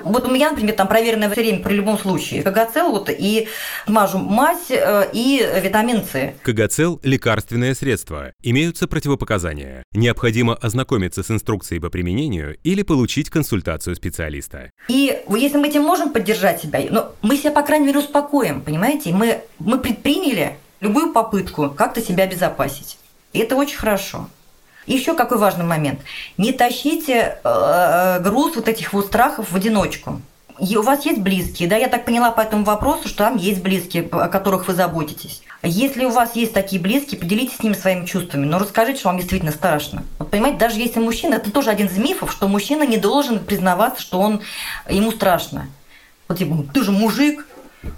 Вот 0.00 0.26
у 0.26 0.30
меня, 0.30 0.50
например, 0.50 0.74
там 0.74 0.88
проверенное 0.88 1.28
время 1.28 1.62
при 1.62 1.74
любом 1.74 1.98
случае. 1.98 2.42
Кагацел 2.42 2.90
вот 2.90 3.10
и 3.10 3.48
мажу 3.86 4.18
мазь 4.18 4.70
э, 4.70 5.10
и 5.12 5.46
витамин 5.62 6.02
С. 6.04 6.34
Кагацел– 6.42 7.00
лекарственное 7.02 7.74
средство. 7.74 8.32
Имеются 8.42 8.86
противопоказания. 8.86 9.82
Необходимо 9.92 10.54
ознакомиться 10.54 11.22
с 11.22 11.30
инструкцией 11.30 11.80
по 11.80 11.90
применению 11.90 12.56
или 12.62 12.82
получить 12.82 13.30
консультацию 13.30 13.96
специалиста. 13.96 14.70
И 14.88 15.22
если 15.28 15.58
мы 15.58 15.68
этим 15.68 15.82
можем 15.82 16.12
поддержать 16.12 16.62
себя, 16.62 16.80
ну, 16.90 17.06
мы 17.22 17.36
себя, 17.36 17.50
по 17.52 17.62
крайней 17.62 17.86
мере, 17.86 17.98
успокоим, 18.00 18.60
понимаете? 18.60 19.12
Мы, 19.12 19.40
мы 19.58 19.78
предприняли 19.78 20.56
любую 20.80 21.12
попытку 21.12 21.70
как-то 21.70 22.00
себя 22.00 22.24
обезопасить. 22.24 22.98
И 23.32 23.38
это 23.38 23.56
очень 23.56 23.76
хорошо. 23.76 24.28
Еще 24.86 25.14
какой 25.14 25.38
важный 25.38 25.64
момент. 25.64 26.00
Не 26.38 26.52
тащите 26.52 27.12
э, 27.12 27.34
э, 27.44 28.20
груз 28.20 28.56
вот 28.56 28.68
этих 28.68 28.92
вот 28.92 29.06
страхов 29.06 29.50
в 29.50 29.56
одиночку. 29.56 30.20
И 30.58 30.76
у 30.76 30.82
вас 30.82 31.06
есть 31.06 31.20
близкие, 31.20 31.68
да, 31.68 31.76
я 31.76 31.88
так 31.88 32.04
поняла 32.04 32.30
по 32.30 32.40
этому 32.40 32.64
вопросу, 32.64 33.08
что 33.08 33.24
там 33.24 33.36
есть 33.36 33.62
близкие, 33.62 34.06
о 34.12 34.28
которых 34.28 34.68
вы 34.68 34.74
заботитесь. 34.74 35.42
Если 35.62 36.04
у 36.04 36.10
вас 36.10 36.36
есть 36.36 36.52
такие 36.52 36.80
близкие, 36.80 37.18
поделитесь 37.18 37.56
с 37.56 37.62
ними 37.62 37.72
своими 37.72 38.04
чувствами, 38.04 38.44
но 38.44 38.58
расскажите, 38.58 38.98
что 38.98 39.08
вам 39.08 39.18
действительно 39.18 39.52
страшно. 39.52 40.04
Вот 40.18 40.30
понимаете, 40.30 40.58
даже 40.58 40.78
если 40.78 41.00
мужчина, 41.00 41.34
это 41.34 41.50
тоже 41.50 41.70
один 41.70 41.86
из 41.86 41.96
мифов, 41.96 42.30
что 42.30 42.48
мужчина 42.48 42.84
не 42.84 42.96
должен 42.96 43.38
признаваться, 43.38 44.02
что 44.02 44.20
он, 44.20 44.40
ему 44.88 45.10
страшно. 45.10 45.68
Вот 46.28 46.38
типа, 46.38 46.64
ты 46.72 46.82
же 46.82 46.92
мужик, 46.92 47.46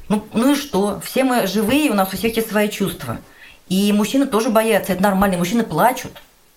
ну, 0.08 0.24
ну 0.32 0.52
и 0.52 0.54
что? 0.54 1.00
Все 1.04 1.24
мы 1.24 1.46
живые, 1.46 1.90
у 1.90 1.94
нас 1.94 2.12
у 2.12 2.16
всех 2.16 2.36
есть 2.36 2.50
свои 2.50 2.68
чувства. 2.68 3.18
И 3.68 3.92
мужчины 3.92 4.26
тоже 4.26 4.50
боятся, 4.50 4.92
это 4.92 5.02
нормально, 5.02 5.38
мужчины 5.38 5.64
плачут. 5.64 6.12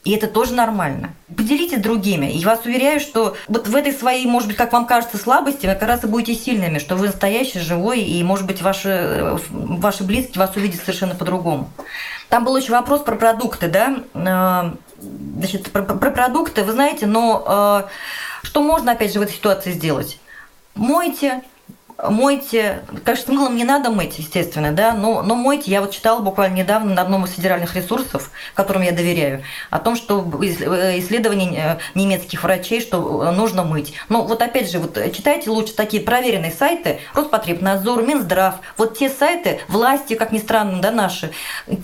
И 0.08 0.12
это 0.12 0.28
тоже 0.28 0.54
нормально. 0.54 1.14
Поделитесь 1.36 1.82
другими. 1.82 2.28
И 2.28 2.46
вас 2.46 2.62
уверяю, 2.64 3.02
что 3.02 3.36
вот 3.50 3.68
в 3.68 3.76
этой 3.76 3.92
своей, 3.92 4.26
может 4.26 4.48
быть, 4.48 4.56
как 4.56 4.72
вам 4.72 4.86
кажется, 4.86 5.18
слабости, 5.18 5.66
вы 5.66 5.74
как 5.74 5.84
раз 5.84 6.06
и 6.06 6.08
будете 6.08 6.34
сильными, 6.34 6.80
что 6.80 6.96
вы 6.96 7.08
настоящий, 7.08 7.60
живой, 7.60 8.00
и, 8.00 8.24
может 8.24 8.46
быть, 8.48 8.62
ваши, 8.62 9.38
ваши 9.50 10.06
близкие 10.06 10.40
вас 10.40 10.56
увидят 10.56 10.80
совершенно 10.80 11.14
по-другому. 11.14 11.70
Там 12.30 12.46
был 12.46 12.56
еще 12.56 12.72
вопрос 12.72 13.02
про 13.02 13.18
продукты, 13.18 13.68
да? 13.68 13.98
А, 14.14 14.76
значит, 15.02 15.74
про, 15.74 15.84
про 15.84 16.12
продукты, 16.12 16.64
вы 16.64 16.72
знаете, 16.72 17.06
но 17.06 17.44
а, 17.46 17.90
что 18.44 18.64
можно, 18.64 18.94
опять 18.94 19.12
же, 19.12 19.20
в 19.20 19.24
этой 19.24 19.34
ситуации 19.34 19.74
сделать? 19.74 20.22
Мойте, 20.74 21.44
мойте, 22.04 22.84
конечно, 23.04 23.34
мылом 23.34 23.56
не 23.56 23.64
надо 23.64 23.90
мыть, 23.90 24.20
естественно, 24.20 24.72
да, 24.72 24.94
но, 24.94 25.22
но 25.22 25.36
мойте. 25.36 25.72
Я 25.72 25.82
вот 25.82 25.92
читала 25.92 26.20
буквально 26.20 26.56
недавно 26.56 26.94
на 26.94 27.02
одном 27.02 27.26
из 27.26 27.32
федеральных 27.32 27.76
ресурсов, 27.76 28.32
которым 28.54 28.84
я 28.84 28.92
доверяю, 28.92 29.44
о 29.70 29.80
том, 29.80 29.96
что 29.96 30.20
э, 30.42 31.00
исследования 31.00 31.80
э, 31.96 31.98
немецких 31.98 32.44
врачей, 32.44 32.82
что 32.82 33.24
э, 33.24 33.32
нужно 33.32 33.64
мыть. 33.64 33.94
Но 34.10 34.24
вот 34.24 34.42
опять 34.42 34.72
же, 34.72 34.80
вот 34.80 34.98
читайте 35.14 35.50
лучше 35.50 35.74
такие 35.74 36.04
проверенные 36.04 36.52
сайты, 36.52 37.00
Роспотребнадзор, 37.14 38.04
Минздрав, 38.04 38.56
вот 38.78 38.98
те 38.98 39.10
сайты, 39.10 39.62
власти, 39.68 40.14
как 40.14 40.32
ни 40.32 40.40
странно, 40.40 40.82
да, 40.82 40.92
наши, 40.92 41.32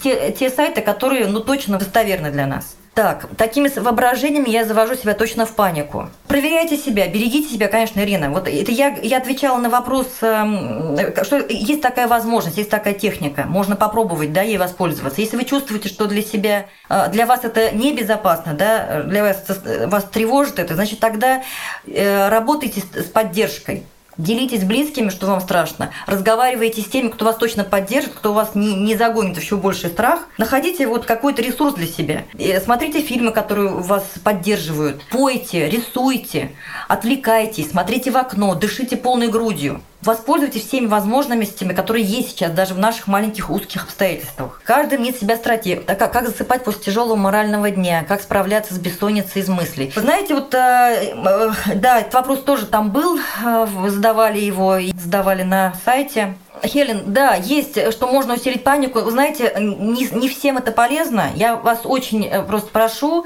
те, 0.03 0.31
те 0.31 0.49
сайты, 0.49 0.81
которые, 0.81 1.27
ну, 1.27 1.39
точно 1.39 1.79
достоверны 1.79 2.31
для 2.31 2.45
нас. 2.45 2.75
Так, 2.93 3.27
такими 3.37 3.69
воображениями 3.79 4.49
я 4.49 4.65
завожу 4.65 4.93
себя 4.93 5.15
точно 5.15 5.47
в 5.47 5.55
панику. 5.55 6.09
Проверяйте 6.27 6.77
себя, 6.77 7.07
берегите 7.07 7.49
себя, 7.49 7.67
конечно, 7.67 7.99
Ирина. 8.01 8.29
Вот 8.29 8.47
это 8.47 8.71
я, 8.71 8.95
я 9.01 9.17
отвечала 9.17 9.57
на 9.57 9.69
вопрос, 9.69 10.07
эм, 10.21 10.95
что 11.23 11.37
есть 11.37 11.81
такая 11.81 12.07
возможность, 12.07 12.57
есть 12.57 12.69
такая 12.69 12.93
техника, 12.93 13.45
можно 13.47 13.75
попробовать, 13.75 14.31
да, 14.31 14.43
ей 14.43 14.59
воспользоваться. 14.59 15.21
Если 15.21 15.37
вы 15.37 15.45
чувствуете, 15.45 15.89
что 15.89 16.05
для 16.05 16.21
себя, 16.21 16.67
э, 16.87 17.09
для 17.09 17.25
вас 17.25 17.43
это 17.43 17.71
небезопасно, 17.71 18.53
да, 18.53 19.01
для 19.01 19.23
вас, 19.23 19.43
вас 19.87 20.03
тревожит 20.03 20.59
это, 20.59 20.75
значит, 20.75 20.99
тогда 20.99 21.41
э, 21.87 22.29
работайте 22.29 22.83
с 22.93 23.05
поддержкой. 23.05 23.85
Делитесь 24.17 24.61
с 24.61 24.63
близкими, 24.63 25.09
что 25.09 25.27
вам 25.27 25.41
страшно. 25.41 25.91
Разговаривайте 26.05 26.81
с 26.81 26.85
теми, 26.85 27.09
кто 27.09 27.25
вас 27.25 27.35
точно 27.35 27.63
поддержит, 27.63 28.13
кто 28.13 28.33
вас 28.33 28.53
не, 28.53 28.75
не 28.75 28.95
загонит 28.95 29.37
в 29.37 29.41
еще 29.41 29.57
больший 29.57 29.89
страх. 29.89 30.27
Находите 30.37 30.87
вот 30.87 31.05
какой-то 31.05 31.41
ресурс 31.41 31.73
для 31.73 31.87
себя. 31.87 32.23
И 32.33 32.59
смотрите 32.63 33.01
фильмы, 33.01 33.31
которые 33.31 33.69
вас 33.69 34.03
поддерживают. 34.23 35.01
Пойте, 35.09 35.69
рисуйте, 35.69 36.51
отвлекайтесь, 36.87 37.71
смотрите 37.71 38.11
в 38.11 38.17
окно, 38.17 38.53
дышите 38.55 38.97
полной 38.97 39.29
грудью. 39.29 39.81
Воспользуйтесь 40.03 40.67
всеми 40.67 40.87
возможностями, 40.87 41.73
которые 41.73 42.03
есть 42.03 42.31
сейчас 42.31 42.51
даже 42.51 42.73
в 42.73 42.77
наших 42.77 43.07
маленьких 43.07 43.49
узких 43.49 43.83
обстоятельствах. 43.83 44.61
Каждый 44.65 44.97
имеет 44.97 45.17
себя 45.17 45.37
стратегию. 45.37 45.83
Так 45.83 45.97
как, 45.97 46.11
как 46.11 46.27
засыпать 46.27 46.63
после 46.63 46.83
тяжелого 46.83 47.15
морального 47.15 47.69
дня, 47.71 48.03
как 48.05 48.21
справляться 48.21 48.73
с 48.73 48.77
бессонницей 48.77 49.41
из 49.41 49.47
мыслей. 49.47 49.91
Вы 49.95 50.01
знаете, 50.01 50.35
вот, 50.35 50.53
э, 50.53 51.13
э, 51.15 51.51
да, 51.75 51.99
этот 51.99 52.13
вопрос 52.13 52.43
тоже 52.43 52.65
там 52.65 52.91
был, 52.91 53.17
э, 53.17 53.67
задавали 53.87 54.39
его 54.39 54.77
и 54.77 54.91
задавали 54.97 55.43
на 55.43 55.73
сайте. 55.85 56.35
Хелен, 56.65 57.13
да, 57.13 57.35
есть, 57.35 57.91
что 57.91 58.07
можно 58.07 58.33
усилить 58.33 58.63
панику. 58.63 58.99
Вы 58.99 59.11
знаете, 59.11 59.53
не, 59.57 60.07
не 60.07 60.27
всем 60.27 60.57
это 60.57 60.71
полезно. 60.71 61.29
Я 61.35 61.55
вас 61.55 61.81
очень 61.83 62.25
э, 62.25 62.41
просто 62.43 62.69
прошу 62.69 63.25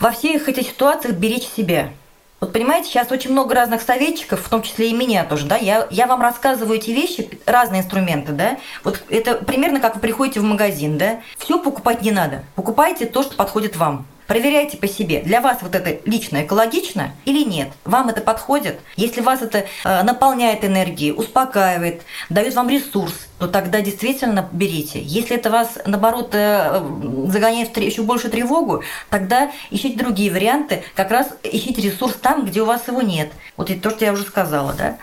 во 0.00 0.10
всех 0.10 0.48
этих 0.48 0.66
ситуациях 0.68 1.14
беречь 1.14 1.48
себя. 1.48 1.90
Вот 2.38 2.52
понимаете, 2.52 2.90
сейчас 2.90 3.10
очень 3.10 3.32
много 3.32 3.54
разных 3.54 3.80
советчиков, 3.80 4.44
в 4.44 4.48
том 4.50 4.60
числе 4.60 4.90
и 4.90 4.94
меня 4.94 5.24
тоже, 5.24 5.46
да, 5.46 5.56
я, 5.56 5.86
я 5.90 6.06
вам 6.06 6.20
рассказываю 6.20 6.76
эти 6.76 6.90
вещи, 6.90 7.30
разные 7.46 7.80
инструменты, 7.80 8.32
да, 8.32 8.58
вот 8.84 9.02
это 9.08 9.36
примерно 9.36 9.80
как 9.80 9.94
вы 9.94 10.02
приходите 10.02 10.40
в 10.40 10.44
магазин, 10.44 10.98
да, 10.98 11.20
все 11.38 11.58
покупать 11.58 12.02
не 12.02 12.10
надо, 12.10 12.44
покупайте 12.54 13.06
то, 13.06 13.22
что 13.22 13.34
подходит 13.36 13.76
вам. 13.76 14.06
Проверяйте 14.26 14.76
по 14.76 14.88
себе, 14.88 15.20
для 15.20 15.40
вас 15.40 15.58
вот 15.60 15.74
это 15.74 16.00
лично 16.04 16.44
экологично 16.44 17.12
или 17.24 17.44
нет. 17.44 17.68
Вам 17.84 18.08
это 18.08 18.20
подходит? 18.20 18.80
Если 18.96 19.20
вас 19.20 19.42
это 19.42 19.66
э, 19.84 20.02
наполняет 20.02 20.64
энергией, 20.64 21.12
успокаивает, 21.12 22.02
дает 22.28 22.54
вам 22.54 22.68
ресурс, 22.68 23.14
то 23.38 23.46
тогда 23.46 23.80
действительно 23.80 24.48
берите. 24.50 25.00
Если 25.00 25.36
это 25.36 25.50
вас, 25.50 25.78
наоборот, 25.86 26.30
э, 26.32 26.82
загоняет 27.28 27.76
в 27.76 27.80
еще 27.80 28.02
больше 28.02 28.28
тревогу, 28.28 28.82
тогда 29.10 29.50
ищите 29.70 29.96
другие 29.96 30.32
варианты, 30.32 30.82
как 30.96 31.10
раз 31.12 31.28
ищите 31.44 31.82
ресурс 31.82 32.14
там, 32.20 32.46
где 32.46 32.62
у 32.62 32.66
вас 32.66 32.88
его 32.88 33.02
нет. 33.02 33.30
Вот 33.56 33.70
это 33.70 33.80
то, 33.80 33.90
что 33.90 34.04
я 34.04 34.12
уже 34.12 34.24
сказала, 34.24 34.72
да. 34.72 34.96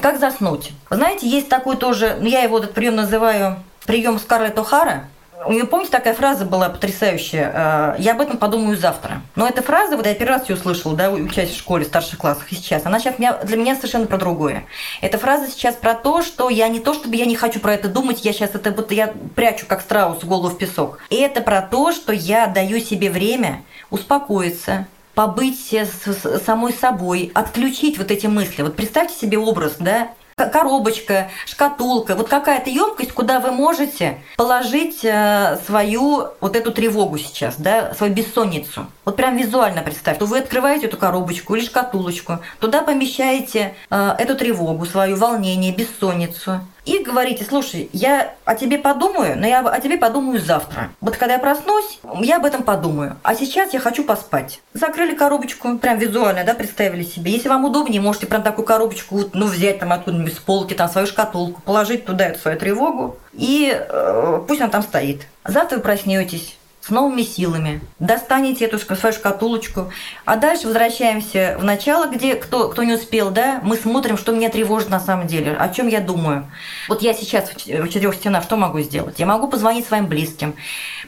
Как 0.00 0.20
заснуть? 0.20 0.70
Знаете, 0.90 1.26
есть 1.28 1.48
такой 1.48 1.76
тоже, 1.76 2.16
ну, 2.20 2.26
я 2.28 2.42
его 2.42 2.58
этот 2.58 2.74
прием 2.74 2.94
называю 2.94 3.56
прием 3.86 4.18
Скарлетт 4.18 4.58
О'Хара. 4.58 5.04
У 5.44 5.52
нее, 5.52 5.66
помните, 5.66 5.92
такая 5.92 6.14
фраза 6.14 6.44
была 6.44 6.68
потрясающая? 6.68 7.52
«Э, 7.54 7.94
я 7.98 8.12
об 8.12 8.20
этом 8.20 8.38
подумаю 8.38 8.76
завтра. 8.76 9.20
Но 9.34 9.46
эта 9.46 9.62
фраза, 9.62 9.96
вот 9.96 10.06
я 10.06 10.14
первый 10.14 10.38
раз 10.38 10.48
ее 10.48 10.56
услышала, 10.56 10.96
да, 10.96 11.10
учась 11.10 11.50
в 11.50 11.58
школе, 11.58 11.84
в 11.84 11.88
старших 11.88 12.18
классах, 12.18 12.50
и 12.50 12.54
сейчас, 12.54 12.86
она 12.86 12.98
сейчас 12.98 13.16
для 13.44 13.56
меня 13.56 13.76
совершенно 13.76 14.06
про 14.06 14.16
другое. 14.16 14.64
Эта 15.02 15.18
фраза 15.18 15.48
сейчас 15.50 15.74
про 15.74 15.94
то, 15.94 16.22
что 16.22 16.48
я 16.48 16.68
не 16.68 16.80
то, 16.80 16.94
чтобы 16.94 17.16
я 17.16 17.26
не 17.26 17.36
хочу 17.36 17.60
про 17.60 17.74
это 17.74 17.88
думать, 17.88 18.24
я 18.24 18.32
сейчас 18.32 18.54
это 18.54 18.70
будто 18.70 18.94
я 18.94 19.12
прячу, 19.34 19.66
как 19.66 19.82
страус, 19.82 20.24
голову 20.24 20.48
в 20.48 20.58
песок. 20.58 21.00
И 21.10 21.16
это 21.16 21.42
про 21.42 21.60
то, 21.62 21.92
что 21.92 22.12
я 22.12 22.46
даю 22.46 22.80
себе 22.80 23.10
время 23.10 23.62
успокоиться, 23.90 24.86
побыть 25.14 25.70
с 25.70 26.44
самой 26.44 26.72
собой, 26.72 27.30
отключить 27.34 27.98
вот 27.98 28.10
эти 28.10 28.26
мысли. 28.26 28.62
Вот 28.62 28.76
представьте 28.76 29.18
себе 29.18 29.38
образ, 29.38 29.76
да, 29.78 30.08
коробочка, 30.36 31.30
шкатулка, 31.46 32.14
вот 32.14 32.28
какая-то 32.28 32.68
емкость, 32.68 33.12
куда 33.12 33.40
вы 33.40 33.52
можете 33.52 34.18
положить 34.36 35.02
э, 35.02 35.58
свою 35.64 36.28
вот 36.42 36.56
эту 36.56 36.72
тревогу 36.72 37.16
сейчас, 37.16 37.54
да, 37.56 37.94
свою 37.94 38.12
бессонницу. 38.12 38.86
Вот 39.06 39.14
прям 39.14 39.36
визуально 39.36 39.82
представьте, 39.82 40.18
то 40.18 40.26
вы 40.26 40.40
открываете 40.40 40.86
эту 40.86 40.96
коробочку 40.96 41.54
или 41.54 41.64
шкатулочку, 41.64 42.40
туда 42.58 42.82
помещаете 42.82 43.72
э, 43.88 44.14
эту 44.18 44.34
тревогу, 44.34 44.84
свое 44.84 45.14
волнение, 45.14 45.72
бессонницу, 45.72 46.60
и 46.84 46.98
говорите, 46.98 47.44
слушай, 47.44 47.88
я 47.92 48.34
о 48.44 48.56
тебе 48.56 48.78
подумаю, 48.78 49.38
но 49.38 49.46
я 49.46 49.60
о 49.60 49.80
тебе 49.80 49.96
подумаю 49.96 50.40
завтра. 50.40 50.90
Вот 51.00 51.16
когда 51.16 51.34
я 51.34 51.38
проснусь, 51.38 52.00
я 52.20 52.38
об 52.38 52.44
этом 52.44 52.64
подумаю. 52.64 53.16
А 53.22 53.36
сейчас 53.36 53.72
я 53.74 53.78
хочу 53.78 54.02
поспать. 54.02 54.60
Закрыли 54.74 55.14
коробочку, 55.14 55.78
прям 55.78 55.98
визуально, 55.98 56.42
да, 56.42 56.54
представили 56.54 57.04
себе. 57.04 57.30
Если 57.30 57.48
вам 57.48 57.64
удобнее, 57.64 58.00
можете 58.00 58.26
прям 58.26 58.42
такую 58.42 58.66
коробочку, 58.66 59.20
ну, 59.32 59.46
взять 59.46 59.78
там 59.78 59.92
откуда-нибудь 59.92 60.34
с 60.34 60.38
полки, 60.38 60.74
там 60.74 60.88
свою 60.88 61.06
шкатулку, 61.06 61.62
положить 61.62 62.06
туда 62.06 62.26
эту 62.26 62.40
свою 62.40 62.58
тревогу, 62.58 63.18
и 63.32 63.72
э, 63.72 64.44
пусть 64.48 64.60
она 64.60 64.70
там 64.70 64.82
стоит. 64.82 65.28
Завтра 65.44 65.76
вы 65.76 65.82
проснетесь 65.82 66.55
с 66.86 66.90
новыми 66.90 67.22
силами. 67.22 67.80
Достанете 67.98 68.66
эту 68.66 68.78
свою 68.78 69.12
шкатулочку. 69.12 69.90
А 70.24 70.36
дальше 70.36 70.66
возвращаемся 70.66 71.56
в 71.58 71.64
начало, 71.64 72.06
где 72.06 72.36
кто, 72.36 72.68
кто 72.68 72.84
не 72.84 72.94
успел, 72.94 73.30
да, 73.30 73.60
мы 73.64 73.76
смотрим, 73.76 74.16
что 74.16 74.32
меня 74.32 74.50
тревожит 74.50 74.88
на 74.88 75.00
самом 75.00 75.26
деле, 75.26 75.56
о 75.56 75.68
чем 75.68 75.88
я 75.88 76.00
думаю. 76.00 76.46
Вот 76.88 77.02
я 77.02 77.12
сейчас 77.12 77.50
в 77.50 77.88
четырех 77.88 78.14
стенах 78.14 78.44
что 78.44 78.56
могу 78.56 78.80
сделать? 78.80 79.18
Я 79.18 79.26
могу 79.26 79.48
позвонить 79.48 79.86
своим 79.86 80.06
близким, 80.06 80.54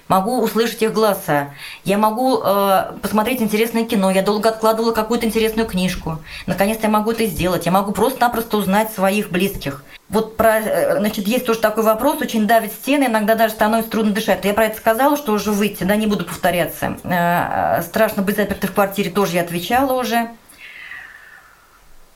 могу 0.09 0.41
услышать 0.43 0.83
их 0.83 0.93
голоса, 0.93 1.51
я 1.85 1.97
могу 1.97 2.41
э, 2.43 2.93
посмотреть 3.01 3.41
интересное 3.41 3.85
кино, 3.85 4.11
я 4.11 4.23
долго 4.23 4.49
откладывала 4.49 4.93
какую-то 4.93 5.27
интересную 5.27 5.69
книжку. 5.69 6.19
Наконец-то 6.47 6.87
я 6.87 6.93
могу 6.93 7.13
это 7.13 7.27
сделать. 7.27 7.67
Я 7.67 7.73
могу 7.73 7.93
просто-напросто 7.93 8.57
узнать 8.57 8.93
своих 8.93 9.31
близких. 9.31 9.85
Вот 10.09 10.39
про, 10.39 10.59
э, 10.61 10.99
значит, 10.99 11.27
есть 11.27 11.45
тоже 11.45 11.59
такой 11.59 11.85
вопрос, 11.85 12.21
очень 12.23 12.47
давит 12.47 12.73
стены, 12.73 13.05
иногда 13.05 13.35
даже 13.35 13.53
становится 13.53 13.91
трудно 13.91 14.13
дышать. 14.13 14.45
Я 14.45 14.55
про 14.55 14.67
это 14.67 14.79
сказала, 14.79 15.19
что 15.19 15.33
уже 15.33 15.53
выйти, 15.53 15.85
да, 15.85 15.97
не 15.97 16.07
буду 16.07 16.25
повторяться. 16.25 16.97
Э, 17.05 17.83
страшно 17.83 18.23
быть 18.23 18.37
запертой 18.37 18.71
в 18.71 18.75
квартире, 18.75 19.11
тоже 19.11 19.35
я 19.35 19.43
отвечала 19.43 20.01
уже. 20.01 20.31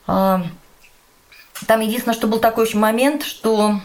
Э, 0.09 0.38
там 1.66 1.80
единственное, 1.80 2.14
что 2.14 2.28
был 2.28 2.38
такой 2.38 2.66
еще 2.66 2.78
момент, 2.78 3.24
что 3.24 3.80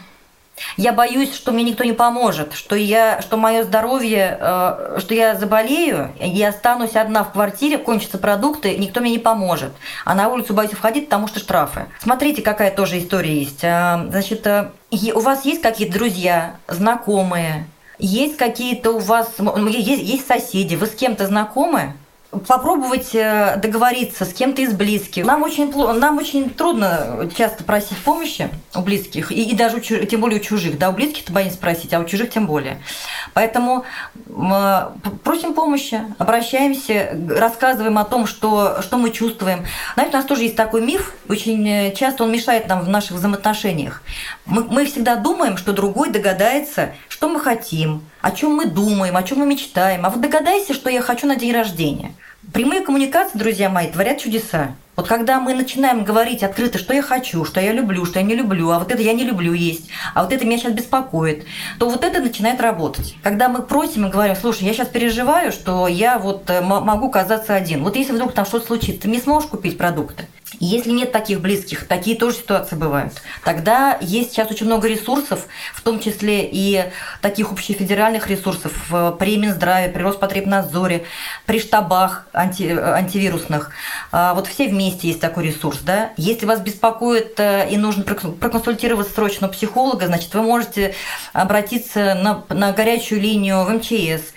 я 0.76 0.92
боюсь, 0.92 1.34
что 1.34 1.52
мне 1.52 1.64
никто 1.64 1.84
не 1.84 1.92
поможет, 1.92 2.54
что, 2.54 2.76
я, 2.76 3.20
что 3.22 3.36
мое 3.36 3.64
здоровье, 3.64 4.38
э, 4.40 4.98
что 5.00 5.14
я 5.14 5.34
заболею, 5.34 6.12
я 6.20 6.48
останусь 6.48 6.96
одна 6.96 7.24
в 7.24 7.32
квартире, 7.32 7.78
кончатся 7.78 8.18
продукты, 8.18 8.76
никто 8.76 9.00
мне 9.00 9.12
не 9.12 9.18
поможет. 9.18 9.72
А 10.04 10.14
на 10.14 10.28
улицу 10.28 10.54
боюсь 10.54 10.72
входить, 10.72 11.06
потому 11.06 11.28
что 11.28 11.40
штрафы. 11.40 11.86
Смотрите, 12.00 12.42
какая 12.42 12.70
тоже 12.70 12.98
история 12.98 13.38
есть. 13.38 13.64
А, 13.64 14.06
значит, 14.10 14.46
э, 14.46 14.70
у 15.14 15.20
вас 15.20 15.44
есть 15.44 15.62
какие-то 15.62 15.94
друзья, 15.94 16.56
знакомые, 16.66 17.66
есть 17.98 18.36
какие-то 18.36 18.92
у 18.92 18.98
вас, 18.98 19.34
есть, 19.68 20.02
есть 20.02 20.26
соседи, 20.26 20.76
вы 20.76 20.86
с 20.86 20.94
кем-то 20.94 21.26
знакомы? 21.26 21.94
Попробовать 22.30 23.14
э, 23.14 23.56
договориться 23.56 24.26
с 24.26 24.34
кем-то 24.34 24.60
из 24.60 24.74
близких. 24.74 25.24
Нам 25.24 25.42
очень, 25.42 25.72
нам 25.72 26.18
очень 26.18 26.50
трудно 26.50 27.28
часто 27.34 27.64
просить 27.64 27.96
помощи 27.98 28.50
у 28.74 28.82
близких, 28.82 29.32
и, 29.32 29.50
и 29.50 29.54
даже 29.54 29.78
у, 29.78 29.80
тем 29.80 30.20
более 30.20 30.38
у 30.38 30.42
чужих. 30.42 30.78
Да, 30.78 30.90
у 30.90 30.92
близких 30.92 31.24
ты 31.24 31.32
боишься 31.32 31.56
спросить, 31.56 31.94
а 31.94 32.00
у 32.00 32.04
чужих 32.04 32.30
тем 32.30 32.46
более. 32.46 32.82
Поэтому 33.32 33.84
э, 34.26 34.88
просим 35.24 35.54
помощи, 35.54 36.02
обращаемся, 36.18 37.18
рассказываем 37.30 37.96
о 37.96 38.04
том, 38.04 38.26
что, 38.26 38.82
что 38.82 38.98
мы 38.98 39.10
чувствуем. 39.10 39.64
Знаете, 39.94 40.14
у 40.14 40.18
нас 40.18 40.26
тоже 40.26 40.42
есть 40.42 40.56
такой 40.56 40.82
миф, 40.82 41.14
очень 41.30 41.66
э, 41.66 41.94
часто 41.94 42.24
он 42.24 42.32
мешает 42.32 42.68
нам 42.68 42.82
в 42.82 42.88
наших 42.88 43.12
взаимоотношениях. 43.12 44.02
Мы, 44.44 44.64
мы 44.64 44.84
всегда 44.84 45.16
думаем, 45.16 45.56
что 45.56 45.72
другой 45.72 46.10
догадается, 46.10 46.92
что 47.08 47.30
мы 47.30 47.40
хотим, 47.40 48.02
о 48.28 48.30
чем 48.30 48.56
мы 48.56 48.66
думаем, 48.66 49.16
о 49.16 49.22
чем 49.22 49.38
мы 49.38 49.46
мечтаем. 49.46 50.04
А 50.04 50.10
вот 50.10 50.20
догадайся, 50.20 50.74
что 50.74 50.90
я 50.90 51.00
хочу 51.00 51.26
на 51.26 51.36
день 51.36 51.52
рождения. 51.52 52.12
Прямые 52.52 52.82
коммуникации, 52.82 53.38
друзья 53.38 53.70
мои, 53.70 53.90
творят 53.90 54.18
чудеса. 54.18 54.74
Вот 54.96 55.08
когда 55.08 55.40
мы 55.40 55.54
начинаем 55.54 56.04
говорить 56.04 56.42
открыто, 56.42 56.76
что 56.76 56.92
я 56.92 57.00
хочу, 57.00 57.46
что 57.46 57.58
я 57.58 57.72
люблю, 57.72 58.04
что 58.04 58.18
я 58.18 58.24
не 58.26 58.34
люблю, 58.34 58.70
а 58.70 58.80
вот 58.80 58.92
это 58.92 59.00
я 59.00 59.14
не 59.14 59.24
люблю 59.24 59.54
есть, 59.54 59.88
а 60.12 60.24
вот 60.24 60.32
это 60.32 60.44
меня 60.44 60.58
сейчас 60.58 60.72
беспокоит, 60.72 61.46
то 61.78 61.88
вот 61.88 62.04
это 62.04 62.20
начинает 62.20 62.60
работать. 62.60 63.14
Когда 63.22 63.48
мы 63.48 63.62
просим 63.62 64.06
и 64.06 64.10
говорим, 64.10 64.36
слушай, 64.36 64.64
я 64.64 64.74
сейчас 64.74 64.88
переживаю, 64.88 65.50
что 65.50 65.88
я 65.88 66.18
вот 66.18 66.50
э, 66.50 66.60
могу 66.60 67.10
казаться 67.10 67.54
один. 67.54 67.82
Вот 67.82 67.96
если 67.96 68.12
вдруг 68.12 68.34
там 68.34 68.44
что-то 68.44 68.66
случится, 68.66 69.02
ты 69.02 69.08
не 69.08 69.20
сможешь 69.20 69.48
купить 69.48 69.78
продукты. 69.78 70.26
Если 70.60 70.90
нет 70.90 71.12
таких 71.12 71.40
близких, 71.40 71.86
такие 71.86 72.16
тоже 72.16 72.36
ситуации 72.36 72.74
бывают, 72.74 73.12
тогда 73.44 73.98
есть 74.00 74.30
сейчас 74.30 74.50
очень 74.50 74.64
много 74.64 74.88
ресурсов, 74.88 75.46
в 75.74 75.82
том 75.82 76.00
числе 76.00 76.48
и 76.50 76.86
таких 77.20 77.52
общефедеральных 77.52 78.28
ресурсов 78.28 78.72
при 79.18 79.36
Минздраве, 79.36 79.90
при 79.90 80.02
Роспотребнадзоре, 80.02 81.04
при 81.44 81.60
штабах 81.60 82.26
анти, 82.32 82.64
антивирусных. 82.64 83.72
А, 84.10 84.32
вот 84.34 84.46
все 84.46 84.68
вместе 84.68 85.08
есть 85.08 85.20
такой 85.20 85.46
ресурс. 85.46 85.80
Да? 85.82 86.10
Если 86.16 86.46
вас 86.46 86.60
беспокоит 86.60 87.38
э, 87.38 87.68
и 87.70 87.76
нужно 87.76 88.04
проконсультироваться 88.04 89.12
срочно 89.12 89.48
психолога, 89.48 90.06
значит, 90.06 90.32
вы 90.34 90.42
можете 90.42 90.94
обратиться 91.34 92.14
на, 92.14 92.44
на 92.48 92.72
горячую 92.72 93.20
линию 93.20 93.64
в 93.64 93.70
МЧС, 93.70 94.32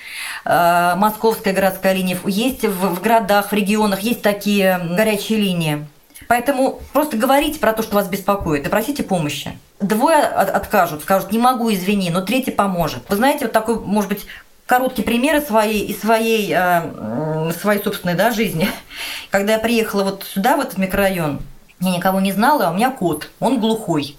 э, 0.45 0.95
Московская 0.97 1.53
городская 1.53 1.93
линия. 1.93 2.17
Есть 2.25 2.65
в, 2.65 2.95
в 2.95 3.01
городах, 3.01 3.51
в 3.51 3.53
регионах 3.53 4.01
есть 4.01 4.21
такие 4.21 4.77
горячие 4.77 5.39
линии. 5.39 5.87
Поэтому 6.31 6.79
просто 6.93 7.17
говорите 7.17 7.59
про 7.59 7.73
то, 7.73 7.83
что 7.83 7.95
вас 7.95 8.07
беспокоит, 8.07 8.65
и 8.65 8.69
просите 8.69 9.03
помощи. 9.03 9.51
Двое 9.81 10.23
откажут, 10.23 11.01
скажут, 11.01 11.33
не 11.33 11.39
могу, 11.39 11.73
извини, 11.73 12.09
но 12.09 12.21
третий 12.21 12.51
поможет. 12.51 13.03
Вы 13.09 13.17
знаете, 13.17 13.43
вот 13.43 13.51
такой, 13.51 13.81
может 13.81 14.09
быть, 14.09 14.25
короткий 14.65 15.01
пример 15.01 15.41
своей, 15.41 15.87
из 15.87 15.99
своей, 15.99 16.53
э, 16.55 17.51
своей 17.59 17.83
собственной 17.83 18.13
да, 18.13 18.31
жизни. 18.31 18.69
Когда 19.29 19.51
я 19.51 19.59
приехала 19.59 20.05
вот 20.05 20.23
сюда, 20.23 20.55
в 20.55 20.61
этот 20.61 20.77
микрорайон, 20.77 21.41
я 21.81 21.91
никого 21.91 22.21
не 22.21 22.31
знала, 22.31 22.67
а 22.67 22.71
у 22.71 22.75
меня 22.75 22.91
кот, 22.91 23.29
он 23.41 23.59
глухой. 23.59 24.15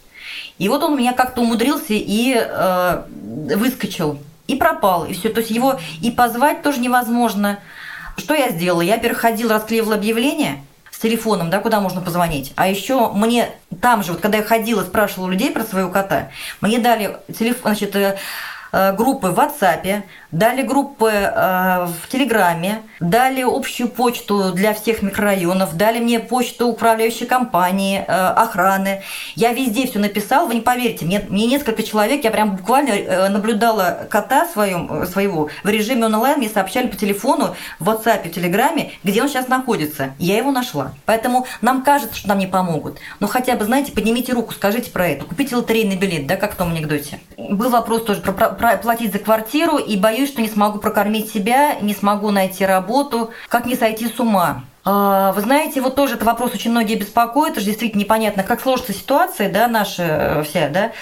И 0.58 0.68
вот 0.68 0.82
он 0.82 0.98
меня 0.98 1.14
как-то 1.14 1.40
умудрился 1.40 1.94
и 1.94 2.36
э, 2.36 3.02
выскочил, 3.56 4.18
и 4.48 4.56
пропал, 4.56 5.06
и 5.06 5.14
все. 5.14 5.30
То 5.30 5.40
есть 5.40 5.50
его 5.50 5.80
и 6.02 6.10
позвать 6.10 6.60
тоже 6.60 6.78
невозможно. 6.78 7.58
Что 8.18 8.34
я 8.34 8.50
сделала? 8.50 8.82
Я 8.82 8.98
переходила, 8.98 9.54
расклеивала 9.54 9.94
объявление– 9.94 10.62
телефоном, 11.02 11.50
да, 11.50 11.58
куда 11.58 11.80
можно 11.80 12.00
позвонить. 12.00 12.52
А 12.54 12.68
еще 12.68 13.10
мне 13.12 13.50
там 13.80 14.02
же, 14.04 14.12
вот 14.12 14.20
когда 14.20 14.38
я 14.38 14.44
ходила, 14.44 14.82
спрашивала 14.82 15.28
людей 15.30 15.50
про 15.50 15.64
своего 15.64 15.90
кота, 15.90 16.30
мне 16.60 16.78
дали 16.78 17.16
телефон, 17.36 17.62
значит, 17.62 17.96
э, 17.96 18.16
группы 18.72 19.28
в 19.28 19.38
WhatsApp, 19.38 20.02
дали 20.32 20.62
группы 20.62 21.10
э, 21.10 21.86
в 21.86 22.08
Телеграме, 22.08 22.82
дали 23.00 23.42
общую 23.42 23.88
почту 23.88 24.52
для 24.52 24.72
всех 24.72 25.02
микрорайонов, 25.02 25.76
дали 25.76 26.00
мне 26.00 26.18
почту 26.20 26.68
управляющей 26.68 27.26
компании, 27.26 27.98
э, 27.98 28.12
охраны. 28.12 29.02
Я 29.36 29.52
везде 29.52 29.86
все 29.86 29.98
написал, 29.98 30.46
вы 30.46 30.54
не 30.54 30.60
поверите, 30.62 31.04
мне, 31.04 31.24
мне 31.28 31.46
несколько 31.46 31.82
человек, 31.82 32.24
я 32.24 32.30
прям 32.30 32.56
буквально 32.56 32.90
э, 32.90 33.28
наблюдала 33.28 34.06
кота 34.08 34.46
своем, 34.46 35.06
своего 35.06 35.50
в 35.62 35.68
режиме 35.68 36.06
онлайн, 36.06 36.38
мне 36.38 36.48
сообщали 36.48 36.86
по 36.86 36.96
телефону, 36.96 37.54
в 37.78 37.88
WhatsApp, 37.90 38.28
в 38.28 38.32
Телеграме, 38.32 38.92
где 39.04 39.22
он 39.22 39.28
сейчас 39.28 39.48
находится. 39.48 40.14
Я 40.18 40.38
его 40.38 40.50
нашла. 40.50 40.92
Поэтому 41.04 41.46
нам 41.60 41.82
кажется, 41.82 42.16
что 42.16 42.28
нам 42.28 42.38
не 42.38 42.46
помогут. 42.46 42.98
Но 43.20 43.26
хотя 43.26 43.54
бы, 43.56 43.66
знаете, 43.66 43.92
поднимите 43.92 44.32
руку, 44.32 44.54
скажите 44.54 44.90
про 44.90 45.08
это, 45.08 45.26
купите 45.26 45.56
лотерейный 45.56 45.96
билет, 45.96 46.26
да, 46.26 46.36
как 46.36 46.54
в 46.54 46.56
том 46.56 46.70
анекдоте. 46.70 47.20
Был 47.36 47.68
вопрос 47.68 48.04
тоже 48.04 48.22
про 48.22 48.48
платить 48.82 49.12
за 49.12 49.18
квартиру 49.18 49.76
и 49.76 49.96
боюсь, 49.96 50.30
что 50.30 50.40
не 50.40 50.48
смогу 50.48 50.78
прокормить 50.78 51.30
себя, 51.30 51.76
не 51.80 51.94
смогу 51.94 52.30
найти 52.30 52.64
работу, 52.64 53.30
как 53.48 53.66
не 53.66 53.76
сойти 53.76 54.08
с 54.08 54.18
ума. 54.18 54.64
А, 54.84 55.32
вы 55.32 55.42
знаете, 55.42 55.80
вот 55.80 55.94
тоже 55.94 56.14
этот 56.14 56.26
вопрос 56.26 56.54
очень 56.54 56.72
многие 56.72 56.96
беспокоит, 56.96 57.56
же 57.56 57.64
действительно 57.64 58.00
непонятно, 58.00 58.42
как 58.42 58.60
сложится 58.60 58.92
ситуация, 58.92 59.50
да, 59.50 59.68
наша 59.68 60.02
э, 60.02 60.42
вся, 60.42 60.68
да. 60.68 60.92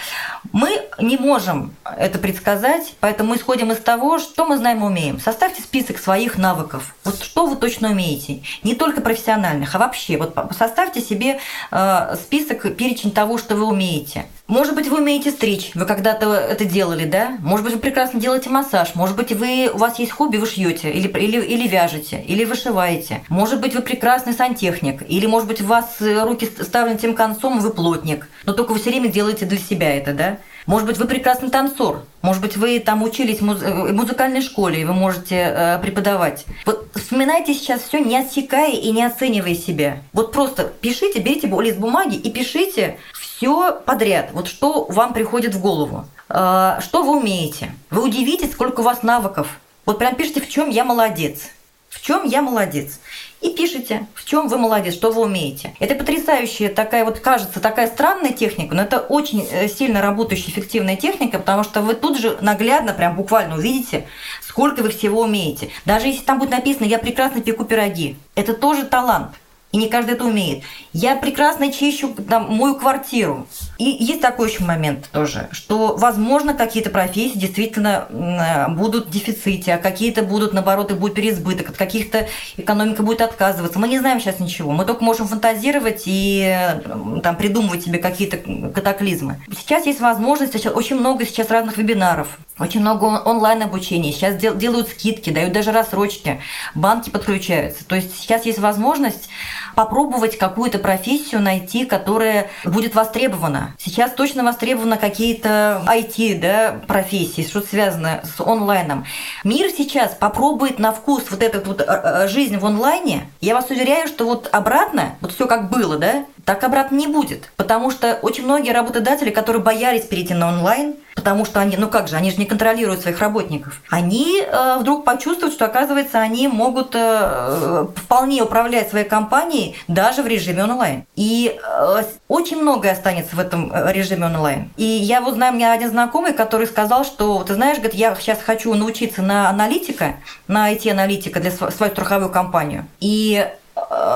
Мы 0.52 0.70
не 0.98 1.16
можем 1.16 1.74
это 1.84 2.18
предсказать, 2.18 2.94
поэтому 3.00 3.30
мы 3.30 3.36
исходим 3.36 3.72
из 3.72 3.78
того, 3.78 4.18
что 4.18 4.44
мы 4.44 4.58
знаем 4.58 4.80
и 4.80 4.86
умеем. 4.86 5.18
Составьте 5.18 5.62
список 5.62 5.98
своих 5.98 6.36
навыков. 6.36 6.94
Вот 7.04 7.22
что 7.22 7.46
вы 7.46 7.56
точно 7.56 7.90
умеете. 7.90 8.42
Не 8.62 8.74
только 8.74 9.00
профессиональных, 9.00 9.74
а 9.74 9.78
вообще. 9.78 10.18
Вот 10.18 10.34
составьте 10.56 11.00
себе 11.00 11.38
э, 11.70 12.16
список, 12.16 12.76
перечень 12.76 13.12
того, 13.12 13.38
что 13.38 13.54
вы 13.54 13.64
умеете. 13.64 14.26
Может 14.50 14.74
быть, 14.74 14.88
вы 14.88 14.98
умеете 14.98 15.30
стричь, 15.30 15.70
вы 15.76 15.86
когда-то 15.86 16.34
это 16.34 16.64
делали, 16.64 17.04
да? 17.04 17.36
Может 17.38 17.64
быть, 17.64 17.74
вы 17.74 17.78
прекрасно 17.78 18.18
делаете 18.18 18.50
массаж, 18.50 18.96
может 18.96 19.14
быть, 19.14 19.30
вы, 19.30 19.70
у 19.72 19.78
вас 19.78 20.00
есть 20.00 20.10
хобби, 20.10 20.38
вы 20.38 20.46
шьете, 20.48 20.90
или, 20.90 21.06
или, 21.06 21.40
или 21.40 21.68
вяжете, 21.68 22.20
или 22.26 22.44
вышиваете. 22.44 23.22
Может 23.28 23.60
быть, 23.60 23.69
вы 23.74 23.82
прекрасный 23.82 24.32
сантехник, 24.32 25.02
или, 25.08 25.26
может 25.26 25.48
быть, 25.48 25.60
у 25.60 25.66
вас 25.66 25.96
э, 26.00 26.22
руки 26.24 26.46
ставлены 26.60 26.98
тем 26.98 27.14
концом, 27.14 27.60
вы 27.60 27.70
плотник. 27.70 28.28
Но 28.44 28.52
только 28.52 28.72
вы 28.72 28.78
все 28.78 28.90
время 28.90 29.08
делаете 29.08 29.46
для 29.46 29.58
себя 29.58 29.94
это, 29.96 30.12
да? 30.12 30.38
Может 30.66 30.86
быть, 30.86 30.98
вы 30.98 31.06
прекрасный 31.06 31.50
танцор. 31.50 32.04
Может 32.22 32.42
быть, 32.42 32.56
вы 32.56 32.78
там 32.80 33.02
учились 33.02 33.40
в 33.40 33.62
э, 33.62 33.92
музыкальной 33.92 34.42
школе, 34.42 34.82
и 34.82 34.84
вы 34.84 34.92
можете 34.92 35.36
э, 35.36 35.78
преподавать. 35.80 36.44
Вот 36.66 36.88
вспоминайте 36.94 37.54
сейчас 37.54 37.82
все, 37.82 37.98
не 37.98 38.16
отсекая 38.16 38.72
и 38.72 38.90
не 38.90 39.02
оценивая 39.02 39.54
себя. 39.54 39.98
Вот 40.12 40.32
просто 40.32 40.64
пишите, 40.64 41.20
берите 41.20 41.48
лист 41.48 41.78
бумаги 41.78 42.16
и 42.16 42.30
пишите 42.30 42.98
все 43.12 43.72
подряд. 43.84 44.30
Вот 44.32 44.48
что 44.48 44.84
вам 44.84 45.12
приходит 45.12 45.54
в 45.54 45.60
голову. 45.60 46.04
Э, 46.28 46.78
что 46.82 47.02
вы 47.02 47.18
умеете? 47.18 47.72
Вы 47.90 48.02
удивитесь, 48.04 48.52
сколько 48.52 48.80
у 48.80 48.84
вас 48.84 49.02
навыков. 49.02 49.58
Вот 49.86 49.98
прям 49.98 50.14
пишите, 50.14 50.40
в 50.40 50.48
чем 50.48 50.68
я 50.68 50.84
молодец. 50.84 51.48
В 51.88 52.00
чем 52.00 52.24
я 52.24 52.42
молодец 52.42 53.00
и 53.40 53.50
пишите, 53.50 54.06
в 54.14 54.24
чем 54.24 54.48
вы 54.48 54.58
молодец, 54.58 54.94
что 54.94 55.10
вы 55.10 55.22
умеете. 55.22 55.74
Это 55.78 55.94
потрясающая 55.94 56.68
такая 56.68 57.04
вот, 57.04 57.20
кажется, 57.20 57.60
такая 57.60 57.86
странная 57.86 58.32
техника, 58.32 58.74
но 58.74 58.82
это 58.82 59.00
очень 59.00 59.46
э, 59.50 59.68
сильно 59.68 60.02
работающая 60.02 60.50
эффективная 60.50 60.96
техника, 60.96 61.38
потому 61.38 61.64
что 61.64 61.80
вы 61.80 61.94
тут 61.94 62.18
же 62.18 62.36
наглядно, 62.40 62.92
прям 62.92 63.16
буквально 63.16 63.56
увидите, 63.56 64.06
сколько 64.42 64.82
вы 64.82 64.90
всего 64.90 65.22
умеете. 65.22 65.70
Даже 65.84 66.08
если 66.08 66.24
там 66.24 66.38
будет 66.38 66.50
написано 66.50 66.84
«я 66.86 66.98
прекрасно 66.98 67.40
пеку 67.40 67.64
пироги», 67.64 68.16
это 68.34 68.52
тоже 68.54 68.84
талант. 68.84 69.30
И 69.72 69.76
не 69.76 69.88
каждый 69.88 70.14
это 70.14 70.24
умеет. 70.24 70.64
Я 70.92 71.14
прекрасно 71.14 71.72
чищу 71.72 72.12
там, 72.28 72.52
мою 72.52 72.74
квартиру. 72.74 73.46
И 73.80 73.96
есть 73.98 74.20
такой 74.20 74.50
еще 74.50 74.62
момент 74.62 75.08
тоже, 75.10 75.48
что, 75.52 75.96
возможно, 75.96 76.52
какие-то 76.52 76.90
профессии 76.90 77.38
действительно 77.38 78.66
будут 78.68 79.06
в 79.06 79.10
дефиците, 79.10 79.72
а 79.72 79.78
какие-то 79.78 80.22
будут, 80.22 80.52
наоборот, 80.52 80.90
и 80.90 80.94
будет 80.94 81.14
переизбыток, 81.14 81.70
от 81.70 81.76
каких-то 81.78 82.28
экономика 82.58 83.02
будет 83.02 83.22
отказываться. 83.22 83.78
Мы 83.78 83.88
не 83.88 83.98
знаем 83.98 84.20
сейчас 84.20 84.38
ничего. 84.38 84.72
Мы 84.72 84.84
только 84.84 85.02
можем 85.02 85.26
фантазировать 85.26 86.02
и 86.04 86.78
там, 87.22 87.36
придумывать 87.36 87.82
себе 87.84 87.98
какие-то 87.98 88.36
катаклизмы. 88.70 89.40
Сейчас 89.56 89.86
есть 89.86 90.00
возможность, 90.00 90.66
очень 90.66 90.96
много 90.96 91.24
сейчас 91.24 91.48
разных 91.48 91.78
вебинаров, 91.78 92.38
очень 92.58 92.80
много 92.80 93.04
онлайн-обучения. 93.04 94.12
Сейчас 94.12 94.36
делают 94.36 94.88
скидки, 94.88 95.30
дают 95.30 95.52
даже 95.52 95.72
рассрочки, 95.72 96.42
банки 96.74 97.08
подключаются. 97.08 97.86
То 97.86 97.94
есть 97.94 98.14
сейчас 98.14 98.44
есть 98.44 98.58
возможность 98.58 99.30
попробовать 99.74 100.36
какую-то 100.36 100.78
профессию 100.78 101.40
найти, 101.40 101.86
которая 101.86 102.50
будет 102.66 102.94
востребована. 102.94 103.69
Сейчас 103.78 104.12
точно 104.12 104.44
востребованы 104.44 104.96
какие-то 104.96 105.82
IT 105.86 106.40
да, 106.40 106.80
профессии, 106.86 107.42
что-то 107.42 107.68
связано 107.68 108.20
с 108.24 108.40
онлайном. 108.40 109.04
Мир 109.44 109.70
сейчас 109.70 110.14
попробует 110.14 110.78
на 110.78 110.92
вкус 110.92 111.24
вот 111.30 111.42
эту 111.42 111.60
вот 111.66 111.80
э, 111.80 111.84
э, 111.86 112.28
жизнь 112.28 112.56
в 112.58 112.66
онлайне. 112.66 113.30
Я 113.40 113.54
вас 113.54 113.70
уверяю, 113.70 114.08
что 114.08 114.24
вот 114.24 114.48
обратно, 114.52 115.16
вот 115.20 115.32
все 115.32 115.46
как 115.46 115.70
было, 115.70 115.98
да, 115.98 116.24
так 116.44 116.64
обратно 116.64 116.96
не 116.96 117.06
будет. 117.06 117.50
Потому 117.56 117.90
что 117.90 118.18
очень 118.22 118.44
многие 118.44 118.72
работодатели, 118.72 119.30
которые 119.30 119.62
боялись 119.62 120.04
перейти 120.04 120.34
на 120.34 120.48
онлайн, 120.48 120.96
потому 121.14 121.44
что 121.44 121.60
они, 121.60 121.76
ну 121.76 121.88
как 121.88 122.08
же, 122.08 122.16
они 122.16 122.30
же 122.30 122.38
не 122.38 122.46
контролируют 122.46 123.02
своих 123.02 123.18
работников, 123.18 123.80
они 123.90 124.42
э, 124.42 124.76
вдруг 124.78 125.04
почувствуют, 125.04 125.54
что, 125.54 125.66
оказывается, 125.66 126.18
они 126.18 126.48
могут 126.48 126.94
э, 126.94 127.86
вполне 127.96 128.42
управлять 128.42 128.90
своей 128.90 129.06
компанией 129.06 129.76
даже 129.88 130.22
в 130.22 130.26
режиме 130.26 130.64
онлайн. 130.64 131.04
И 131.16 131.58
э, 131.62 132.02
очень 132.28 132.60
многое 132.60 132.92
останется 132.92 133.36
в 133.36 133.38
этом 133.38 133.72
э, 133.72 133.92
режиме 133.92 134.26
онлайн. 134.26 134.70
И 134.76 134.84
я 134.84 135.20
вот 135.20 135.34
знаю, 135.34 135.52
у 135.52 135.56
меня 135.56 135.72
один 135.72 135.90
знакомый, 135.90 136.32
который 136.32 136.66
сказал, 136.66 137.04
что, 137.04 137.42
ты 137.44 137.54
знаешь, 137.54 137.78
говорит, 137.78 137.94
я 137.94 138.14
сейчас 138.14 138.38
хочу 138.40 138.72
научиться 138.74 139.22
на 139.22 139.48
аналитика, 139.48 140.16
на 140.48 140.72
IT-аналитика 140.72 141.40
для 141.40 141.50
свою 141.50 141.92
страховую 141.92 142.30
компанию. 142.30 142.86
И 143.00 143.46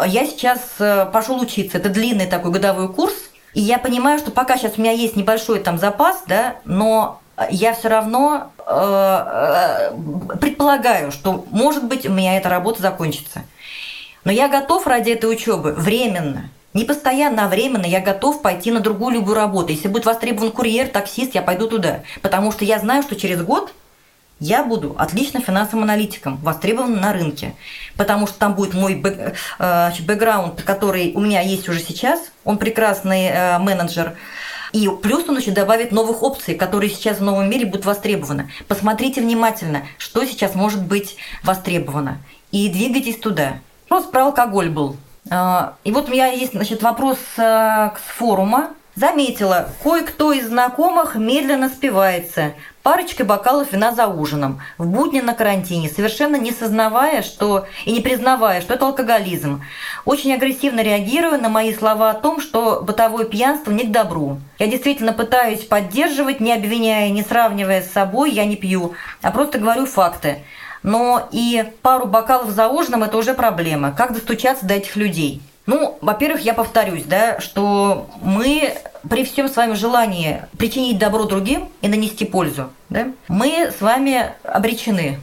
я 0.07 0.27
сейчас 0.27 0.61
э, 0.79 1.07
пошел 1.13 1.41
учиться. 1.41 1.79
Это 1.79 1.89
длинный 1.89 2.27
такой 2.27 2.51
годовой 2.51 2.93
курс. 2.93 3.15
И 3.55 3.61
я 3.61 3.79
понимаю, 3.79 4.19
что 4.19 4.31
пока 4.31 4.57
сейчас 4.57 4.75
у 4.77 4.81
меня 4.81 4.93
есть 4.93 5.17
небольшой 5.17 5.61
там 5.61 5.79
запас, 5.79 6.25
да, 6.27 6.57
но 6.65 7.21
я 7.51 7.75
все 7.75 7.89
равно 7.89 8.53
э, 8.67 9.93
предполагаю, 10.41 11.13
что, 11.13 11.45
может 11.51 11.85
быть, 11.85 12.07
у 12.07 12.13
меня 12.13 12.37
эта 12.37 12.49
работа 12.49 12.83
закончится. 12.83 13.43
Но 14.25 14.33
я 14.33 14.49
готов 14.49 14.87
ради 14.87 15.11
этой 15.11 15.31
учебы 15.31 15.73
временно, 15.73 16.49
не 16.73 16.85
постоянно, 16.85 17.45
а 17.45 17.49
временно 17.49 17.87
я 17.87 18.01
готов 18.01 18.43
пойти 18.43 18.73
на 18.73 18.81
другую 18.81 19.15
любую 19.15 19.37
работу. 19.37 19.71
Если 19.71 19.89
будет 19.89 20.07
востребован 20.07 20.51
курьер, 20.51 20.89
таксист, 20.89 21.35
я 21.35 21.43
пойду 21.43 21.69
туда. 21.69 22.01
Потому 22.23 22.51
что 22.51 22.65
я 22.65 22.79
знаю, 22.79 23.03
что 23.03 23.15
через 23.15 23.43
год 23.43 23.73
я 24.45 24.63
буду 24.63 24.95
отличным 24.99 25.43
финансовым 25.43 25.85
аналитиком, 25.85 26.37
востребованным 26.37 27.01
на 27.01 27.13
рынке, 27.13 27.55
потому 27.97 28.27
что 28.27 28.39
там 28.39 28.55
будет 28.55 28.75
мой 28.75 29.03
э, 29.03 29.93
бэкграунд, 30.01 30.63
который 30.63 31.13
у 31.15 31.21
меня 31.21 31.41
есть 31.41 31.69
уже 31.69 31.81
сейчас, 31.81 32.21
он 32.45 32.59
прекрасный 32.59 33.27
э, 33.27 33.59
менеджер, 33.59 34.17
и 34.73 34.89
плюс 35.03 35.29
он 35.29 35.39
еще 35.39 35.51
добавит 35.51 35.93
новых 35.93 36.23
опций, 36.23 36.55
которые 36.57 36.91
сейчас 36.91 37.19
в 37.19 37.23
новом 37.23 37.49
мире 37.49 37.65
будут 37.65 37.87
востребованы. 37.87 38.51
Посмотрите 38.69 39.21
внимательно, 39.23 39.83
что 39.99 40.25
сейчас 40.27 40.55
может 40.55 40.83
быть 40.85 41.17
востребовано, 41.43 42.19
и 42.51 42.69
двигайтесь 42.69 43.17
туда. 43.17 43.61
Вопрос 43.89 44.11
про 44.11 44.27
алкоголь 44.27 44.69
был. 44.69 44.97
Э, 45.31 45.71
и 45.85 45.93
вот 45.93 46.09
у 46.09 46.13
меня 46.13 46.27
есть 46.27 46.53
значит, 46.53 46.83
вопрос 46.83 47.19
с 47.37 47.95
форума. 48.17 48.71
Заметила, 48.95 49.71
кое-кто 49.83 50.33
из 50.33 50.47
знакомых 50.47 51.17
медленно 51.17 51.69
спивается, 51.69 52.55
парочкой 52.85 53.25
бокалов 53.25 53.73
вина 53.73 53.93
за 53.95 54.07
ужином, 54.07 54.61
в 54.77 54.87
будни 54.87 55.21
на 55.21 55.33
карантине, 55.33 55.89
совершенно 55.89 56.37
не 56.37 56.53
сознавая 56.53 57.23
что, 57.23 57.67
и 57.87 57.93
не 57.93 58.03
признавая, 58.03 58.61
что 58.61 58.75
это 58.75 58.87
алкоголизм. 58.87 59.63
Очень 60.05 60.35
агрессивно 60.35 60.81
реагируя 60.81 61.39
на 61.39 61.49
мои 61.49 61.75
слова 61.75 62.11
о 62.11 62.15
том, 62.15 62.41
что 62.41 62.83
бытовое 62.83 63.25
пьянство 63.25 63.73
не 63.73 63.85
к 63.85 63.91
добру. 63.91 64.39
Я 64.59 64.67
действительно 64.67 65.15
пытаюсь 65.15 65.65
поддерживать, 65.65 66.41
не 66.41 66.53
обвиняя, 66.53 67.09
не 67.09 67.23
сравнивая 67.23 67.81
с 67.81 67.91
собой, 67.91 68.31
я 68.31 68.45
не 68.45 68.57
пью, 68.57 68.93
а 69.23 69.31
просто 69.31 69.59
говорю 69.59 69.87
факты. 69.87 70.45
Но 70.83 71.27
и 71.33 71.65
пару 71.81 72.05
бокалов 72.05 72.51
за 72.51 72.69
ужином– 72.69 73.03
это 73.05 73.17
уже 73.17 73.33
проблема. 73.33 73.93
Как 73.93 74.13
достучаться 74.13 74.67
до 74.67 74.75
этих 74.75 74.97
людей? 74.97 75.41
Ну, 75.67 75.99
во-первых, 76.03 76.43
я 76.43 76.53
повторюсь, 76.53 77.05
да, 77.05 77.41
что 77.41 78.09
мы 78.21 78.75
при 79.09 79.25
всем 79.25 79.49
своем 79.49 79.75
желании 79.75 80.43
причинить 80.59 80.99
добро 80.99 81.25
другим 81.25 81.71
и 81.81 81.89
нанести 81.89 82.25
пользу, 82.25 82.71
да, 82.91 83.09
мы 83.29 83.71
с 83.77 83.81
вами 83.81 84.33
обречены 84.43 85.19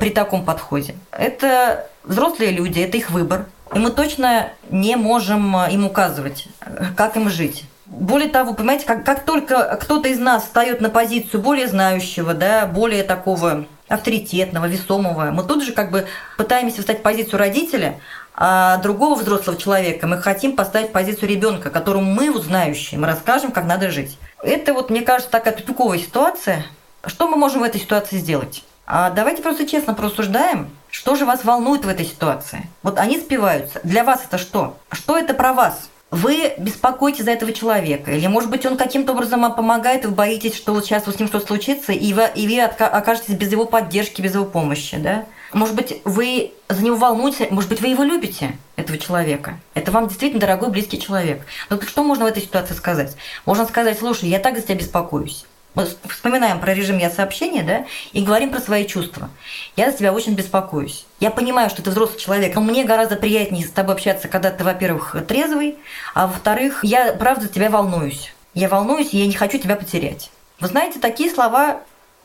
при 0.00 0.10
таком 0.10 0.44
подходе. 0.44 0.94
Это 1.10 1.86
взрослые 2.02 2.50
люди, 2.50 2.80
это 2.80 2.96
их 2.96 3.10
выбор. 3.10 3.46
И 3.74 3.78
мы 3.78 3.90
точно 3.90 4.50
не 4.70 4.96
можем 4.96 5.56
им 5.56 5.84
указывать, 5.84 6.48
как 6.96 7.16
им 7.16 7.28
жить. 7.28 7.64
Более 7.86 8.28
того, 8.28 8.54
понимаете, 8.54 8.86
как, 8.86 9.04
как 9.04 9.24
только 9.24 9.78
кто-то 9.80 10.08
из 10.08 10.18
нас 10.18 10.44
встает 10.44 10.80
на 10.80 10.90
позицию 10.90 11.42
более 11.42 11.66
знающего, 11.66 12.34
да, 12.34 12.66
более 12.66 13.02
такого 13.02 13.66
авторитетного, 13.88 14.66
весомого, 14.66 15.30
мы 15.30 15.42
тут 15.42 15.62
же 15.62 15.72
как 15.72 15.90
бы 15.90 16.06
пытаемся 16.38 16.80
встать 16.80 17.00
в 17.00 17.02
позицию 17.02 17.38
родителя, 17.38 18.00
а 18.36 18.78
другого 18.78 19.14
взрослого 19.14 19.56
человека 19.56 20.06
мы 20.06 20.20
хотим 20.20 20.56
поставить 20.56 20.92
позицию 20.92 21.28
ребенка, 21.28 21.70
которому 21.70 22.12
мы, 22.12 22.30
вот 22.30 22.44
знающие, 22.44 22.98
мы 22.98 23.06
расскажем, 23.06 23.52
как 23.52 23.64
надо 23.64 23.90
жить. 23.90 24.18
Это 24.42 24.74
вот, 24.74 24.90
мне 24.90 25.02
кажется, 25.02 25.30
такая 25.30 25.54
тупиковая 25.54 25.98
ситуация. 25.98 26.66
Что 27.06 27.28
мы 27.28 27.36
можем 27.36 27.60
в 27.60 27.64
этой 27.64 27.80
ситуации 27.80 28.16
сделать? 28.16 28.64
А 28.86 29.10
давайте 29.10 29.42
просто 29.42 29.66
честно 29.66 29.94
просуждаем, 29.94 30.68
что 30.90 31.14
же 31.14 31.24
вас 31.24 31.44
волнует 31.44 31.84
в 31.84 31.88
этой 31.88 32.04
ситуации. 32.04 32.68
Вот 32.82 32.98
они 32.98 33.18
спиваются. 33.18 33.80
Для 33.82 34.04
вас 34.04 34.22
это 34.26 34.36
что? 34.36 34.76
Что 34.90 35.16
это 35.16 35.32
про 35.32 35.52
вас? 35.52 35.88
Вы 36.10 36.52
беспокоитесь 36.58 37.24
за 37.24 37.32
этого 37.32 37.52
человека, 37.52 38.12
или, 38.12 38.26
может 38.28 38.48
быть, 38.48 38.64
он 38.66 38.76
каким-то 38.76 39.12
образом 39.12 39.40
вам 39.40 39.54
помогает, 39.54 40.04
и 40.04 40.06
вы 40.06 40.14
боитесь, 40.14 40.54
что 40.54 40.72
вот 40.72 40.84
сейчас 40.84 41.06
вот 41.06 41.16
с 41.16 41.18
ним 41.18 41.26
что-то 41.26 41.46
случится, 41.46 41.92
и 41.92 42.12
вы, 42.12 42.28
и 42.36 42.46
вы 42.46 42.60
окажетесь 42.60 43.34
без 43.34 43.50
его 43.50 43.64
поддержки, 43.64 44.22
без 44.22 44.34
его 44.34 44.44
помощи, 44.44 44.96
да? 44.96 45.24
Может 45.54 45.76
быть, 45.76 46.00
вы 46.04 46.52
за 46.68 46.84
него 46.84 46.96
волнуетесь, 46.96 47.48
может 47.50 47.70
быть, 47.70 47.80
вы 47.80 47.88
его 47.88 48.02
любите, 48.02 48.58
этого 48.74 48.98
человека. 48.98 49.60
Это 49.74 49.92
вам 49.92 50.08
действительно 50.08 50.40
дорогой, 50.40 50.70
близкий 50.70 51.00
человек. 51.00 51.46
Но 51.70 51.80
что 51.80 52.02
можно 52.02 52.24
в 52.24 52.28
этой 52.28 52.42
ситуации 52.42 52.74
сказать? 52.74 53.16
Можно 53.46 53.64
сказать, 53.64 53.98
слушай, 53.98 54.28
я 54.28 54.40
так 54.40 54.56
за 54.56 54.62
тебя 54.62 54.74
беспокоюсь. 54.74 55.46
Мы 55.74 55.88
вспоминаем 56.08 56.60
про 56.60 56.74
режим 56.74 56.98
«я 56.98 57.10
сообщения», 57.10 57.62
да, 57.62 57.84
и 58.12 58.24
говорим 58.24 58.50
про 58.50 58.60
свои 58.60 58.86
чувства. 58.86 59.28
Я 59.76 59.90
за 59.90 59.96
тебя 59.96 60.12
очень 60.12 60.34
беспокоюсь. 60.34 61.06
Я 61.20 61.30
понимаю, 61.30 61.70
что 61.70 61.82
ты 61.82 61.90
взрослый 61.90 62.20
человек, 62.20 62.54
но 62.54 62.60
мне 62.60 62.84
гораздо 62.84 63.16
приятнее 63.16 63.66
с 63.66 63.70
тобой 63.70 63.94
общаться, 63.94 64.28
когда 64.28 64.50
ты, 64.50 64.62
во-первых, 64.64 65.16
трезвый, 65.26 65.76
а 66.14 66.26
во-вторых, 66.26 66.80
я 66.82 67.12
правда 67.12 67.48
тебя 67.48 67.70
волнуюсь. 67.70 68.32
Я 68.54 68.68
волнуюсь, 68.68 69.14
и 69.14 69.18
я 69.18 69.26
не 69.26 69.34
хочу 69.34 69.58
тебя 69.58 69.76
потерять. 69.76 70.30
Вы 70.60 70.68
знаете, 70.68 71.00
такие 71.00 71.30
слова 71.30 71.80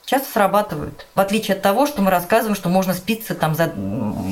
часто 0.09 0.31
срабатывают. 0.31 1.05
В 1.13 1.19
отличие 1.19 1.55
от 1.55 1.61
того, 1.61 1.85
что 1.85 2.01
мы 2.01 2.09
рассказываем, 2.09 2.55
что 2.55 2.69
можно 2.69 2.93
спиться 2.93 3.35
там 3.35 3.53
за... 3.53 3.71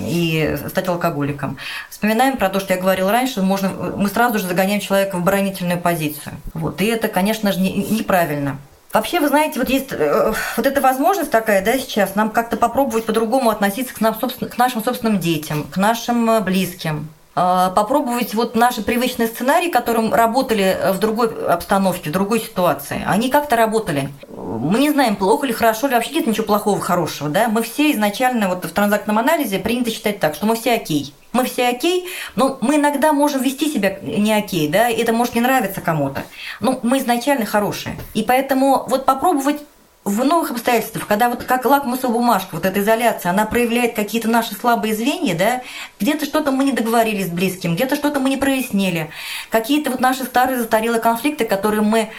и 0.08 0.58
стать 0.70 0.88
алкоголиком. 0.88 1.58
Вспоминаем 1.90 2.38
про 2.38 2.50
то, 2.50 2.60
что 2.60 2.74
я 2.74 2.80
говорила 2.80 3.12
раньше, 3.12 3.42
можно... 3.42 3.70
мы 3.70 4.10
сразу 4.10 4.40
же 4.40 4.48
загоняем 4.48 4.80
человека 4.80 5.16
в 5.16 5.20
оборонительную 5.20 5.80
позицию. 5.80 6.36
Вот. 6.56 6.82
И 6.82 6.86
это, 6.86 7.08
конечно 7.08 7.52
же, 7.52 7.60
не... 7.60 7.72
неправильно. 7.74 8.58
Вообще, 8.92 9.20
вы 9.20 9.28
знаете, 9.28 9.60
вот 9.60 9.70
есть 9.70 9.92
э, 9.92 10.34
вот 10.56 10.66
эта 10.66 10.82
возможность 10.82 11.30
такая, 11.30 11.64
да, 11.64 11.74
сейчас, 11.78 12.16
нам 12.16 12.32
как-то 12.32 12.58
попробовать 12.58 13.06
по-другому 13.06 13.52
относиться 13.52 13.94
к, 13.94 14.02
нам, 14.02 14.16
собственно, 14.20 14.50
к 14.50 14.58
нашим 14.58 14.84
собственным 14.84 15.20
детям, 15.20 15.66
к 15.66 15.78
нашим 15.78 16.44
близким, 16.44 17.10
попробовать 17.38 18.34
вот 18.34 18.56
наши 18.56 18.82
привычные 18.82 19.28
сценарии, 19.28 19.70
которым 19.70 20.12
работали 20.12 20.76
в 20.92 20.98
другой 20.98 21.30
обстановке, 21.48 22.10
в 22.10 22.14
другой 22.14 22.40
ситуации. 22.40 23.04
Они 23.06 23.30
как-то 23.30 23.56
работали. 23.56 24.10
Мы 24.28 24.80
не 24.80 24.90
знаем, 24.90 25.16
плохо 25.16 25.46
или 25.46 25.54
хорошо, 25.54 25.86
или 25.88 25.94
вообще 25.94 26.16
нет 26.16 26.26
ничего 26.26 26.48
плохого, 26.48 26.82
хорошего. 26.82 27.30
Да? 27.30 27.48
Мы 27.48 27.62
все 27.62 27.92
изначально 27.92 28.50
вот 28.50 28.66
в 28.66 28.72
транзактном 28.72 29.20
анализе 29.20 29.60
принято 29.60 29.92
считать 29.92 30.20
так, 30.20 30.34
что 30.34 30.48
мы 30.48 30.56
все 30.56 30.74
окей. 30.74 31.14
Мы 31.32 31.46
все 31.46 31.68
окей, 31.68 32.08
но 32.36 32.58
мы 32.62 32.78
иногда 32.78 33.14
можем 33.14 33.44
вести 33.44 33.72
себя 33.72 34.00
не 34.02 34.34
окей, 34.34 34.68
да, 34.68 34.90
это 34.90 35.14
может 35.14 35.36
не 35.36 35.42
нравиться 35.42 35.82
кому-то. 35.82 36.24
Но 36.62 36.80
мы 36.82 36.98
изначально 36.98 37.46
хорошие. 37.46 37.96
И 38.16 38.24
поэтому 38.24 38.86
вот 38.88 39.06
попробовать 39.06 39.62
в 40.08 40.24
новых 40.24 40.52
обстоятельствах, 40.52 41.06
когда 41.06 41.30
вот 41.30 41.44
как 41.44 41.66
лакмусовая 41.66 42.14
бумажка, 42.14 42.56
вот 42.56 42.66
эта 42.66 42.80
изоляция, 42.80 43.32
она 43.32 43.46
проявляет 43.46 43.94
какие-то 43.94 44.30
наши 44.30 44.56
слабые 44.56 44.96
звенья, 44.96 45.36
да, 45.36 45.62
где-то 46.00 46.26
что-то 46.26 46.52
мы 46.52 46.64
не 46.64 46.72
договорились 46.72 47.28
с 47.28 47.30
близким, 47.30 47.76
где-то 47.76 47.98
что-то 47.98 48.22
мы 48.22 48.30
не 48.30 48.38
прояснили, 48.38 49.10
какие-то 49.50 49.92
вот 49.92 50.00
наши 50.00 50.24
старые 50.24 50.60
застарелые 50.60 51.02
конфликты, 51.02 51.44
которые 51.44 51.82
мы 51.82 52.10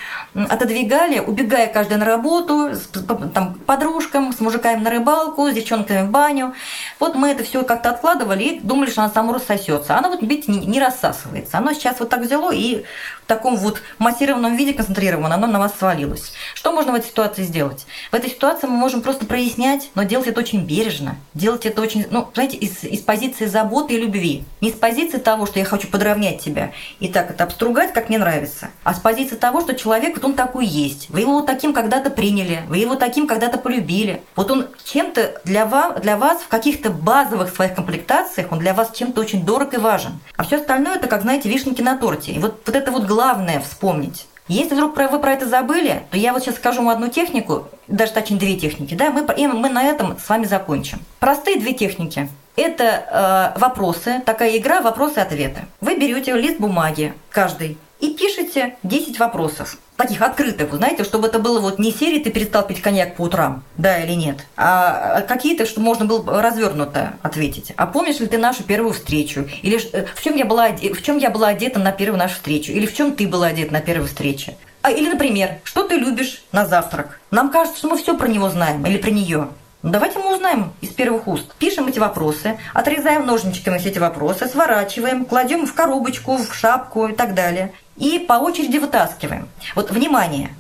отодвигали, 0.44 1.18
убегая 1.18 1.66
каждый 1.66 1.96
на 1.96 2.04
работу, 2.04 2.70
с 2.74 2.88
там, 3.34 3.54
подружкам, 3.66 4.32
с 4.32 4.40
мужиками 4.40 4.80
на 4.80 4.90
рыбалку, 4.90 5.48
с 5.48 5.52
девчонками 5.52 6.06
в 6.06 6.10
баню. 6.10 6.54
Вот 7.00 7.14
мы 7.14 7.30
это 7.30 7.44
все 7.44 7.62
как-то 7.64 7.90
откладывали 7.90 8.44
и 8.44 8.60
думали, 8.60 8.90
что 8.90 9.02
она 9.02 9.12
само 9.12 9.32
рассосется. 9.32 9.96
Она 9.96 10.10
вот, 10.10 10.22
видите, 10.22 10.52
не, 10.52 10.78
рассасывается. 10.80 11.58
Оно 11.58 11.72
сейчас 11.72 11.98
вот 11.98 12.08
так 12.08 12.20
взяло 12.20 12.52
и 12.52 12.84
в 13.22 13.26
таком 13.26 13.56
вот 13.56 13.82
массированном 13.98 14.56
виде 14.56 14.72
концентрированно, 14.72 15.34
оно 15.34 15.46
на 15.46 15.58
вас 15.58 15.72
свалилось. 15.78 16.32
Что 16.54 16.72
можно 16.72 16.92
в 16.92 16.94
этой 16.94 17.08
ситуации 17.08 17.42
сделать? 17.42 17.86
В 18.10 18.14
этой 18.14 18.30
ситуации 18.30 18.66
мы 18.66 18.74
можем 18.74 19.02
просто 19.02 19.26
прояснять, 19.26 19.90
но 19.94 20.04
делать 20.04 20.28
это 20.28 20.40
очень 20.40 20.64
бережно. 20.64 21.16
Делать 21.34 21.66
это 21.66 21.82
очень, 21.82 22.06
ну, 22.10 22.28
знаете, 22.32 22.56
из, 22.56 22.84
из 22.84 23.00
позиции 23.00 23.46
заботы 23.46 23.94
и 23.94 24.00
любви. 24.00 24.44
Не 24.60 24.70
с 24.70 24.74
позиции 24.74 25.18
того, 25.18 25.46
что 25.46 25.58
я 25.58 25.64
хочу 25.64 25.88
подровнять 25.88 26.40
тебя 26.40 26.72
и 27.00 27.08
так 27.08 27.30
это 27.30 27.44
обстругать, 27.44 27.92
как 27.92 28.08
мне 28.08 28.18
нравится, 28.18 28.70
а 28.84 28.94
с 28.94 28.98
позиции 28.98 29.36
того, 29.36 29.60
что 29.60 29.74
человек 29.74 30.14
вот 30.14 30.27
он 30.28 30.34
такой 30.34 30.66
есть. 30.66 31.08
Вы 31.10 31.20
его 31.20 31.40
таким 31.42 31.72
когда-то 31.72 32.10
приняли, 32.10 32.62
вы 32.68 32.78
его 32.78 32.96
таким 32.96 33.26
когда-то 33.26 33.58
полюбили. 33.58 34.22
Вот 34.36 34.50
он 34.50 34.66
чем-то 34.84 35.40
для 35.44 35.64
вас, 35.64 36.00
для 36.00 36.16
вас 36.16 36.42
в 36.42 36.48
каких-то 36.48 36.90
базовых 36.90 37.54
своих 37.54 37.74
комплектациях, 37.74 38.52
он 38.52 38.58
для 38.58 38.74
вас 38.74 38.90
чем-то 38.94 39.20
очень 39.20 39.44
дорог 39.44 39.74
и 39.74 39.78
важен. 39.78 40.20
А 40.36 40.44
все 40.44 40.56
остальное 40.56 40.96
это, 40.96 41.06
как 41.06 41.22
знаете, 41.22 41.48
вишенки 41.48 41.80
на 41.80 41.96
торте. 41.96 42.32
И 42.32 42.38
вот, 42.38 42.60
вот 42.66 42.76
это 42.76 42.92
вот 42.92 43.04
главное 43.04 43.60
вспомнить. 43.60 44.26
Если 44.48 44.74
вдруг 44.74 44.96
вы 44.96 45.18
про 45.18 45.32
это 45.32 45.46
забыли, 45.46 46.02
то 46.10 46.16
я 46.16 46.32
вот 46.32 46.42
сейчас 46.42 46.56
скажу 46.56 46.78
вам 46.78 46.88
одну 46.88 47.08
технику, 47.08 47.68
даже 47.86 48.12
точнее 48.12 48.38
две 48.38 48.56
техники, 48.56 48.94
да, 48.94 49.10
мы, 49.10 49.26
и 49.34 49.46
мы 49.46 49.68
на 49.68 49.84
этом 49.84 50.18
с 50.18 50.26
вами 50.26 50.44
закончим. 50.44 51.00
Простые 51.20 51.58
две 51.58 51.74
техники. 51.74 52.30
Это 52.56 53.54
э, 53.54 53.58
вопросы, 53.60 54.22
такая 54.24 54.56
игра 54.56 54.80
вопросы-ответы. 54.80 55.60
Вы 55.82 55.98
берете 55.98 56.32
лист 56.32 56.58
бумаги, 56.58 57.12
каждый, 57.30 57.76
и 58.00 58.14
пишите 58.14 58.76
10 58.82 59.18
вопросов 59.18 59.76
таких 59.98 60.22
открытых, 60.22 60.72
знаете, 60.72 61.02
чтобы 61.02 61.26
это 61.26 61.40
было 61.40 61.58
вот 61.58 61.80
не 61.80 61.92
серии 61.92 62.20
«ты 62.20 62.30
перестал 62.30 62.64
пить 62.64 62.80
коньяк 62.80 63.16
по 63.16 63.22
утрам», 63.22 63.64
да 63.76 63.98
или 63.98 64.12
нет, 64.12 64.46
а 64.56 65.22
какие-то, 65.22 65.66
чтобы 65.66 65.86
можно 65.86 66.04
было 66.04 66.40
развернуто 66.40 67.14
ответить. 67.22 67.72
А 67.76 67.86
помнишь 67.86 68.20
ли 68.20 68.28
ты 68.28 68.38
нашу 68.38 68.62
первую 68.62 68.94
встречу? 68.94 69.48
Или 69.62 69.78
э, 69.92 70.06
в 70.14 70.22
чем 70.22 70.36
я 70.36 70.44
была, 70.44 70.68
в 70.68 71.02
чем 71.02 71.18
я 71.18 71.30
была 71.30 71.48
одета 71.48 71.80
на 71.80 71.90
первую 71.90 72.18
нашу 72.18 72.36
встречу? 72.36 72.70
Или 72.70 72.86
в 72.86 72.94
чем 72.94 73.14
ты 73.16 73.26
была 73.26 73.48
одета 73.48 73.72
на 73.72 73.80
первой 73.80 74.06
встрече? 74.06 74.56
А, 74.82 74.92
или, 74.92 75.10
например, 75.10 75.58
что 75.64 75.82
ты 75.82 75.96
любишь 75.96 76.44
на 76.52 76.64
завтрак? 76.64 77.20
Нам 77.32 77.50
кажется, 77.50 77.78
что 77.78 77.88
мы 77.88 77.98
все 77.98 78.16
про 78.16 78.28
него 78.28 78.48
знаем 78.48 78.86
или 78.86 78.98
про 78.98 79.10
нее. 79.10 79.48
Ну, 79.82 79.90
давайте 79.90 80.18
мы 80.18 80.34
узнаем 80.34 80.72
из 80.80 80.88
первых 80.88 81.28
уст. 81.28 81.54
Пишем 81.58 81.86
эти 81.86 82.00
вопросы, 82.00 82.58
отрезаем 82.74 83.26
ножничками 83.26 83.78
все 83.78 83.90
эти 83.90 83.98
вопросы, 83.98 84.48
сворачиваем, 84.48 85.24
кладем 85.24 85.66
в 85.66 85.74
коробочку, 85.74 86.36
в 86.36 86.52
шапку 86.52 87.06
и 87.06 87.12
так 87.14 87.34
далее 87.34 87.72
и 87.96 88.18
по 88.18 88.34
очереди 88.34 88.78
вытаскиваем. 88.78 89.48
Вот, 89.74 89.90
внимание, 89.90 90.50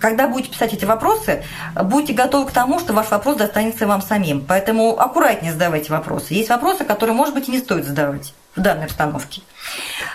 когда 0.00 0.28
будете 0.28 0.50
писать 0.50 0.72
эти 0.72 0.84
вопросы, 0.84 1.44
будьте 1.84 2.12
готовы 2.12 2.46
к 2.46 2.52
тому, 2.52 2.80
что 2.80 2.92
ваш 2.92 3.10
вопрос 3.10 3.36
достанется 3.36 3.86
вам 3.86 4.02
самим. 4.02 4.44
Поэтому 4.44 4.98
аккуратнее 4.98 5.52
задавайте 5.52 5.92
вопросы. 5.92 6.34
Есть 6.34 6.50
вопросы, 6.50 6.84
которые, 6.84 7.14
может 7.14 7.34
быть, 7.34 7.48
и 7.48 7.52
не 7.52 7.58
стоит 7.58 7.84
задавать 7.84 8.34
в 8.56 8.60
данной 8.60 8.86
обстановке. 8.86 9.42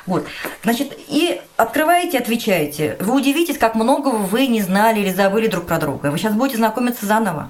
Вот. 0.05 0.25
Значит, 0.63 0.97
и 1.07 1.41
открываете, 1.57 2.19
отвечаете. 2.19 2.97
Вы 2.99 3.15
удивитесь, 3.15 3.57
как 3.57 3.75
много 3.75 4.09
вы 4.09 4.47
не 4.47 4.61
знали 4.61 4.99
или 4.99 5.11
забыли 5.11 5.47
друг 5.47 5.65
про 5.65 5.77
друга. 5.79 6.07
Вы 6.07 6.17
сейчас 6.17 6.33
будете 6.33 6.57
знакомиться 6.57 7.05
заново. 7.05 7.49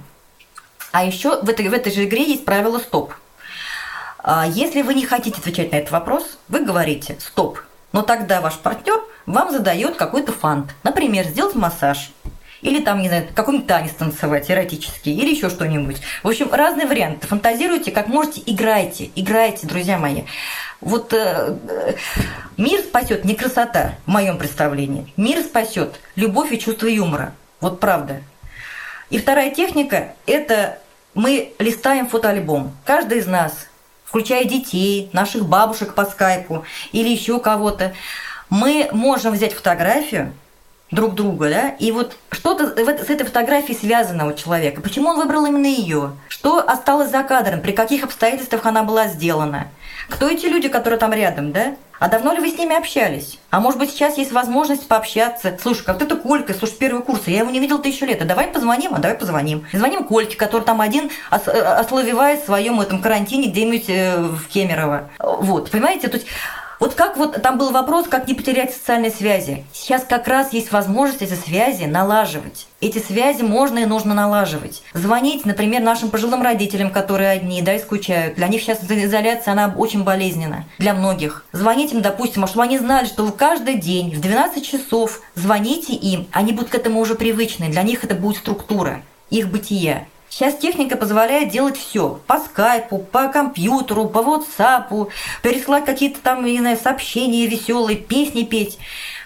А 0.92 1.04
еще 1.04 1.42
в 1.42 1.50
этой, 1.50 1.68
в 1.68 1.74
этой 1.74 1.92
же 1.92 2.06
игре 2.06 2.24
есть 2.24 2.46
правило 2.46 2.80
«стоп». 2.80 3.14
А 4.22 4.46
если 4.46 4.82
вы 4.82 4.96
не 4.96 5.06
хотите 5.06 5.40
отвечать 5.40 5.72
на 5.72 5.78
этот 5.78 5.92
вопрос, 5.92 6.38
вы 6.48 6.66
говорите 6.66 7.16
«стоп». 7.20 7.60
Но 7.92 8.02
тогда 8.02 8.42
ваш 8.42 8.58
партнер 8.58 9.02
вам 9.26 9.52
задает 9.52 9.96
какой-то 9.96 10.32
фант. 10.32 10.76
Например, 10.84 11.26
сделать 11.26 11.56
массаж. 11.56 12.12
Или 12.62 12.84
там, 12.84 13.02
не 13.02 13.08
знаю, 13.08 13.28
какой-нибудь 13.34 13.68
танец 13.68 13.92
танцевать, 13.92 14.52
эротический, 14.52 15.16
или 15.16 15.34
еще 15.34 15.50
что-нибудь. 15.50 16.02
В 16.24 16.28
общем, 16.28 16.52
разные 16.52 16.88
варианты. 16.88 17.26
Фантазируйте, 17.28 17.92
как 17.92 18.08
можете, 18.08 18.42
играйте. 18.46 19.10
Играйте, 19.16 19.66
друзья 19.66 19.98
мои. 19.98 20.24
Вот 20.82 21.14
э, 21.14 21.58
э 21.68 21.94
мир 22.58 22.82
спасет 22.82 23.24
не 23.24 23.36
красота, 23.36 23.96
в 24.06 24.10
моем 24.10 24.38
представлении. 24.38 25.12
Мир 25.16 25.42
спасет 25.42 26.00
любовь 26.16 26.52
и 26.52 26.60
чувство 26.60 26.88
юмора. 26.88 27.34
Вот 27.62 27.80
правда. 27.80 28.22
И 29.10 29.18
вторая 29.18 29.50
техника– 29.50 30.14
это 30.28 30.80
мы 31.16 31.54
листаем 31.58 32.08
фотоальбом. 32.08 32.76
Каждый 32.86 33.20
из 33.20 33.28
нас, 33.28 33.68
включая 34.06 34.46
детей, 34.46 35.10
наших 35.14 35.46
бабушек 35.46 35.96
по 35.96 36.06
скайпу 36.06 36.64
или 36.92 37.10
еще 37.10 37.40
кого-то, 37.40 37.94
мы 38.50 38.90
можем 38.92 39.34
взять 39.34 39.54
фотографию 39.54 40.34
друг 40.92 41.14
друга, 41.14 41.50
да, 41.50 41.70
и 41.70 41.92
вот 41.92 42.18
что-то 42.32 42.68
с 42.68 43.10
этой 43.10 43.24
фотографией 43.24 43.78
связано 43.78 44.28
у 44.28 44.34
человека. 44.34 44.82
Почему 44.82 45.10
он 45.10 45.18
выбрал 45.18 45.46
именно 45.46 45.68
ее? 45.68 46.14
Что 46.28 46.68
осталось 46.68 47.12
за 47.12 47.24
кадром? 47.24 47.62
При 47.62 47.74
каких 47.74 48.04
обстоятельствах 48.04 48.66
она 48.66 48.84
была 48.84 49.08
сделана? 49.08 49.68
Кто 50.10 50.28
эти 50.28 50.48
люди, 50.48 50.68
которые 50.68 51.00
там 51.00 51.14
рядом, 51.14 51.52
да? 51.52 51.76
А 52.00 52.08
давно 52.08 52.32
ли 52.32 52.40
вы 52.40 52.50
с 52.50 52.58
ними 52.58 52.78
общались? 52.78 53.40
А 53.50 53.60
может 53.60 53.78
быть, 53.78 53.90
сейчас 53.90 54.18
есть 54.18 54.32
возможность 54.32 54.88
пообщаться? 54.88 55.58
Слушай, 55.62 55.84
как 55.84 56.00
ты 56.00 56.16
Колька, 56.16 56.54
слушай, 56.54 56.76
первый 56.80 57.04
курс, 57.04 57.24
я 57.28 57.40
его 57.40 57.52
не 57.52 57.60
видел 57.60 57.80
тысячу 57.80 58.06
лет. 58.06 58.22
А 58.22 58.26
давай 58.26 58.48
позвоним, 58.48 58.96
а 58.96 59.00
давай 59.00 59.18
позвоним. 59.18 59.66
Звоним 59.74 60.06
Кольке, 60.06 60.38
который 60.38 60.64
там 60.64 60.80
один 60.80 61.12
ословевает 61.30 62.42
в 62.42 62.46
своем 62.46 62.80
этом 62.80 63.02
карантине 63.02 63.50
где-нибудь 63.50 63.90
э, 63.90 64.18
в 64.18 64.48
Кемерово. 64.48 65.10
Вот, 65.20 65.72
понимаете? 65.72 66.08
То 66.08 66.18
есть 66.18 66.28
вот 66.80 66.94
как 66.94 67.18
вот 67.18 67.42
там 67.42 67.58
был 67.58 67.72
вопрос, 67.72 68.08
как 68.08 68.28
не 68.28 68.34
потерять 68.34 68.74
социальные 68.74 69.12
связи. 69.12 69.66
Сейчас 69.74 70.04
как 70.08 70.28
раз 70.28 70.54
есть 70.54 70.72
возможность 70.72 71.22
эти 71.22 71.34
связи 71.34 71.84
налаживать. 71.84 72.68
Эти 72.80 73.00
связи 73.00 73.42
можно 73.44 73.80
и 73.80 73.86
нужно 73.86 74.14
налаживать. 74.14 74.82
Звонить, 74.94 75.46
например, 75.46 75.82
нашим 75.82 76.10
пожилым 76.10 76.42
родителям, 76.42 76.92
которые 76.92 77.32
одни, 77.32 77.62
да, 77.62 77.76
и 77.76 77.80
скучают. 77.80 78.36
Для 78.36 78.48
них 78.48 78.62
сейчас 78.62 78.80
изоляция, 78.84 79.52
она 79.52 79.74
очень 79.76 80.04
болезненна. 80.04 80.66
Для 80.78 80.94
многих. 80.94 81.46
Звонить 81.52 81.92
им, 81.92 82.02
допустим, 82.02 82.46
а 82.46 82.48
чтобы 82.48 82.64
они 82.64 82.78
знали, 82.78 83.06
что 83.06 83.24
вы 83.26 83.34
каждый 83.34 83.76
день 83.76 84.16
в 84.16 84.22
12 84.22 84.66
часов 84.66 85.22
звоните 85.36 85.94
им. 85.94 86.28
Они 86.32 86.54
будут 86.54 86.70
к 86.70 86.76
этому 86.76 87.02
уже 87.02 87.16
привычны. 87.16 87.70
Для 87.70 87.84
них 87.84 88.04
это 88.04 88.16
будет 88.16 88.38
структура 88.38 89.02
их 89.30 89.50
бытия. 89.50 90.08
Сейчас 90.30 90.56
техника 90.56 90.96
позволяет 90.96 91.50
делать 91.50 91.78
все. 91.78 92.20
По 92.28 92.40
скайпу, 92.40 93.00
по 93.00 93.30
компьютеру, 93.30 94.08
по 94.08 94.20
WhatsApp, 94.20 95.10
пересылать 95.42 95.86
какие-то 95.86 96.20
там, 96.22 96.46
не 96.46 96.60
знаю, 96.60 96.78
сообщения 96.82 97.48
веселые, 97.48 97.98
песни 97.98 98.44
петь. 98.44 98.78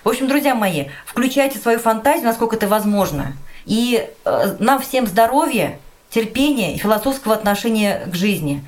В 0.04 0.10
общем, 0.10 0.28
друзья 0.28 0.56
мои, 0.56 0.86
включайте 1.06 1.60
свою 1.60 1.80
фантазию, 1.80 2.26
насколько 2.26 2.56
это 2.56 2.68
возможно. 2.68 3.34
И 3.66 4.10
э, 4.26 4.56
нам 4.60 4.82
всем 4.82 5.06
здоровья, 5.08 5.80
терпения 6.10 6.76
и 6.76 6.78
философского 6.78 7.36
отношения 7.36 8.06
к 8.08 8.16
жизни. 8.16 8.64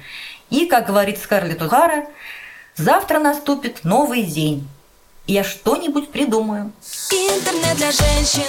И, 0.49 0.65
как 0.65 0.87
говорит 0.87 1.19
Скарлетт 1.19 1.61
О'Хара, 1.61 2.05
завтра 2.75 3.19
наступит 3.19 3.83
новый 3.83 4.23
день. 4.23 4.67
Я 5.27 5.43
что-нибудь 5.43 6.09
придумаю. 6.09 6.71
Интернет 7.11 7.77
для 7.77 7.91
женщин 7.91 8.43